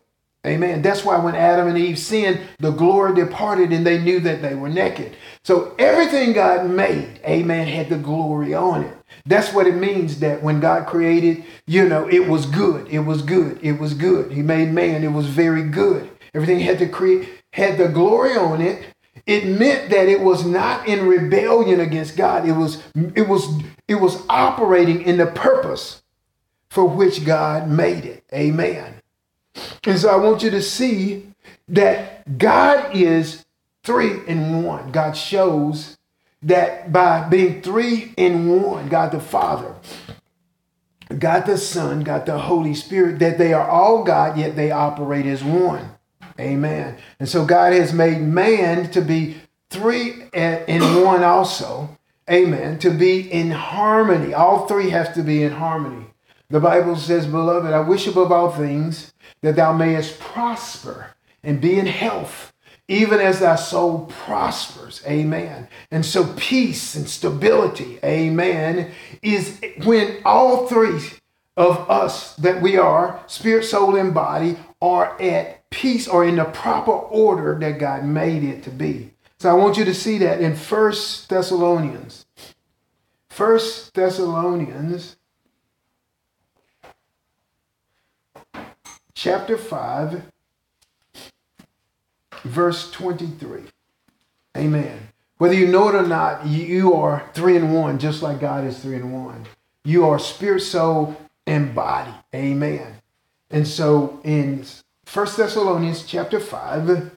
Amen. 0.47 0.83
That's 0.83 1.05
why 1.05 1.19
when 1.19 1.35
Adam 1.35 1.69
and 1.69 1.79
Eve 1.79 1.99
sinned, 1.99 2.41
the 2.59 2.71
glory 2.71 3.15
departed 3.15 3.73
and 3.73 3.87
they 3.87 3.99
knew 3.99 4.21
that 4.21 4.43
they 4.43 4.55
were 4.55 4.69
naked. 4.69 5.17
So 5.43 5.75
everything 5.79 6.35
God 6.35 6.69
made, 6.69 7.21
amen, 7.25 7.67
had 7.67 7.89
the 7.89 7.97
glory 7.97 8.53
on 8.53 8.85
it. 8.85 8.95
That's 9.25 9.55
what 9.55 9.67
it 9.67 9.75
means 9.75 10.21
that 10.21 10.43
when 10.43 10.61
God 10.61 10.87
created, 10.87 11.45
you 11.67 11.89
know, 11.89 12.07
it 12.09 12.29
was 12.29 12.45
good. 12.45 12.87
It 12.89 13.01
was 13.01 13.23
good. 13.23 13.59
It 13.63 13.79
was 13.81 13.95
good. 13.95 14.33
He 14.33 14.43
made 14.43 14.71
man. 14.71 15.03
It 15.03 15.13
was 15.13 15.27
very 15.27 15.63
good. 15.63 16.11
Everything 16.35 16.61
had 16.61 16.79
to 16.79 16.89
create 16.89 17.29
had 17.55 17.79
the 17.79 17.89
glory 17.89 18.37
on 18.37 18.61
it. 18.61 18.85
It 19.27 19.47
meant 19.47 19.91
that 19.91 20.09
it 20.09 20.21
was 20.21 20.45
not 20.45 20.87
in 20.87 21.07
rebellion 21.07 21.81
against 21.81 22.17
God. 22.17 22.47
It 22.47 22.53
was 22.53 22.83
it 23.15 23.29
was 23.29 23.49
it 23.89 23.97
was 23.97 24.23
operating 24.29 25.03
in 25.03 25.17
the 25.17 25.27
purpose 25.27 26.03
for 26.69 26.85
which 26.85 27.25
God 27.25 27.69
made 27.69 28.05
it. 28.05 28.25
Amen. 28.33 29.01
And 29.85 29.99
so 29.99 30.11
I 30.11 30.17
want 30.17 30.43
you 30.43 30.51
to 30.51 30.61
see 30.61 31.29
that 31.69 32.39
God 32.39 32.95
is 32.95 33.45
three 33.85 34.27
in 34.27 34.63
one. 34.63 34.91
God 34.91 35.13
shows 35.13 35.97
that 36.43 36.93
by 36.93 37.27
being 37.29 37.63
three 37.63 38.13
in 38.17 38.61
one, 38.61 38.89
God 38.89 39.13
the 39.13 39.21
Father, 39.21 39.75
God 41.19 41.47
the 41.47 41.57
Son, 41.57 42.03
God 42.03 42.27
the 42.27 42.39
Holy 42.39 42.75
Spirit, 42.75 43.19
that 43.21 43.39
they 43.39 43.53
are 43.53 43.69
all 43.69 44.05
God, 44.05 44.37
yet 44.37 44.57
they 44.57 44.71
operate 44.71 45.27
as 45.27 45.45
one. 45.45 45.94
Amen. 46.39 46.97
And 47.21 47.29
so 47.29 47.45
God 47.45 47.73
has 47.73 47.93
made 47.93 48.21
man 48.21 48.91
to 48.91 49.01
be 49.01 49.37
three 49.71 50.25
in 50.33 51.03
one 51.03 51.23
also. 51.23 51.97
Amen. 52.31 52.79
To 52.79 52.91
be 52.91 53.21
in 53.31 53.51
harmony. 53.51 54.33
All 54.35 54.67
three 54.67 54.91
have 54.91 55.15
to 55.15 55.23
be 55.23 55.43
in 55.43 55.53
harmony. 55.53 56.07
The 56.49 56.61
Bible 56.61 56.97
says, 56.97 57.27
Beloved, 57.27 57.73
I 57.73 57.81
wish 57.81 58.07
above 58.07 58.33
all 58.33 58.51
things 58.51 59.13
that 59.43 59.57
thou 59.57 59.73
mayest 59.73 60.19
prosper 60.19 61.15
and 61.43 61.61
be 61.61 61.79
in 61.79 61.87
health, 61.87 62.53
even 62.89 63.21
as 63.21 63.41
thy 63.41 63.57
soul 63.57 64.07
prospers. 64.07 65.03
Amen. 65.07 65.69
And 65.91 66.05
so 66.05 66.33
peace 66.37 66.95
and 66.95 67.09
stability, 67.09 67.99
amen, 68.05 68.93
is 69.23 69.61
when 69.85 70.19
all 70.25 70.67
three 70.67 71.01
of 71.57 71.89
us 71.91 72.35
that 72.37 72.61
we 72.63 72.77
are, 72.77 73.23
spirit, 73.27 73.65
soul, 73.65 73.97
and 73.97 74.15
body, 74.15 74.57
are 74.81 75.21
at 75.21 75.64
peace 75.75 76.07
or 76.07 76.25
in 76.25 76.37
the 76.37 76.45
proper 76.45 76.93
order 76.93 77.59
that 77.59 77.81
God 77.81 78.05
made 78.05 78.45
it 78.45 78.63
to 78.63 78.71
be. 78.71 79.11
So 79.41 79.51
I 79.51 79.55
want 79.55 79.77
you 79.77 79.85
to 79.85 79.95
see 79.95 80.19
that 80.19 80.41
in 80.41 80.55
First 80.55 81.29
Thessalonians. 81.29 82.25
First 83.29 83.93
Thessalonians 83.93 85.17
chapter 89.15 89.59
5 89.59 90.23
verse 92.45 92.91
23. 92.93 93.63
Amen. 94.57 95.09
Whether 95.39 95.55
you 95.55 95.67
know 95.67 95.89
it 95.89 95.97
or 95.97 96.07
not, 96.07 96.47
you 96.47 96.95
are 96.95 97.29
three 97.35 97.57
in 97.57 97.73
one, 97.73 97.99
just 97.99 98.23
like 98.23 98.39
God 98.39 98.65
is 98.65 98.79
three 98.79 98.97
in 98.97 99.11
one. 99.11 99.47
You 99.85 100.07
are 100.07 100.19
spirit, 100.21 100.61
soul, 100.61 101.17
and 101.47 101.75
body. 101.75 102.15
Amen. 102.33 102.95
And 103.51 103.67
so 103.67 104.21
in 104.23 104.65
First 105.15 105.37
Thessalonians 105.37 106.05
chapter 106.05 106.41
5, 106.41 107.13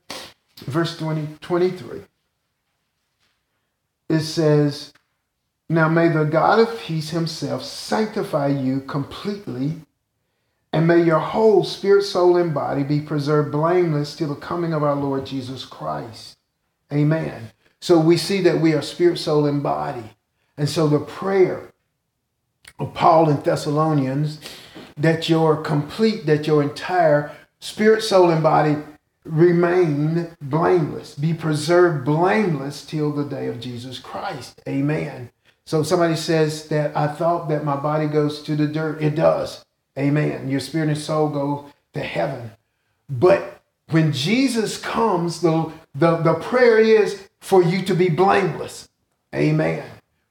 verse 0.67 0.99
20, 0.99 1.29
23, 1.41 2.01
it 4.07 4.19
says, 4.19 4.93
Now 5.67 5.89
may 5.89 6.07
the 6.09 6.23
God 6.23 6.59
of 6.59 6.79
peace 6.79 7.09
himself 7.09 7.63
sanctify 7.63 8.49
you 8.49 8.81
completely, 8.81 9.77
and 10.71 10.85
may 10.85 11.01
your 11.01 11.17
whole 11.17 11.63
spirit, 11.63 12.03
soul, 12.03 12.37
and 12.37 12.53
body 12.53 12.83
be 12.83 12.99
preserved 13.01 13.51
blameless 13.51 14.15
till 14.15 14.27
the 14.27 14.35
coming 14.35 14.73
of 14.73 14.83
our 14.83 14.95
Lord 14.95 15.25
Jesus 15.25 15.65
Christ. 15.65 16.37
Amen. 16.93 17.49
So 17.79 17.99
we 17.99 18.15
see 18.15 18.41
that 18.41 18.61
we 18.61 18.73
are 18.73 18.83
spirit, 18.83 19.17
soul, 19.17 19.47
and 19.47 19.63
body. 19.63 20.11
And 20.55 20.69
so 20.69 20.87
the 20.87 20.99
prayer 20.99 21.73
of 22.77 22.93
Paul 22.93 23.27
in 23.31 23.41
Thessalonians 23.41 24.39
that 24.97 25.29
your 25.29 25.57
complete, 25.57 26.27
that 26.27 26.45
your 26.45 26.61
entire 26.61 27.35
spirit, 27.59 28.01
soul, 28.01 28.29
and 28.29 28.43
body 28.43 28.77
remain 29.23 30.35
blameless, 30.41 31.15
be 31.15 31.33
preserved 31.33 32.05
blameless 32.05 32.85
till 32.85 33.11
the 33.11 33.25
day 33.25 33.47
of 33.47 33.59
Jesus 33.59 33.99
Christ. 33.99 34.61
Amen. 34.67 35.29
So 35.65 35.83
somebody 35.83 36.15
says 36.15 36.69
that 36.69 36.95
I 36.95 37.07
thought 37.07 37.49
that 37.49 37.65
my 37.65 37.75
body 37.75 38.07
goes 38.07 38.41
to 38.43 38.55
the 38.55 38.67
dirt. 38.67 39.01
It 39.01 39.15
does. 39.15 39.65
Amen. 39.97 40.47
Your 40.47 40.61
spirit 40.61 40.89
and 40.89 40.97
soul 40.97 41.29
go 41.29 41.65
to 41.93 41.99
heaven. 41.99 42.51
But 43.09 43.61
when 43.89 44.13
Jesus 44.13 44.77
comes, 44.77 45.41
the, 45.41 45.71
the, 45.93 46.17
the 46.17 46.35
prayer 46.35 46.77
is 46.77 47.27
for 47.41 47.63
you 47.63 47.81
to 47.83 47.95
be 47.95 48.09
blameless. 48.09 48.87
Amen. 49.35 49.83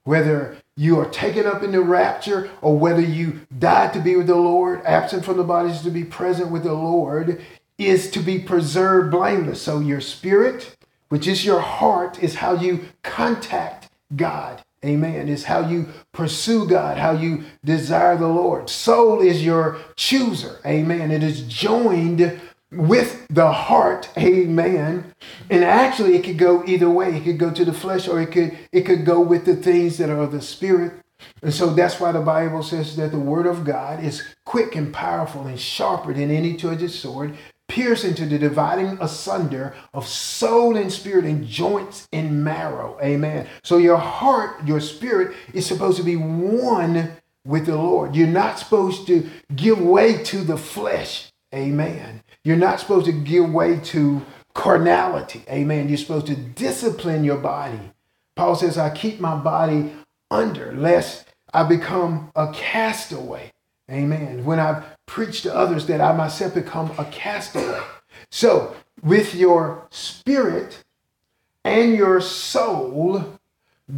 Whether 0.04 0.56
you 0.76 1.00
are 1.00 1.08
taken 1.08 1.46
up 1.46 1.62
in 1.62 1.72
the 1.72 1.80
rapture 1.80 2.50
or 2.60 2.78
whether 2.78 3.00
you 3.00 3.40
died 3.58 3.94
to 3.94 4.00
be 4.00 4.14
with 4.14 4.26
the 4.26 4.36
Lord, 4.36 4.82
absent 4.84 5.24
from 5.24 5.38
the 5.38 5.44
bodies 5.44 5.80
to 5.82 5.90
be 5.90 6.04
present 6.04 6.50
with 6.50 6.64
the 6.64 6.74
Lord, 6.74 7.42
is 7.78 8.10
to 8.10 8.20
be 8.20 8.38
preserved 8.38 9.10
blameless. 9.10 9.62
So 9.62 9.80
your 9.80 10.00
spirit, 10.02 10.76
which 11.08 11.26
is 11.26 11.44
your 11.44 11.60
heart, 11.60 12.22
is 12.22 12.36
how 12.36 12.54
you 12.54 12.86
contact 13.02 13.88
God. 14.14 14.62
Amen. 14.84 15.28
Is 15.28 15.44
how 15.44 15.66
you 15.66 15.88
pursue 16.12 16.68
God, 16.68 16.98
how 16.98 17.12
you 17.12 17.44
desire 17.64 18.16
the 18.16 18.28
Lord. 18.28 18.68
Soul 18.70 19.20
is 19.20 19.44
your 19.44 19.78
chooser. 19.96 20.60
Amen. 20.64 21.10
It 21.10 21.22
is 21.22 21.40
joined 21.42 22.40
with 22.76 23.26
the 23.28 23.50
heart, 23.50 24.08
amen. 24.16 25.14
And 25.50 25.64
actually 25.64 26.16
it 26.16 26.24
could 26.24 26.38
go 26.38 26.64
either 26.66 26.90
way. 26.90 27.16
It 27.16 27.24
could 27.24 27.38
go 27.38 27.50
to 27.52 27.64
the 27.64 27.72
flesh 27.72 28.08
or 28.08 28.20
it 28.20 28.32
could 28.32 28.56
it 28.72 28.82
could 28.82 29.04
go 29.04 29.20
with 29.20 29.44
the 29.44 29.56
things 29.56 29.98
that 29.98 30.10
are 30.10 30.20
of 30.20 30.32
the 30.32 30.42
spirit. 30.42 30.92
And 31.42 31.52
so 31.52 31.70
that's 31.70 31.98
why 31.98 32.12
the 32.12 32.20
Bible 32.20 32.62
says 32.62 32.96
that 32.96 33.10
the 33.10 33.18
word 33.18 33.46
of 33.46 33.64
God 33.64 34.02
is 34.02 34.22
quick 34.44 34.76
and 34.76 34.92
powerful 34.92 35.46
and 35.46 35.58
sharper 35.58 36.12
than 36.12 36.30
any 36.30 36.56
two-edged 36.56 36.90
sword, 36.90 37.36
piercing 37.68 38.14
to 38.16 38.26
the 38.26 38.38
dividing 38.38 38.98
asunder 39.00 39.74
of 39.94 40.06
soul 40.06 40.76
and 40.76 40.92
spirit 40.92 41.24
and 41.24 41.46
joints 41.46 42.06
and 42.12 42.44
marrow. 42.44 42.98
Amen. 43.02 43.46
So 43.62 43.78
your 43.78 43.96
heart, 43.96 44.66
your 44.66 44.80
spirit 44.80 45.34
is 45.54 45.66
supposed 45.66 45.96
to 45.96 46.04
be 46.04 46.16
one 46.16 47.12
with 47.46 47.66
the 47.66 47.76
Lord. 47.76 48.14
You're 48.14 48.26
not 48.26 48.58
supposed 48.58 49.06
to 49.06 49.28
give 49.54 49.80
way 49.80 50.22
to 50.24 50.38
the 50.38 50.58
flesh. 50.58 51.32
Amen. 51.54 52.22
You're 52.47 52.57
not 52.57 52.78
supposed 52.78 53.07
to 53.07 53.12
give 53.12 53.53
way 53.53 53.80
to 53.80 54.24
carnality. 54.55 55.42
Amen. 55.51 55.88
You're 55.88 55.99
supposed 55.99 56.28
to 56.28 56.36
discipline 56.36 57.24
your 57.24 57.38
body. 57.38 57.80
Paul 58.36 58.55
says, 58.55 58.78
I 58.78 58.90
keep 58.90 59.18
my 59.18 59.34
body 59.34 59.90
under 60.30 60.72
lest 60.72 61.26
I 61.53 61.64
become 61.64 62.30
a 62.36 62.53
castaway. 62.53 63.51
Amen. 63.90 64.44
When 64.44 64.61
I've 64.61 64.84
preached 65.07 65.42
to 65.42 65.57
others 65.57 65.86
that 65.86 66.01
I 66.01 66.12
myself 66.12 66.55
become 66.55 66.92
a 66.99 67.07
castaway. 67.07 67.82
So, 68.30 68.76
with 69.03 69.34
your 69.34 69.88
spirit 69.90 70.84
and 71.64 71.97
your 71.97 72.20
soul 72.20 73.40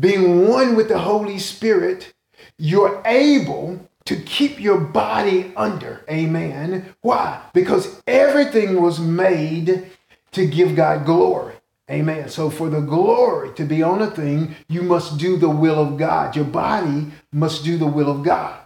being 0.00 0.48
one 0.48 0.74
with 0.74 0.88
the 0.88 1.00
Holy 1.00 1.38
Spirit, 1.38 2.14
you're 2.56 3.02
able 3.04 3.87
to 4.08 4.16
keep 4.16 4.58
your 4.58 4.80
body 4.80 5.52
under. 5.54 6.02
Amen. 6.10 6.94
Why? 7.02 7.42
Because 7.52 8.00
everything 8.06 8.80
was 8.80 8.98
made 8.98 9.90
to 10.32 10.46
give 10.46 10.74
God 10.74 11.04
glory. 11.04 11.52
Amen. 11.90 12.30
So 12.30 12.48
for 12.48 12.70
the 12.70 12.80
glory 12.80 13.52
to 13.56 13.66
be 13.66 13.82
on 13.82 14.00
a 14.00 14.10
thing, 14.10 14.56
you 14.66 14.80
must 14.80 15.18
do 15.18 15.36
the 15.36 15.50
will 15.50 15.78
of 15.78 15.98
God. 15.98 16.34
Your 16.34 16.46
body 16.46 17.08
must 17.32 17.64
do 17.64 17.76
the 17.76 17.86
will 17.86 18.10
of 18.10 18.22
God. 18.22 18.58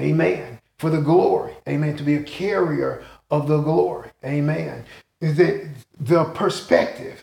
Amen. 0.00 0.60
For 0.78 0.88
the 0.88 1.02
glory. 1.02 1.52
Amen. 1.68 1.98
To 1.98 2.02
be 2.02 2.14
a 2.14 2.22
carrier 2.22 3.04
of 3.30 3.48
the 3.48 3.60
glory. 3.60 4.08
Amen. 4.24 4.86
The, 5.20 5.68
the 6.00 6.24
perspective 6.24 7.22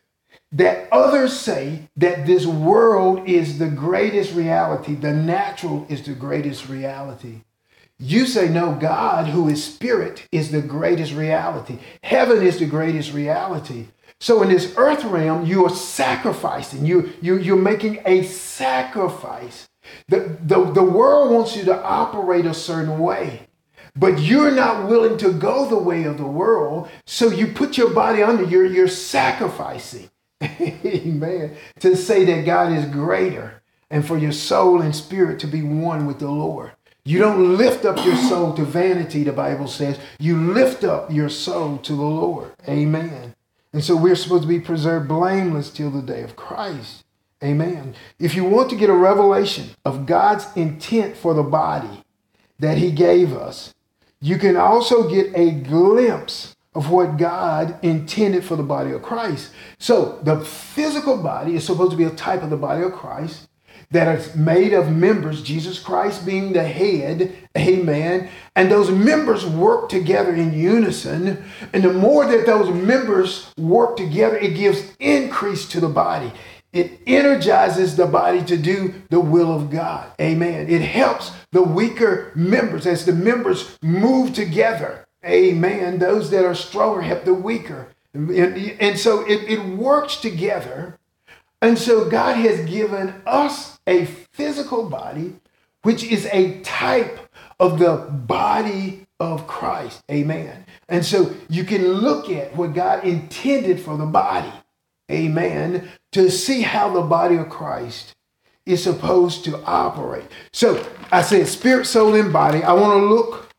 that 0.52 0.88
others 0.92 1.40
say 1.40 1.90
that 1.98 2.28
this 2.28 2.46
world 2.46 3.28
is 3.28 3.58
the 3.58 3.70
greatest 3.70 4.36
reality, 4.36 4.94
the 4.94 5.12
natural 5.12 5.88
is 5.90 6.04
the 6.04 6.14
greatest 6.14 6.70
reality. 6.70 7.42
You 8.04 8.26
say, 8.26 8.50
no, 8.50 8.76
God, 8.76 9.28
who 9.28 9.48
is 9.48 9.64
spirit, 9.64 10.28
is 10.30 10.52
the 10.52 10.62
greatest 10.62 11.14
reality. 11.14 11.80
Heaven 12.04 12.42
is 12.46 12.60
the 12.60 12.66
greatest 12.66 13.14
reality. 13.14 13.88
So 14.20 14.44
in 14.44 14.50
this 14.50 14.74
earth 14.76 15.06
realm, 15.06 15.46
you 15.46 15.66
are 15.66 15.70
sacrificing. 15.70 16.86
You, 16.86 17.14
you, 17.22 17.38
you're 17.38 17.56
making 17.56 18.02
a 18.06 18.24
sacrifice. 18.24 19.70
The, 20.10 20.38
the, 20.42 20.66
the 20.66 20.84
world 20.84 21.32
wants 21.32 21.56
you 21.56 21.64
to 21.64 21.82
operate 21.82 22.46
a 22.46 22.54
certain 22.54 23.00
way, 23.00 23.48
but 23.96 24.20
you're 24.20 24.52
not 24.52 24.90
willing 24.90 25.18
to 25.20 25.32
go 25.32 25.66
the 25.66 25.78
way 25.78 26.04
of 26.04 26.18
the 26.18 26.28
world. 26.28 26.90
So 27.06 27.30
you 27.30 27.48
put 27.48 27.78
your 27.78 27.92
body 27.92 28.22
under, 28.22 28.44
you're, 28.44 28.66
you're 28.66 28.90
sacrificing. 28.90 30.10
Amen. 30.44 31.56
To 31.80 31.96
say 31.96 32.26
that 32.26 32.46
God 32.46 32.74
is 32.74 32.84
greater 32.84 33.64
and 33.90 34.06
for 34.06 34.18
your 34.18 34.34
soul 34.34 34.82
and 34.82 34.94
spirit 34.94 35.40
to 35.40 35.48
be 35.48 35.62
one 35.62 36.06
with 36.06 36.20
the 36.20 36.30
Lord. 36.30 36.74
You 37.06 37.20
don't 37.20 37.58
lift 37.58 37.84
up 37.84 38.04
your 38.06 38.16
soul 38.16 38.54
to 38.54 38.64
vanity, 38.64 39.24
the 39.24 39.34
Bible 39.34 39.68
says. 39.68 40.00
You 40.20 40.54
lift 40.54 40.86
up 40.86 41.12
your 41.12 41.28
soul 41.28 41.78
to 41.80 41.94
the 41.94 42.02
Lord. 42.02 42.52
Amen. 42.68 43.36
And 43.74 43.84
so 43.84 43.96
we're 43.96 44.16
supposed 44.16 44.44
to 44.44 44.48
be 44.48 44.60
preserved 44.60 45.10
blameless 45.10 45.70
till 45.70 45.92
the 45.92 46.02
day 46.02 46.22
of 46.22 46.38
Christ. 46.38 47.04
Amen. 47.44 47.94
If 48.20 48.36
you 48.36 48.46
want 48.46 48.70
to 48.70 48.78
get 48.78 48.90
a 48.90 48.94
revelation 48.96 49.72
of 49.84 50.06
God's 50.06 50.46
intent 50.56 51.18
for 51.18 51.34
the 51.34 51.44
body 51.44 52.04
that 52.60 52.78
He 52.78 52.92
gave 52.92 53.34
us, 53.34 53.74
you 54.22 54.38
can 54.38 54.56
also 54.56 55.10
get 55.10 55.36
a 55.36 55.52
glimpse 55.52 56.56
of 56.74 56.90
what 56.90 57.18
God 57.18 57.78
intended 57.84 58.46
for 58.46 58.56
the 58.56 58.64
body 58.64 58.92
of 58.92 59.02
Christ. 59.02 59.52
So 59.78 60.20
the 60.24 60.40
physical 60.40 61.22
body 61.22 61.56
is 61.56 61.66
supposed 61.66 61.92
to 61.92 61.98
be 61.98 62.06
a 62.06 62.10
type 62.10 62.44
of 62.44 62.50
the 62.50 62.58
body 62.58 62.84
of 62.84 62.94
Christ 62.94 63.50
that 63.94 64.20
is 64.20 64.36
made 64.36 64.74
of 64.74 64.92
members, 64.92 65.44
Jesus 65.44 65.80
Christ 65.80 66.26
being 66.26 66.52
the 66.52 66.64
head, 66.64 67.34
amen. 67.56 68.28
And 68.56 68.72
those 68.72 68.90
members 68.90 69.46
work 69.46 69.88
together 69.88 70.34
in 70.36 70.52
unison. 70.52 71.44
And 71.72 71.84
the 71.84 71.94
more 71.94 72.26
that 72.26 72.48
those 72.48 72.74
members 72.74 73.54
work 73.56 73.96
together, 73.96 74.36
it 74.36 74.56
gives 74.56 74.94
increase 75.00 75.68
to 75.70 75.80
the 75.80 75.90
body. 75.90 76.34
It 76.74 77.02
energizes 77.06 77.96
the 77.96 78.08
body 78.08 78.44
to 78.46 78.58
do 78.58 78.96
the 79.12 79.20
will 79.20 79.54
of 79.56 79.70
God. 79.70 80.12
Amen. 80.20 80.70
It 80.70 80.82
helps 80.82 81.32
the 81.52 81.62
weaker 81.62 82.32
members 82.34 82.88
as 82.88 83.06
the 83.06 83.14
members 83.14 83.78
move 83.84 84.34
together. 84.34 85.06
Amen. 85.24 86.00
Those 86.00 86.32
that 86.32 86.44
are 86.44 86.56
stronger 86.56 87.02
help 87.02 87.26
the 87.26 87.34
weaker. 87.36 87.90
And, 88.16 88.58
and 88.58 88.98
so 88.98 89.22
it, 89.22 89.44
it 89.48 89.64
works 89.66 90.16
together. 90.18 90.98
And 91.64 91.80
so 91.80 92.10
God 92.10 92.36
has 92.36 92.70
given 92.70 93.22
us 93.26 93.80
a 93.88 94.04
physical 94.34 94.90
body, 94.90 95.36
which 95.84 96.04
is 96.04 96.26
a 96.26 96.60
type 96.60 97.18
of 97.58 97.80
the 97.80 97.96
body 98.12 99.08
of 99.18 99.48
Christ. 99.48 100.04
Amen. 100.12 100.66
And 100.90 101.06
so 101.06 101.34
you 101.48 101.64
can 101.64 101.88
look 101.88 102.30
at 102.30 102.54
what 102.58 102.74
God 102.74 103.06
intended 103.06 103.80
for 103.80 103.96
the 103.96 104.06
body. 104.06 104.52
Amen. 105.10 105.88
To 106.12 106.30
see 106.30 106.64
how 106.64 106.94
the 106.94 107.02
body 107.02 107.38
of 107.38 107.48
Christ 107.48 108.14
is 108.66 108.84
supposed 108.84 109.46
to 109.46 109.64
operate. 109.64 110.26
So 110.52 110.86
I 111.14 111.22
said 111.22 111.48
spirit, 111.48 111.86
soul, 111.86 112.14
and 112.16 112.34
body. 112.34 112.62
I 112.62 112.74
want 112.74 113.00
to 113.00 113.06
look 113.06 113.50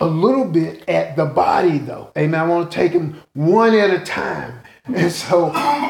a 0.00 0.06
little 0.06 0.44
bit 0.44 0.86
at 0.86 1.16
the 1.16 1.24
body 1.24 1.78
though. 1.78 2.12
Amen. 2.18 2.38
I 2.38 2.44
want 2.46 2.70
to 2.70 2.76
take 2.76 2.92
them 2.92 3.22
one 3.32 3.74
at 3.74 3.88
a 3.88 4.04
time. 4.04 4.60
And 4.84 5.10
so 5.10 5.46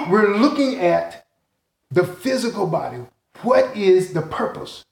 we're 0.09 0.37
looking 0.37 0.79
at 0.79 1.24
the 1.95 2.07
physical 2.07 2.67
body. 2.67 2.99
What 3.43 3.77
is 3.77 4.13
the 4.13 4.23
purpose? 4.23 4.85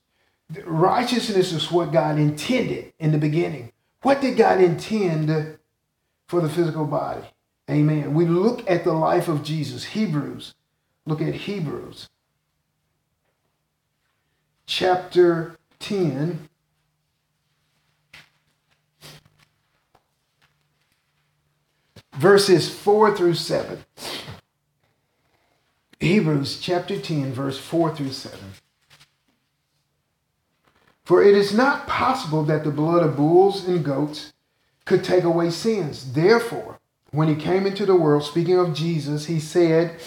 Righteousness 0.64 1.52
is 1.52 1.70
what 1.70 1.92
God 1.92 2.18
intended 2.18 2.92
in 2.98 3.12
the 3.12 3.18
beginning. 3.18 3.72
What 4.02 4.20
did 4.20 4.36
God 4.36 4.60
intend 4.60 5.58
for 6.26 6.40
the 6.40 6.48
physical 6.48 6.84
body? 6.84 7.26
Amen. 7.70 8.14
We 8.14 8.26
look 8.26 8.68
at 8.68 8.84
the 8.84 8.92
life 8.92 9.28
of 9.28 9.42
Jesus. 9.42 9.84
Hebrews. 9.84 10.54
Look 11.06 11.20
at 11.20 11.34
Hebrews 11.34 12.08
chapter 14.66 15.56
10. 15.80 16.48
Verses 22.14 22.72
4 22.72 23.16
through 23.16 23.34
7. 23.34 23.84
Hebrews 26.02 26.58
chapter 26.58 26.98
10, 26.98 27.32
verse 27.32 27.60
4 27.60 27.94
through 27.94 28.10
7. 28.10 28.36
For 31.04 31.22
it 31.22 31.36
is 31.36 31.54
not 31.54 31.86
possible 31.86 32.42
that 32.42 32.64
the 32.64 32.72
blood 32.72 33.04
of 33.04 33.14
bulls 33.14 33.68
and 33.68 33.84
goats 33.84 34.32
could 34.84 35.04
take 35.04 35.22
away 35.22 35.50
sins. 35.50 36.12
Therefore, 36.12 36.80
when 37.12 37.28
he 37.28 37.36
came 37.36 37.68
into 37.68 37.86
the 37.86 37.94
world, 37.94 38.24
speaking 38.24 38.58
of 38.58 38.74
Jesus, 38.74 39.26
he 39.26 39.38
said, 39.38 40.00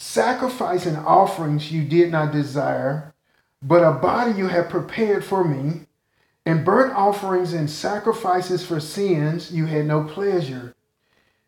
Sacrifice 0.00 0.86
and 0.86 0.96
offerings 0.96 1.70
you 1.70 1.84
did 1.84 2.10
not 2.10 2.32
desire, 2.32 3.14
but 3.62 3.84
a 3.84 3.92
body 3.92 4.32
you 4.32 4.48
have 4.48 4.68
prepared 4.68 5.24
for 5.24 5.44
me, 5.44 5.82
and 6.44 6.64
burnt 6.64 6.92
offerings 6.96 7.52
and 7.52 7.70
sacrifices 7.70 8.66
for 8.66 8.80
sins 8.80 9.52
you 9.52 9.66
had 9.66 9.86
no 9.86 10.02
pleasure. 10.02 10.74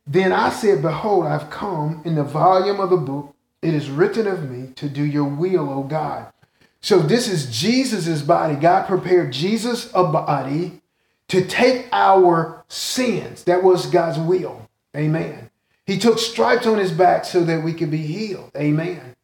Then 0.07 0.33
I 0.33 0.51
said, 0.51 0.81
Behold, 0.81 1.27
I've 1.27 1.51
come 1.51 2.03
in 2.05 2.15
the 2.15 2.23
volume 2.23 2.79
of 2.79 2.91
the 2.91 2.97
book. 2.97 3.35
It 3.63 3.75
is 3.75 3.91
written 3.91 4.27
of 4.27 4.49
me 4.51 4.73
to 4.77 4.89
do 4.89 5.03
your 5.03 5.25
will, 5.25 5.71
O 5.71 5.83
God. 5.83 6.33
So 6.81 7.01
this 7.01 7.29
is 7.29 7.51
Jesus's 7.51 8.23
body. 8.23 8.55
God 8.55 8.87
prepared 8.87 9.33
Jesus 9.33 9.91
a 9.95 10.05
body 10.05 10.81
to 11.29 11.45
take 11.45 11.89
our 11.93 12.65
sins. 12.69 13.45
That 13.45 13.63
was 13.63 13.87
God's 13.87 14.19
will. 14.19 14.69
Amen. 14.97 15.51
He 15.87 15.99
took 15.99 16.19
stripes 16.19 16.67
on 16.67 16.79
his 16.79 16.93
back 16.93 17.25
so 17.25 17.43
that 17.45 17.65
we 17.65 17.73
could 17.73 17.91
be 17.91 17.99
healed. 17.99 18.51
Amen. 18.57 19.17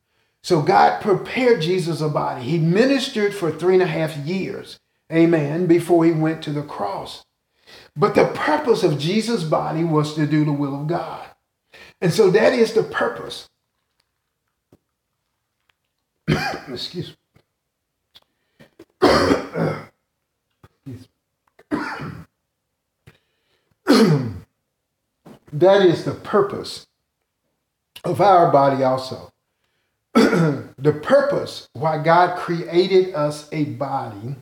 So 0.42 0.62
God 0.62 1.00
prepared 1.00 1.62
Jesus 1.62 2.00
a 2.00 2.08
body. 2.08 2.42
He 2.42 2.58
ministered 2.58 3.34
for 3.34 3.50
three 3.50 3.74
and 3.74 3.82
a 3.82 3.86
half 3.86 4.16
years. 4.16 4.78
Amen. 5.12 5.66
Before 5.66 6.04
he 6.04 6.12
went 6.12 6.42
to 6.42 6.52
the 6.52 6.62
cross. 6.62 7.24
But 7.96 8.14
the 8.14 8.26
purpose 8.26 8.82
of 8.82 8.98
Jesus' 8.98 9.44
body 9.44 9.84
was 9.84 10.14
to 10.14 10.26
do 10.26 10.44
the 10.44 10.52
will 10.52 10.80
of 10.80 10.86
God. 10.86 11.26
And 12.00 12.12
so 12.12 12.30
that 12.30 12.52
is 12.52 12.72
the 12.72 12.82
purpose. 12.82 13.48
Excuse 16.68 17.10
me. 17.10 17.16
that 25.52 25.82
is 25.82 26.04
the 26.04 26.14
purpose 26.14 26.86
of 28.04 28.20
our 28.20 28.50
body 28.50 28.82
also. 28.82 29.32
the 30.14 31.00
purpose 31.02 31.68
why 31.72 32.02
God 32.02 32.36
created 32.38 33.14
us 33.14 33.48
a 33.52 33.64
body 33.64 34.36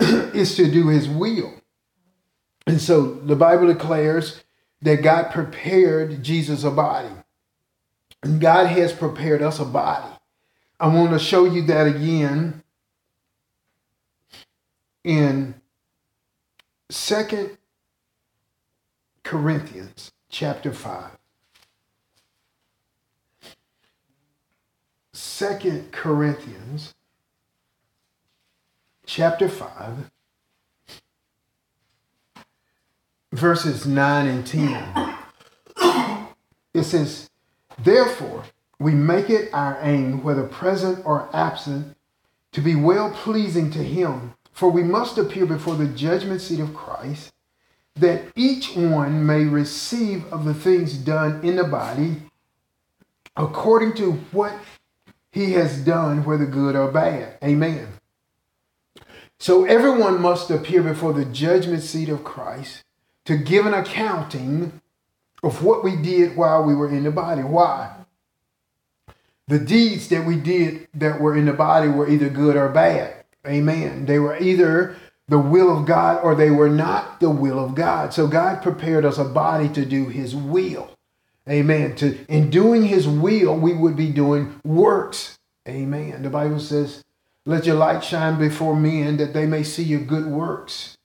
is 0.00 0.56
to 0.56 0.70
do 0.70 0.88
his 0.88 1.08
will. 1.08 1.54
And 2.66 2.80
so 2.80 3.14
the 3.14 3.36
Bible 3.36 3.66
declares 3.66 4.42
that 4.82 5.02
God 5.02 5.30
prepared 5.30 6.22
Jesus 6.22 6.64
a 6.64 6.70
body. 6.70 7.14
And 8.22 8.40
God 8.40 8.66
has 8.66 8.92
prepared 8.92 9.42
us 9.42 9.58
a 9.58 9.64
body. 9.64 10.13
I 10.84 10.88
want 10.88 11.12
to 11.12 11.18
show 11.18 11.46
you 11.46 11.62
that 11.62 11.86
again 11.86 12.62
in 15.02 15.54
Second 16.90 17.56
Corinthians 19.22 20.12
chapter 20.28 20.74
5. 20.74 21.12
Second 25.14 25.90
Corinthians 25.90 26.94
chapter 29.06 29.48
5 29.48 30.10
verses 33.32 33.86
9 33.86 34.26
and 34.26 34.46
10. 34.46 35.16
It 36.74 36.84
says, 36.84 37.30
Therefore, 37.78 38.44
we 38.84 38.92
make 38.92 39.30
it 39.30 39.48
our 39.54 39.78
aim, 39.80 40.22
whether 40.22 40.42
present 40.42 41.06
or 41.06 41.30
absent, 41.32 41.96
to 42.52 42.60
be 42.60 42.74
well 42.74 43.10
pleasing 43.10 43.70
to 43.70 43.82
Him. 43.82 44.34
For 44.52 44.68
we 44.68 44.82
must 44.82 45.16
appear 45.16 45.46
before 45.46 45.74
the 45.74 45.86
judgment 45.86 46.42
seat 46.42 46.60
of 46.60 46.74
Christ, 46.74 47.32
that 47.94 48.24
each 48.36 48.76
one 48.76 49.24
may 49.24 49.46
receive 49.46 50.30
of 50.30 50.44
the 50.44 50.52
things 50.52 50.98
done 50.98 51.42
in 51.42 51.56
the 51.56 51.64
body 51.64 52.16
according 53.38 53.94
to 53.94 54.12
what 54.32 54.52
he 55.32 55.52
has 55.52 55.78
done, 55.78 56.22
whether 56.22 56.44
good 56.44 56.76
or 56.76 56.92
bad. 56.92 57.38
Amen. 57.42 57.88
So 59.38 59.64
everyone 59.64 60.20
must 60.20 60.50
appear 60.50 60.82
before 60.82 61.14
the 61.14 61.24
judgment 61.24 61.82
seat 61.82 62.10
of 62.10 62.22
Christ 62.22 62.84
to 63.24 63.38
give 63.38 63.64
an 63.64 63.72
accounting 63.72 64.82
of 65.42 65.64
what 65.64 65.82
we 65.82 65.96
did 65.96 66.36
while 66.36 66.62
we 66.62 66.74
were 66.74 66.90
in 66.90 67.04
the 67.04 67.10
body. 67.10 67.42
Why? 67.42 68.03
The 69.46 69.58
deeds 69.58 70.08
that 70.08 70.24
we 70.24 70.36
did 70.36 70.88
that 70.94 71.20
were 71.20 71.36
in 71.36 71.44
the 71.44 71.52
body 71.52 71.88
were 71.88 72.08
either 72.08 72.30
good 72.30 72.56
or 72.56 72.68
bad. 72.68 73.24
Amen. 73.46 74.06
They 74.06 74.18
were 74.18 74.38
either 74.38 74.96
the 75.28 75.38
will 75.38 75.76
of 75.76 75.86
God 75.86 76.22
or 76.22 76.34
they 76.34 76.50
were 76.50 76.70
not 76.70 77.20
the 77.20 77.30
will 77.30 77.62
of 77.62 77.74
God. 77.74 78.14
So 78.14 78.26
God 78.26 78.62
prepared 78.62 79.04
us 79.04 79.18
a 79.18 79.24
body 79.24 79.68
to 79.70 79.84
do 79.84 80.06
his 80.06 80.34
will. 80.34 80.90
Amen. 81.48 81.94
To 81.96 82.24
in 82.26 82.48
doing 82.48 82.84
his 82.84 83.06
will, 83.06 83.56
we 83.56 83.74
would 83.74 83.96
be 83.96 84.10
doing 84.10 84.60
works. 84.64 85.38
Amen. 85.68 86.22
The 86.22 86.30
Bible 86.30 86.60
says, 86.60 87.04
Let 87.44 87.66
your 87.66 87.76
light 87.76 88.02
shine 88.02 88.38
before 88.38 88.76
men 88.76 89.18
that 89.18 89.34
they 89.34 89.46
may 89.46 89.62
see 89.62 89.82
your 89.82 90.00
good 90.00 90.26
works 90.26 90.96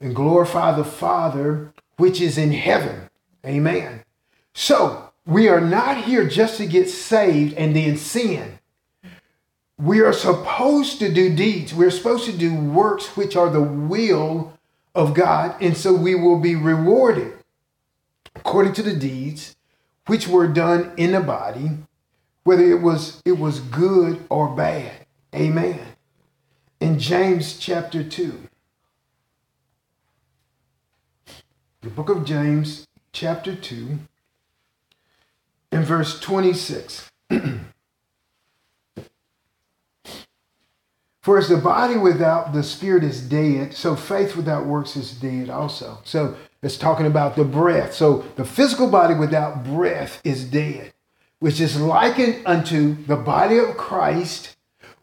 and 0.00 0.16
glorify 0.16 0.74
the 0.74 0.84
Father 0.84 1.72
which 1.96 2.20
is 2.20 2.38
in 2.38 2.52
heaven. 2.52 3.10
Amen. 3.44 4.02
So 4.54 5.11
we 5.26 5.48
are 5.48 5.60
not 5.60 6.04
here 6.04 6.26
just 6.26 6.56
to 6.56 6.66
get 6.66 6.88
saved 6.88 7.54
and 7.54 7.76
then 7.76 7.96
sin. 7.96 8.58
We 9.78 10.00
are 10.00 10.12
supposed 10.12 10.98
to 10.98 11.12
do 11.12 11.34
deeds. 11.34 11.74
We're 11.74 11.90
supposed 11.90 12.24
to 12.26 12.36
do 12.36 12.54
works 12.54 13.16
which 13.16 13.36
are 13.36 13.50
the 13.50 13.62
will 13.62 14.52
of 14.94 15.14
God. 15.14 15.60
And 15.60 15.76
so 15.76 15.94
we 15.94 16.14
will 16.14 16.38
be 16.38 16.54
rewarded 16.56 17.34
according 18.34 18.72
to 18.74 18.82
the 18.82 18.94
deeds 18.94 19.56
which 20.06 20.26
were 20.26 20.48
done 20.48 20.92
in 20.96 21.12
the 21.12 21.20
body, 21.20 21.70
whether 22.44 22.64
it 22.64 22.82
was 22.82 23.22
it 23.24 23.38
was 23.38 23.60
good 23.60 24.24
or 24.28 24.48
bad. 24.54 25.06
Amen. 25.34 25.80
In 26.80 26.98
James 26.98 27.58
chapter 27.58 28.02
2. 28.02 28.48
The 31.82 31.90
book 31.90 32.08
of 32.08 32.24
James 32.24 32.86
chapter 33.12 33.54
2 33.54 33.98
and 35.72 35.84
verse 35.84 36.20
26. 36.20 37.10
For 41.22 41.38
as 41.38 41.48
the 41.48 41.56
body 41.56 41.96
without 41.96 42.52
the 42.52 42.62
spirit 42.62 43.02
is 43.04 43.20
dead, 43.20 43.74
so 43.74 43.96
faith 43.96 44.36
without 44.36 44.66
works 44.66 44.96
is 44.96 45.12
dead 45.12 45.50
also. 45.50 45.98
So 46.04 46.36
it's 46.62 46.76
talking 46.76 47.06
about 47.06 47.36
the 47.36 47.44
breath. 47.44 47.94
So 47.94 48.24
the 48.36 48.44
physical 48.44 48.88
body 48.88 49.14
without 49.14 49.64
breath 49.64 50.20
is 50.24 50.44
dead, 50.44 50.92
which 51.38 51.60
is 51.60 51.80
likened 51.80 52.42
unto 52.44 53.02
the 53.04 53.16
body 53.16 53.58
of 53.58 53.76
Christ 53.76 54.56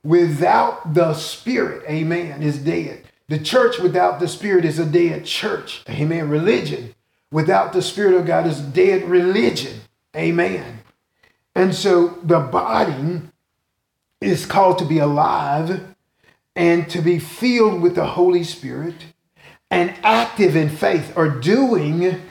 without 0.03 0.93
the 0.93 1.13
spirit, 1.13 1.83
amen, 1.89 2.43
is 2.43 2.59
dead. 2.59 3.05
The 3.27 3.39
church 3.39 3.79
without 3.79 4.19
the 4.19 4.27
spirit 4.27 4.65
is 4.65 4.79
a 4.79 4.85
dead 4.85 5.25
church, 5.25 5.83
amen. 5.89 6.29
Religion 6.29 6.95
without 7.31 7.73
the 7.73 7.81
Spirit 7.81 8.15
of 8.15 8.25
God 8.25 8.47
is 8.47 8.59
dead 8.59 9.07
religion. 9.07 9.81
Amen. 10.15 10.79
And 11.55 11.73
so 11.75 12.09
the 12.23 12.39
body 12.39 13.21
is 14.21 14.45
called 14.45 14.79
to 14.79 14.85
be 14.85 14.99
alive 14.99 15.95
and 16.55 16.89
to 16.89 17.01
be 17.01 17.19
filled 17.19 17.81
with 17.81 17.95
the 17.95 18.05
Holy 18.05 18.43
Spirit 18.43 18.95
and 19.71 19.93
active 20.03 20.55
in 20.55 20.69
faith 20.69 21.13
or 21.15 21.29
doing 21.29 22.21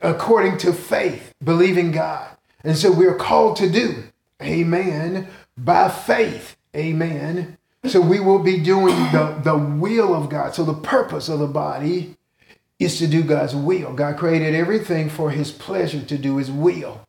according 0.00 0.58
to 0.58 0.72
faith, 0.72 1.34
believing 1.42 1.92
God. 1.92 2.30
And 2.64 2.76
so 2.76 2.90
we're 2.90 3.16
called 3.16 3.56
to 3.56 3.68
do, 3.68 4.04
amen, 4.42 5.28
by 5.56 5.88
faith, 5.88 6.56
amen. 6.74 7.58
So 7.84 8.00
we 8.00 8.20
will 8.20 8.40
be 8.40 8.58
doing 8.58 8.96
the, 9.12 9.40
the 9.42 9.56
will 9.56 10.14
of 10.14 10.28
God. 10.28 10.54
So 10.54 10.64
the 10.64 10.74
purpose 10.74 11.28
of 11.28 11.38
the 11.38 11.46
body 11.46 12.16
is 12.78 12.98
to 12.98 13.06
do 13.06 13.22
God's 13.22 13.54
will. 13.54 13.92
God 13.92 14.16
created 14.16 14.54
everything 14.54 15.08
for 15.08 15.30
his 15.30 15.50
pleasure 15.50 16.02
to 16.02 16.18
do 16.18 16.36
his 16.36 16.50
will. 16.50 17.06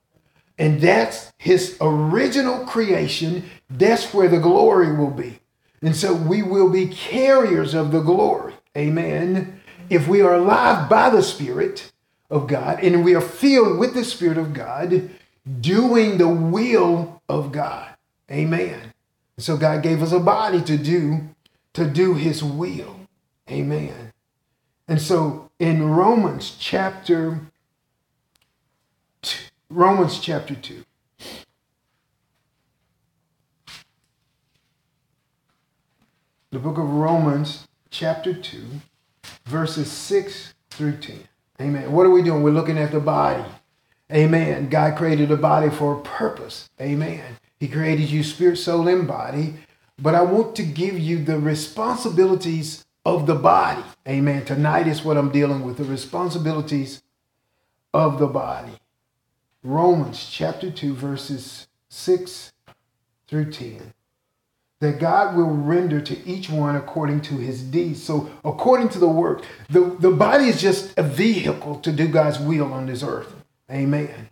And 0.59 0.81
that's 0.81 1.31
his 1.37 1.77
original 1.79 2.65
creation. 2.65 3.49
That's 3.69 4.13
where 4.13 4.27
the 4.27 4.39
glory 4.39 4.95
will 4.95 5.09
be. 5.09 5.39
And 5.81 5.95
so 5.95 6.13
we 6.13 6.43
will 6.43 6.69
be 6.69 6.87
carriers 6.87 7.73
of 7.73 7.91
the 7.91 8.01
glory. 8.01 8.53
Amen. 8.77 9.61
If 9.89 10.07
we 10.07 10.21
are 10.21 10.35
alive 10.35 10.89
by 10.89 11.09
the 11.09 11.23
Spirit 11.23 11.91
of 12.29 12.47
God 12.47 12.83
and 12.83 13.03
we 13.03 13.15
are 13.15 13.21
filled 13.21 13.79
with 13.79 13.93
the 13.93 14.03
Spirit 14.03 14.37
of 14.37 14.53
God, 14.53 15.09
doing 15.61 16.17
the 16.17 16.27
will 16.27 17.21
of 17.29 17.51
God. 17.51 17.95
Amen. 18.29 18.93
So 19.37 19.57
God 19.57 19.81
gave 19.81 20.03
us 20.03 20.11
a 20.11 20.19
body 20.19 20.61
to 20.61 20.77
do 20.77 21.29
to 21.73 21.87
do 21.87 22.15
his 22.15 22.43
will. 22.43 22.99
Amen. 23.49 24.11
And 24.87 25.01
so 25.01 25.49
in 25.59 25.89
Romans 25.89 26.57
chapter 26.59 27.39
Romans 29.71 30.19
chapter 30.19 30.55
2 30.55 30.83
The 36.49 36.57
book 36.57 36.79
of 36.79 36.89
Romans 36.89 37.67
chapter 37.91 38.33
2 38.33 38.63
verses 39.45 39.91
6 39.91 40.55
through 40.71 40.97
10. 40.97 41.19
Amen. 41.61 41.91
What 41.91 42.07
are 42.07 42.09
we 42.09 42.23
doing? 42.23 42.41
We're 42.41 42.49
looking 42.49 42.79
at 42.79 42.91
the 42.91 42.99
body. 42.99 43.43
Amen. 44.11 44.69
God 44.69 44.97
created 44.97 45.29
the 45.29 45.37
body 45.37 45.69
for 45.69 45.93
a 45.93 46.01
purpose. 46.01 46.71
Amen. 46.81 47.37
He 47.59 47.67
created 47.67 48.09
you 48.09 48.23
spirit, 48.23 48.57
soul, 48.57 48.87
and 48.87 49.07
body. 49.07 49.53
But 50.01 50.15
I 50.15 50.23
want 50.23 50.55
to 50.55 50.63
give 50.63 50.97
you 50.97 51.23
the 51.23 51.37
responsibilities 51.37 52.85
of 53.05 53.27
the 53.27 53.35
body. 53.35 53.83
Amen. 54.07 54.45
Tonight 54.45 54.87
is 54.87 55.03
what 55.03 55.17
I'm 55.17 55.31
dealing 55.31 55.61
with 55.61 55.77
the 55.77 55.83
responsibilities 55.83 57.03
of 57.93 58.17
the 58.17 58.25
body. 58.25 58.78
Romans 59.63 60.27
chapter 60.31 60.71
2, 60.71 60.93
verses 60.95 61.67
6 61.89 62.53
through 63.27 63.51
10. 63.51 63.93
That 64.79 64.99
God 64.99 65.35
will 65.35 65.49
render 65.49 65.99
to 65.99 66.25
each 66.25 66.49
one 66.49 66.77
according 66.77 67.19
to 67.21 67.35
his 67.35 67.61
deeds. 67.61 68.01
So, 68.01 68.31
according 68.45 68.89
to 68.89 68.99
the 68.99 69.09
work, 69.09 69.43
the, 69.69 69.81
the 69.99 70.11
body 70.11 70.45
is 70.45 70.61
just 70.61 70.97
a 70.97 71.03
vehicle 71.03 71.79
to 71.81 71.91
do 71.91 72.07
God's 72.07 72.39
will 72.39 72.73
on 72.73 72.85
this 72.85 73.03
earth. 73.03 73.33
Amen. 73.69 74.29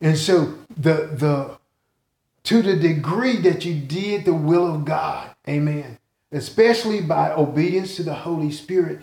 And 0.00 0.16
so, 0.16 0.54
the, 0.76 1.10
the 1.12 1.58
to 2.44 2.62
the 2.62 2.76
degree 2.76 3.36
that 3.38 3.64
you 3.64 3.74
did 3.74 4.24
the 4.24 4.34
will 4.34 4.74
of 4.74 4.84
God, 4.84 5.30
amen, 5.48 5.98
especially 6.32 7.00
by 7.00 7.32
obedience 7.32 7.96
to 7.96 8.02
the 8.02 8.14
Holy 8.14 8.50
Spirit, 8.50 9.00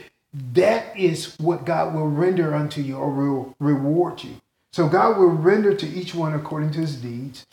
that 0.54 0.98
is 0.98 1.38
what 1.40 1.66
God 1.66 1.94
will 1.94 2.10
render 2.10 2.56
unto 2.56 2.82
you 2.82 2.98
or 2.98 3.10
will 3.10 3.56
reward 3.60 4.24
you. 4.24 4.42
So 4.72 4.88
God 4.88 5.18
will 5.18 5.30
render 5.30 5.74
to 5.74 5.88
each 5.88 6.14
one 6.14 6.34
according 6.34 6.72
to 6.72 6.80
his 6.80 6.96
deeds 6.96 7.46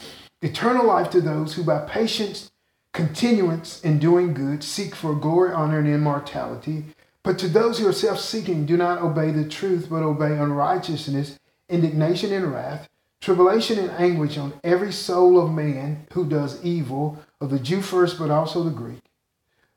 eternal 0.42 0.86
life 0.86 1.08
to 1.10 1.22
those 1.22 1.54
who 1.54 1.64
by 1.64 1.78
patience, 1.86 2.50
continuance 2.92 3.80
in 3.82 3.98
doing 3.98 4.34
good, 4.34 4.62
seek 4.62 4.94
for 4.94 5.14
glory, 5.14 5.52
honor, 5.52 5.78
and 5.78 5.88
immortality. 5.88 6.84
But 7.22 7.38
to 7.38 7.48
those 7.48 7.78
who 7.78 7.88
are 7.88 7.92
self 7.92 8.20
seeking, 8.20 8.66
do 8.66 8.76
not 8.76 9.00
obey 9.00 9.30
the 9.30 9.48
truth, 9.48 9.88
but 9.88 10.02
obey 10.02 10.36
unrighteousness, 10.36 11.38
indignation, 11.68 12.32
and 12.32 12.52
wrath 12.52 12.88
tribulation 13.24 13.78
and 13.78 13.90
anguish 13.92 14.36
on 14.36 14.52
every 14.62 14.92
soul 14.92 15.40
of 15.40 15.50
man 15.50 16.06
who 16.12 16.26
does 16.26 16.62
evil, 16.62 17.18
of 17.40 17.48
the 17.48 17.58
Jew 17.58 17.80
first, 17.80 18.18
but 18.18 18.30
also 18.30 18.62
the 18.62 18.70
Greek. 18.70 19.00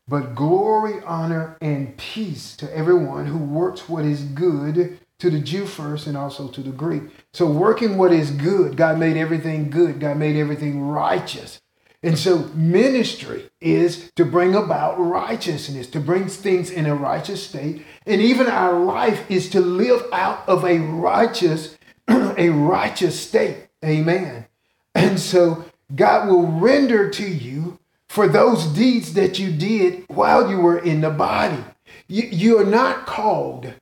But 0.06 0.36
glory, 0.36 1.02
honor, 1.06 1.56
and 1.62 1.96
peace 1.96 2.58
to 2.58 2.78
everyone 2.78 3.28
who 3.28 3.38
works 3.38 3.88
what 3.88 4.04
is 4.04 4.24
good, 4.24 5.00
to 5.20 5.30
the 5.30 5.40
Jew 5.40 5.66
first, 5.66 6.08
and 6.08 6.16
also 6.16 6.48
to 6.48 6.62
the 6.62 6.72
Greek. 6.72 7.04
So, 7.34 7.48
working 7.48 7.98
what 7.98 8.14
is 8.14 8.32
good, 8.32 8.78
God 8.78 9.00
made 9.00 9.18
everything 9.18 9.70
good, 9.70 10.00
God 10.00 10.18
made 10.18 10.36
everything 10.36 10.82
righteous. 10.82 11.60
And 12.04 12.18
so, 12.18 12.46
ministry 12.54 13.50
is 13.60 14.12
to 14.16 14.26
bring 14.26 14.54
about 14.56 15.00
righteousness, 15.00 15.88
to 15.88 16.00
bring 16.00 16.28
things 16.28 16.70
in 16.70 16.86
a 16.86 16.96
righteous 16.96 17.48
state. 17.48 17.86
And 18.06 18.22
even 18.22 18.48
our 18.48 18.80
life 18.80 19.30
is 19.30 19.50
to 19.50 19.60
live 19.60 20.04
out 20.12 20.48
of 20.48 20.64
a 20.64 20.80
righteous 20.80 21.78
a 22.08 22.50
righteous 22.50 23.20
state. 23.20 23.68
Amen. 23.84 24.46
And 24.96 25.20
so 25.20 25.66
God 25.94 26.28
will 26.28 26.48
render 26.48 27.10
to 27.10 27.28
you 27.28 27.80
for 28.08 28.28
those 28.28 28.66
deeds 28.68 29.14
that 29.14 29.38
you 29.40 29.52
did 29.52 30.06
while 30.08 30.50
you 30.50 30.60
were 30.60 30.80
in 30.80 31.02
the 31.02 31.10
body. 31.10 31.64
You, 32.08 32.24
you 32.24 32.60
are 32.60 32.66
not 32.66 33.06
called 33.06 33.74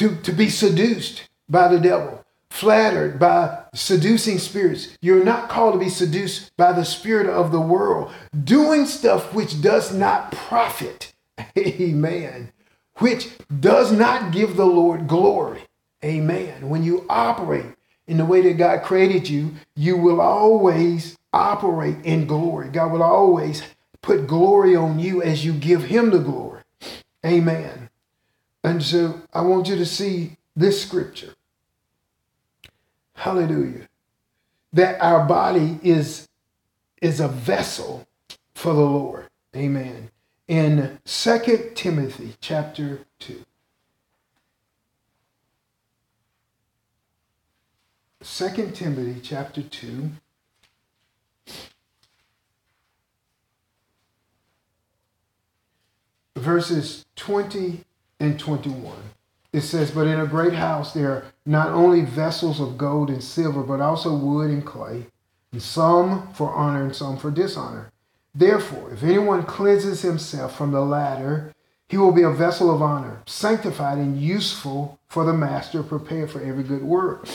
to, 0.00 0.16
to 0.22 0.32
be 0.32 0.48
seduced 0.48 1.28
by 1.46 1.68
the 1.68 1.78
devil, 1.78 2.24
flattered 2.48 3.18
by 3.18 3.64
seducing 3.74 4.38
spirits. 4.38 4.96
You're 5.02 5.22
not 5.22 5.50
called 5.50 5.74
to 5.74 5.78
be 5.78 5.90
seduced 5.90 6.56
by 6.56 6.72
the 6.72 6.86
spirit 6.86 7.26
of 7.26 7.52
the 7.52 7.60
world, 7.60 8.10
doing 8.44 8.86
stuff 8.86 9.34
which 9.34 9.60
does 9.60 9.94
not 9.94 10.32
profit. 10.32 11.12
Amen. 11.58 12.50
Which 12.94 13.28
does 13.60 13.92
not 13.92 14.32
give 14.32 14.56
the 14.56 14.64
Lord 14.64 15.06
glory. 15.06 15.64
Amen. 16.02 16.70
When 16.70 16.82
you 16.82 17.04
operate 17.10 17.66
in 18.06 18.16
the 18.16 18.24
way 18.24 18.40
that 18.40 18.54
God 18.54 18.82
created 18.82 19.28
you, 19.28 19.50
you 19.76 19.98
will 19.98 20.22
always 20.22 21.18
operate 21.34 21.98
in 22.04 22.26
glory. 22.26 22.70
God 22.70 22.90
will 22.90 23.02
always 23.02 23.62
put 24.00 24.26
glory 24.26 24.74
on 24.74 24.98
you 24.98 25.22
as 25.22 25.44
you 25.44 25.52
give 25.52 25.84
Him 25.84 26.08
the 26.08 26.20
glory. 26.20 26.62
Amen. 27.24 27.89
And 28.62 28.82
so 28.82 29.22
I 29.32 29.40
want 29.42 29.68
you 29.68 29.76
to 29.76 29.86
see 29.86 30.36
this 30.54 30.82
scripture. 30.82 31.34
Hallelujah. 33.14 33.88
That 34.72 35.00
our 35.00 35.26
body 35.26 35.78
is, 35.82 36.28
is 37.00 37.20
a 37.20 37.28
vessel 37.28 38.06
for 38.54 38.72
the 38.74 38.80
Lord. 38.80 39.28
Amen. 39.56 40.10
In 40.46 40.98
Second 41.04 41.74
Timothy 41.74 42.34
chapter 42.40 43.00
2. 43.20 43.44
2 48.22 48.70
Timothy 48.72 49.20
chapter 49.22 49.62
2. 49.62 50.10
Verses 56.36 57.06
20 57.16 57.84
and 58.20 58.38
21. 58.38 58.96
It 59.52 59.62
says, 59.62 59.90
But 59.90 60.06
in 60.06 60.20
a 60.20 60.26
great 60.26 60.52
house 60.52 60.92
there 60.92 61.10
are 61.10 61.24
not 61.44 61.70
only 61.70 62.02
vessels 62.02 62.60
of 62.60 62.78
gold 62.78 63.10
and 63.10 63.22
silver, 63.22 63.62
but 63.62 63.80
also 63.80 64.14
wood 64.14 64.50
and 64.50 64.64
clay, 64.64 65.06
and 65.52 65.62
some 65.62 66.32
for 66.32 66.54
honor 66.54 66.84
and 66.84 66.94
some 66.94 67.16
for 67.16 67.30
dishonor. 67.30 67.90
Therefore, 68.34 68.92
if 68.92 69.02
anyone 69.02 69.42
cleanses 69.42 70.02
himself 70.02 70.56
from 70.56 70.70
the 70.70 70.82
latter, 70.82 71.52
he 71.88 71.96
will 71.96 72.12
be 72.12 72.22
a 72.22 72.30
vessel 72.30 72.72
of 72.72 72.80
honor, 72.80 73.22
sanctified 73.26 73.98
and 73.98 74.20
useful 74.20 75.00
for 75.08 75.24
the 75.24 75.32
master, 75.32 75.82
prepared 75.82 76.30
for 76.30 76.40
every 76.40 76.62
good 76.62 76.84
work. 76.84 77.26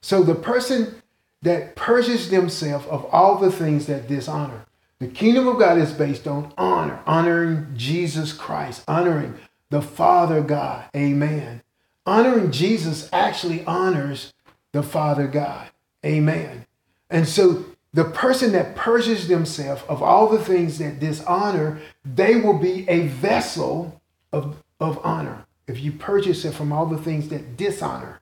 So 0.00 0.22
the 0.22 0.36
person 0.36 1.02
that 1.42 1.76
purges 1.76 2.30
themselves 2.30 2.86
of 2.86 3.04
all 3.06 3.36
the 3.36 3.52
things 3.52 3.86
that 3.86 4.08
dishonor. 4.08 4.64
The 4.98 5.08
kingdom 5.08 5.46
of 5.46 5.58
God 5.58 5.76
is 5.76 5.92
based 5.92 6.26
on 6.26 6.52
honor, 6.56 7.00
honoring 7.06 7.66
Jesus 7.76 8.32
Christ, 8.32 8.82
honoring 8.88 9.34
the 9.74 9.82
Father 9.82 10.40
God. 10.40 10.84
Amen. 10.94 11.60
Honoring 12.06 12.52
Jesus 12.52 13.08
actually 13.12 13.64
honors 13.64 14.32
the 14.70 14.84
Father 14.84 15.26
God. 15.26 15.68
Amen. 16.06 16.64
And 17.10 17.26
so 17.26 17.64
the 17.92 18.04
person 18.04 18.52
that 18.52 18.76
purges 18.76 19.26
themselves 19.26 19.82
of 19.88 20.00
all 20.00 20.28
the 20.28 20.38
things 20.38 20.78
that 20.78 21.00
dishonor, 21.00 21.80
they 22.04 22.36
will 22.36 22.60
be 22.60 22.88
a 22.88 23.08
vessel 23.08 24.00
of, 24.32 24.62
of 24.78 25.00
honor. 25.02 25.44
If 25.66 25.80
you 25.80 25.90
purge 25.90 26.28
yourself 26.28 26.54
from 26.54 26.72
all 26.72 26.86
the 26.86 27.02
things 27.02 27.28
that 27.30 27.56
dishonor, 27.56 28.20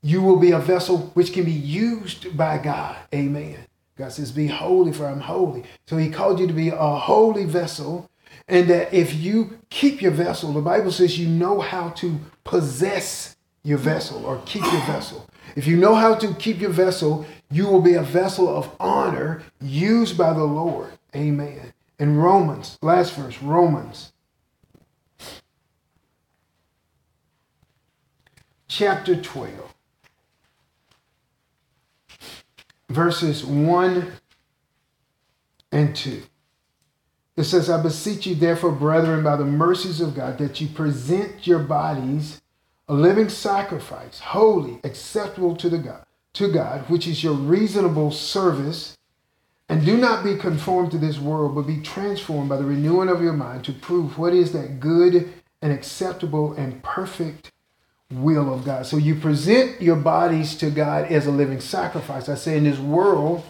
you 0.00 0.22
will 0.22 0.38
be 0.38 0.52
a 0.52 0.58
vessel 0.58 1.10
which 1.12 1.34
can 1.34 1.44
be 1.44 1.52
used 1.52 2.34
by 2.38 2.56
God. 2.56 2.96
Amen. 3.14 3.66
God 3.98 4.12
says, 4.12 4.32
Be 4.32 4.46
holy, 4.46 4.94
for 4.94 5.04
I'm 5.04 5.20
holy. 5.20 5.64
So 5.88 5.98
He 5.98 6.08
called 6.08 6.40
you 6.40 6.46
to 6.46 6.54
be 6.54 6.68
a 6.68 6.76
holy 6.76 7.44
vessel. 7.44 8.08
And 8.48 8.68
that 8.70 8.94
if 8.94 9.14
you 9.14 9.58
keep 9.70 10.00
your 10.00 10.12
vessel, 10.12 10.52
the 10.52 10.60
Bible 10.60 10.92
says 10.92 11.18
you 11.18 11.28
know 11.28 11.60
how 11.60 11.90
to 11.90 12.20
possess 12.44 13.36
your 13.64 13.78
vessel 13.78 14.24
or 14.24 14.40
keep 14.46 14.62
your 14.62 14.82
vessel. 14.82 15.28
If 15.56 15.66
you 15.66 15.76
know 15.76 15.94
how 15.94 16.14
to 16.14 16.34
keep 16.34 16.60
your 16.60 16.70
vessel, 16.70 17.26
you 17.50 17.66
will 17.66 17.80
be 17.80 17.94
a 17.94 18.02
vessel 18.02 18.48
of 18.48 18.70
honor 18.78 19.42
used 19.60 20.16
by 20.16 20.32
the 20.32 20.44
Lord. 20.44 20.92
Amen. 21.14 21.72
In 21.98 22.16
Romans, 22.16 22.78
last 22.82 23.14
verse, 23.14 23.42
Romans 23.42 24.12
chapter 28.68 29.16
12, 29.16 29.74
verses 32.90 33.44
1 33.44 34.12
and 35.72 35.96
2. 35.96 36.22
It 37.36 37.44
says, 37.44 37.68
I 37.68 37.82
beseech 37.82 38.26
you, 38.26 38.34
therefore, 38.34 38.72
brethren, 38.72 39.22
by 39.22 39.36
the 39.36 39.44
mercies 39.44 40.00
of 40.00 40.14
God, 40.14 40.38
that 40.38 40.60
you 40.60 40.68
present 40.68 41.46
your 41.46 41.58
bodies 41.58 42.40
a 42.88 42.94
living 42.94 43.28
sacrifice, 43.28 44.20
holy, 44.20 44.78
acceptable 44.84 45.56
to 45.56 45.68
the 45.68 45.78
God, 45.78 46.04
to 46.34 46.50
God, 46.52 46.88
which 46.88 47.06
is 47.06 47.22
your 47.22 47.34
reasonable 47.34 48.10
service. 48.10 48.96
And 49.68 49.84
do 49.84 49.96
not 49.96 50.22
be 50.22 50.36
conformed 50.36 50.92
to 50.92 50.98
this 50.98 51.18
world, 51.18 51.56
but 51.56 51.66
be 51.66 51.82
transformed 51.82 52.48
by 52.48 52.56
the 52.56 52.64
renewing 52.64 53.08
of 53.08 53.20
your 53.20 53.32
mind 53.32 53.64
to 53.64 53.72
prove 53.72 54.16
what 54.16 54.32
is 54.32 54.52
that 54.52 54.78
good 54.78 55.32
and 55.60 55.72
acceptable 55.72 56.52
and 56.52 56.82
perfect 56.84 57.50
will 58.12 58.54
of 58.54 58.64
God. 58.64 58.86
So 58.86 58.96
you 58.96 59.16
present 59.16 59.82
your 59.82 59.96
bodies 59.96 60.56
to 60.58 60.70
God 60.70 61.10
as 61.10 61.26
a 61.26 61.32
living 61.32 61.60
sacrifice. 61.60 62.28
I 62.28 62.36
say 62.36 62.56
in 62.56 62.64
this 62.64 62.78
world 62.78 63.42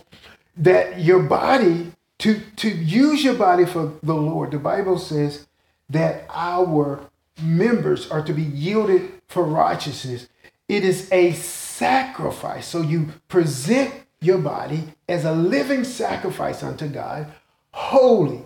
that 0.57 1.01
your 1.01 1.23
body, 1.23 1.93
to, 2.19 2.41
to 2.57 2.69
use 2.69 3.23
your 3.23 3.35
body 3.35 3.65
for 3.65 3.93
the 4.03 4.15
Lord, 4.15 4.51
the 4.51 4.59
Bible 4.59 4.99
says 4.99 5.47
that 5.91 6.25
our 6.31 7.01
members 7.43 8.11
are 8.11 8.25
to 8.25 8.33
be 8.33 8.43
yielded 8.43 9.13
for 9.29 9.45
righteousness. 9.45 10.29
It 10.69 10.85
is 10.85 11.11
a 11.13 11.33
sacrifice. 11.33 12.67
So 12.67 12.81
you 12.81 13.09
present 13.29 13.93
your 14.21 14.39
body 14.39 14.85
as 15.09 15.25
a 15.25 15.33
living 15.33 15.85
sacrifice 15.85 16.63
unto 16.63 16.89
God, 16.89 17.33
holy 17.73 18.43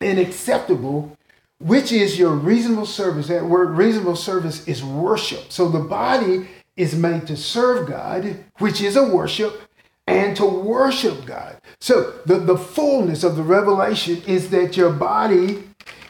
and 0.00 0.18
acceptable, 0.18 1.16
which 1.58 1.90
is 1.90 2.18
your 2.18 2.34
reasonable 2.34 2.86
service. 2.86 3.28
That 3.28 3.44
word 3.44 3.70
reasonable 3.70 4.16
service 4.16 4.66
is 4.68 4.84
worship. 4.84 5.50
So 5.50 5.68
the 5.68 5.80
body 5.80 6.48
is 6.76 6.94
made 6.94 7.26
to 7.26 7.36
serve 7.36 7.88
God, 7.88 8.44
which 8.58 8.80
is 8.80 8.96
a 8.96 9.04
worship, 9.04 9.62
and 10.06 10.36
to 10.36 10.44
worship 10.44 11.24
God. 11.24 11.56
So 11.80 12.12
the, 12.26 12.38
the 12.38 12.58
fullness 12.58 13.24
of 13.24 13.36
the 13.36 13.42
revelation 13.42 14.22
is 14.26 14.50
that 14.50 14.76
your 14.76 14.92
body 14.92 15.64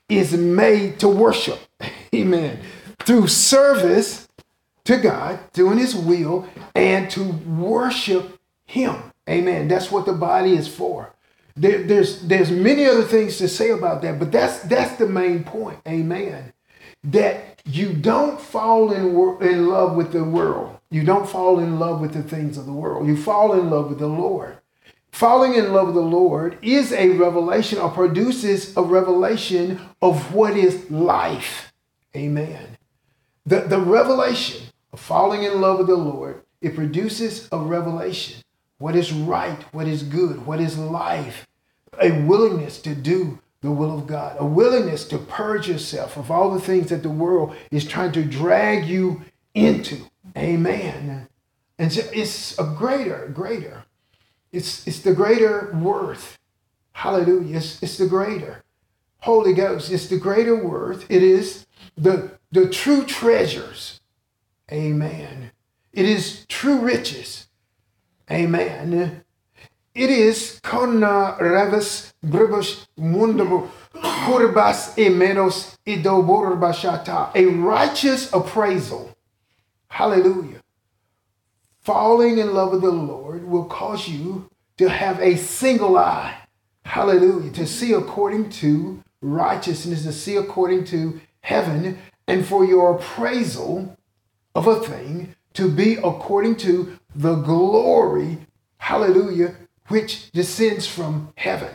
is 0.08 0.32
made 0.36 0.98
to 1.00 1.08
worship. 1.08 1.58
Amen. 2.14 2.60
Through 3.00 3.28
service 3.28 4.28
to 4.84 4.98
God, 4.98 5.38
doing 5.52 5.78
his 5.78 5.94
will, 5.94 6.48
and 6.74 7.10
to 7.10 7.22
worship 7.22 8.38
him. 8.66 9.12
Amen. 9.28 9.68
That's 9.68 9.90
what 9.90 10.06
the 10.06 10.12
body 10.12 10.54
is 10.54 10.68
for. 10.68 11.14
There, 11.56 11.82
there's 11.82 12.20
there's 12.22 12.50
many 12.50 12.84
other 12.84 13.04
things 13.04 13.38
to 13.38 13.48
say 13.48 13.70
about 13.70 14.02
that, 14.02 14.18
but 14.18 14.32
that's 14.32 14.58
that's 14.60 14.96
the 14.96 15.06
main 15.06 15.44
point. 15.44 15.78
Amen. 15.86 16.52
That 17.04 17.62
you 17.64 17.92
don't 17.92 18.40
fall 18.40 18.92
in, 18.92 19.48
in 19.48 19.68
love 19.68 19.94
with 19.94 20.12
the 20.12 20.24
world. 20.24 20.78
You 20.94 21.02
don't 21.02 21.28
fall 21.28 21.58
in 21.58 21.80
love 21.80 22.00
with 22.00 22.12
the 22.12 22.22
things 22.22 22.56
of 22.56 22.66
the 22.66 22.72
world. 22.72 23.08
You 23.08 23.16
fall 23.16 23.54
in 23.54 23.68
love 23.68 23.88
with 23.88 23.98
the 23.98 24.06
Lord. 24.06 24.58
Falling 25.10 25.54
in 25.54 25.72
love 25.72 25.86
with 25.86 25.96
the 25.96 26.00
Lord 26.00 26.56
is 26.62 26.92
a 26.92 27.08
revelation 27.08 27.80
or 27.80 27.90
produces 27.90 28.76
a 28.76 28.82
revelation 28.82 29.80
of 30.00 30.32
what 30.32 30.56
is 30.56 30.88
life. 30.92 31.72
Amen. 32.14 32.78
The, 33.44 33.62
the 33.62 33.80
revelation 33.80 34.68
of 34.92 35.00
falling 35.00 35.42
in 35.42 35.60
love 35.60 35.78
with 35.78 35.88
the 35.88 35.96
Lord, 35.96 36.44
it 36.60 36.76
produces 36.76 37.48
a 37.50 37.58
revelation. 37.58 38.44
What 38.78 38.94
is 38.94 39.12
right, 39.12 39.60
what 39.74 39.88
is 39.88 40.04
good, 40.04 40.46
what 40.46 40.60
is 40.60 40.78
life. 40.78 41.44
A 42.00 42.22
willingness 42.22 42.80
to 42.82 42.94
do 42.94 43.40
the 43.62 43.72
will 43.72 43.98
of 43.98 44.06
God, 44.06 44.36
a 44.38 44.46
willingness 44.46 45.08
to 45.08 45.18
purge 45.18 45.68
yourself 45.68 46.16
of 46.16 46.30
all 46.30 46.52
the 46.54 46.60
things 46.60 46.90
that 46.90 47.02
the 47.02 47.10
world 47.10 47.56
is 47.72 47.84
trying 47.84 48.12
to 48.12 48.22
drag 48.24 48.86
you 48.86 49.22
into. 49.54 50.04
Amen. 50.36 51.28
And 51.78 51.92
so 51.92 52.02
it's 52.12 52.58
a 52.58 52.64
greater, 52.64 53.28
greater 53.32 53.84
it's, 54.54 54.86
it's 54.86 55.00
the 55.00 55.12
greater 55.12 55.72
worth. 55.74 56.38
Hallelujah. 56.92 57.56
It's, 57.56 57.82
it's 57.82 57.98
the 57.98 58.06
greater. 58.06 58.62
Holy 59.18 59.52
Ghost, 59.52 59.90
it's 59.90 60.06
the 60.06 60.16
greater 60.16 60.54
worth. 60.54 61.10
It 61.10 61.22
is 61.22 61.66
the, 61.96 62.38
the 62.52 62.68
true 62.68 63.04
treasures. 63.04 64.00
Amen. 64.70 65.50
It 65.92 66.04
is 66.04 66.46
true 66.48 66.78
riches. 66.78 67.48
Amen. 68.30 69.24
It 69.94 70.10
is 70.10 70.60
konna 70.62 71.36
revis 71.38 72.12
bribus 72.24 72.86
mundabo 72.98 73.68
kurbas 73.94 74.94
emenos 74.96 75.76
idoborbashata. 75.86 77.34
A 77.34 77.46
righteous 77.46 78.32
appraisal. 78.32 79.13
Hallelujah 79.94 80.60
falling 81.84 82.38
in 82.38 82.54
love 82.54 82.72
with 82.72 82.80
the 82.80 82.90
Lord 82.90 83.44
will 83.46 83.66
cause 83.66 84.08
you 84.08 84.48
to 84.78 84.88
have 84.88 85.20
a 85.20 85.36
single 85.36 85.96
eye. 85.98 86.34
Hallelujah. 86.84 87.50
To 87.52 87.66
see 87.66 87.92
according 87.92 88.50
to 88.50 89.02
righteousness, 89.20 90.02
to 90.04 90.12
see 90.12 90.36
according 90.36 90.84
to 90.86 91.20
heaven, 91.42 91.98
and 92.26 92.44
for 92.46 92.64
your 92.64 92.96
appraisal 92.96 93.96
of 94.54 94.66
a 94.66 94.80
thing 94.80 95.34
to 95.52 95.70
be 95.70 95.96
according 95.96 96.56
to 96.56 96.98
the 97.14 97.34
glory, 97.36 98.38
hallelujah, 98.78 99.54
which 99.88 100.32
descends 100.32 100.86
from 100.86 101.32
heaven. 101.36 101.70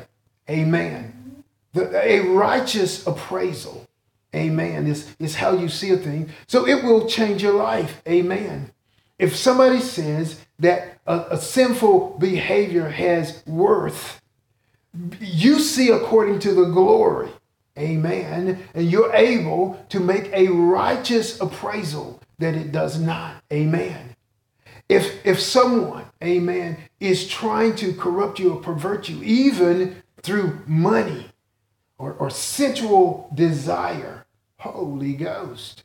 Amen. 0.49 1.43
The, 1.73 1.95
a 2.03 2.21
righteous 2.21 3.05
appraisal, 3.05 3.87
amen, 4.35 4.87
is, 4.87 5.15
is 5.19 5.35
how 5.35 5.53
you 5.53 5.69
see 5.69 5.91
a 5.91 5.97
thing. 5.97 6.29
So 6.47 6.67
it 6.67 6.83
will 6.83 7.07
change 7.07 7.41
your 7.41 7.53
life. 7.53 8.01
Amen. 8.07 8.71
If 9.17 9.35
somebody 9.35 9.79
says 9.79 10.39
that 10.59 10.99
a, 11.05 11.25
a 11.31 11.37
sinful 11.37 12.17
behavior 12.19 12.89
has 12.89 13.43
worth, 13.45 14.21
you 15.19 15.59
see 15.59 15.89
according 15.89 16.39
to 16.39 16.53
the 16.53 16.65
glory. 16.65 17.29
Amen. 17.77 18.63
And 18.73 18.91
you're 18.91 19.13
able 19.13 19.85
to 19.89 19.99
make 19.99 20.31
a 20.33 20.47
righteous 20.47 21.39
appraisal 21.39 22.21
that 22.39 22.55
it 22.55 22.71
does 22.71 22.99
not. 22.99 23.43
Amen. 23.51 24.15
If 24.87 25.23
if 25.25 25.39
someone, 25.39 26.05
amen, 26.23 26.77
is 26.99 27.27
trying 27.27 27.75
to 27.75 27.93
corrupt 27.93 28.39
you 28.39 28.53
or 28.53 28.61
pervert 28.61 29.07
you, 29.07 29.21
even 29.21 30.01
through 30.21 30.61
money 30.65 31.28
or, 31.99 32.13
or 32.13 32.29
sensual 32.31 33.29
desire, 33.35 34.25
Holy 34.57 35.13
Ghost, 35.13 35.83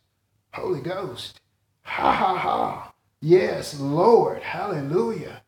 Holy 0.54 0.80
Ghost, 0.80 1.40
ha 1.82 2.12
ha 2.12 2.38
ha. 2.38 2.92
Yes, 3.20 3.78
Lord. 3.78 4.42
Hallelujah. 4.42 5.42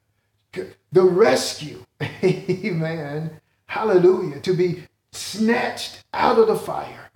The 0.92 1.02
rescue. 1.02 1.84
Amen. 2.22 3.40
Hallelujah. 3.66 4.40
To 4.40 4.54
be 4.54 4.84
snatched 5.12 6.04
out 6.12 6.38
of 6.38 6.48
the 6.48 6.56
fire. 6.56 7.10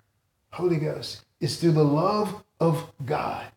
Holy 0.51 0.77
Ghost 0.77 1.25
is 1.39 1.57
through 1.57 1.71
the 1.71 1.83
love 1.83 2.43
of 2.59 2.91
God. 3.05 3.47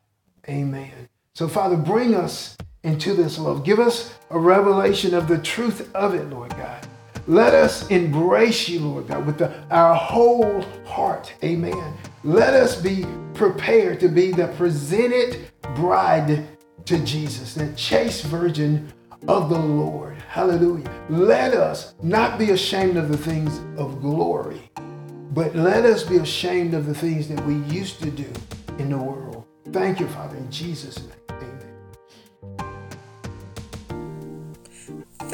Amen. 0.49 1.09
So, 1.35 1.49
Father, 1.49 1.77
bring 1.77 2.15
us 2.15 2.57
into 2.83 3.15
this 3.15 3.39
love. 3.39 3.65
Give 3.65 3.81
us 3.81 4.15
a 4.31 4.39
revelation 4.39 5.15
of 5.15 5.29
the 5.29 5.39
truth 5.39 5.95
of 5.95 6.15
it, 6.15 6.29
Lord 6.31 6.51
God. 6.51 6.84
Let 7.27 7.55
us 7.55 7.89
embrace 7.89 8.68
you, 8.68 8.81
Lord 8.81 9.09
God, 9.09 9.25
with 9.25 9.39
the, 9.39 9.51
our 9.70 9.95
whole 9.95 10.62
heart. 10.85 11.33
Amen. 11.43 11.95
Let 12.22 12.53
us 12.53 12.81
be 12.81 13.07
prepared 13.33 13.99
to 14.01 14.09
be 14.09 14.31
the 14.31 14.49
presented 14.49 15.51
bride 15.75 16.47
to 16.85 16.99
Jesus, 16.99 17.55
the 17.55 17.72
chaste 17.75 18.25
virgin 18.25 18.93
of 19.27 19.49
the 19.49 19.59
Lord. 19.59 20.18
Hallelujah. 20.29 20.91
Let 21.09 21.55
us 21.55 21.95
not 22.03 22.39
be 22.39 22.51
ashamed 22.51 22.99
of 22.99 23.09
the 23.09 23.16
things 23.16 23.59
of 23.79 24.03
glory, 24.03 24.70
but 25.33 25.57
let 25.57 25.87
us 25.87 26.03
be 26.03 26.18
ashamed 26.18 26.75
of 26.75 26.85
the 26.85 26.95
things 26.95 27.29
that 27.29 27.45
we 27.47 27.55
used 27.75 28.01
to 28.03 28.11
do 28.11 28.31
in 28.79 28.91
the 28.91 28.99
world. 28.99 29.47
Thank 29.72 29.99
you, 29.99 30.09
Father, 30.09 30.37
in 30.37 30.51
Jesus' 30.51 30.99
name. 30.99 31.14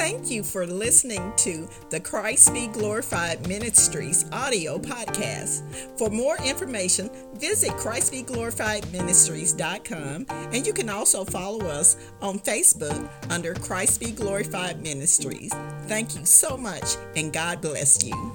Thank 0.01 0.31
you 0.31 0.43
for 0.43 0.67
listening 0.67 1.35
to 1.37 1.69
the 1.91 2.01
Christ 2.01 2.55
Be 2.55 2.69
Glorified 2.69 3.47
Ministries 3.47 4.25
audio 4.33 4.79
podcast. 4.79 5.61
For 5.99 6.09
more 6.09 6.39
information, 6.39 7.11
visit 7.35 7.73
ChristBeGlorifiedMinistries.com 7.73 10.27
and 10.31 10.67
you 10.67 10.73
can 10.73 10.89
also 10.89 11.27
follow 11.27 11.67
us 11.67 11.99
on 12.23 12.39
Facebook 12.39 13.11
under 13.29 13.53
Christ 13.53 14.01
Be 14.01 14.13
Glorified 14.13 14.83
Ministries. 14.83 15.53
Thank 15.83 16.17
you 16.17 16.25
so 16.25 16.57
much 16.57 16.97
and 17.15 17.31
God 17.31 17.61
bless 17.61 18.03
you. 18.03 18.33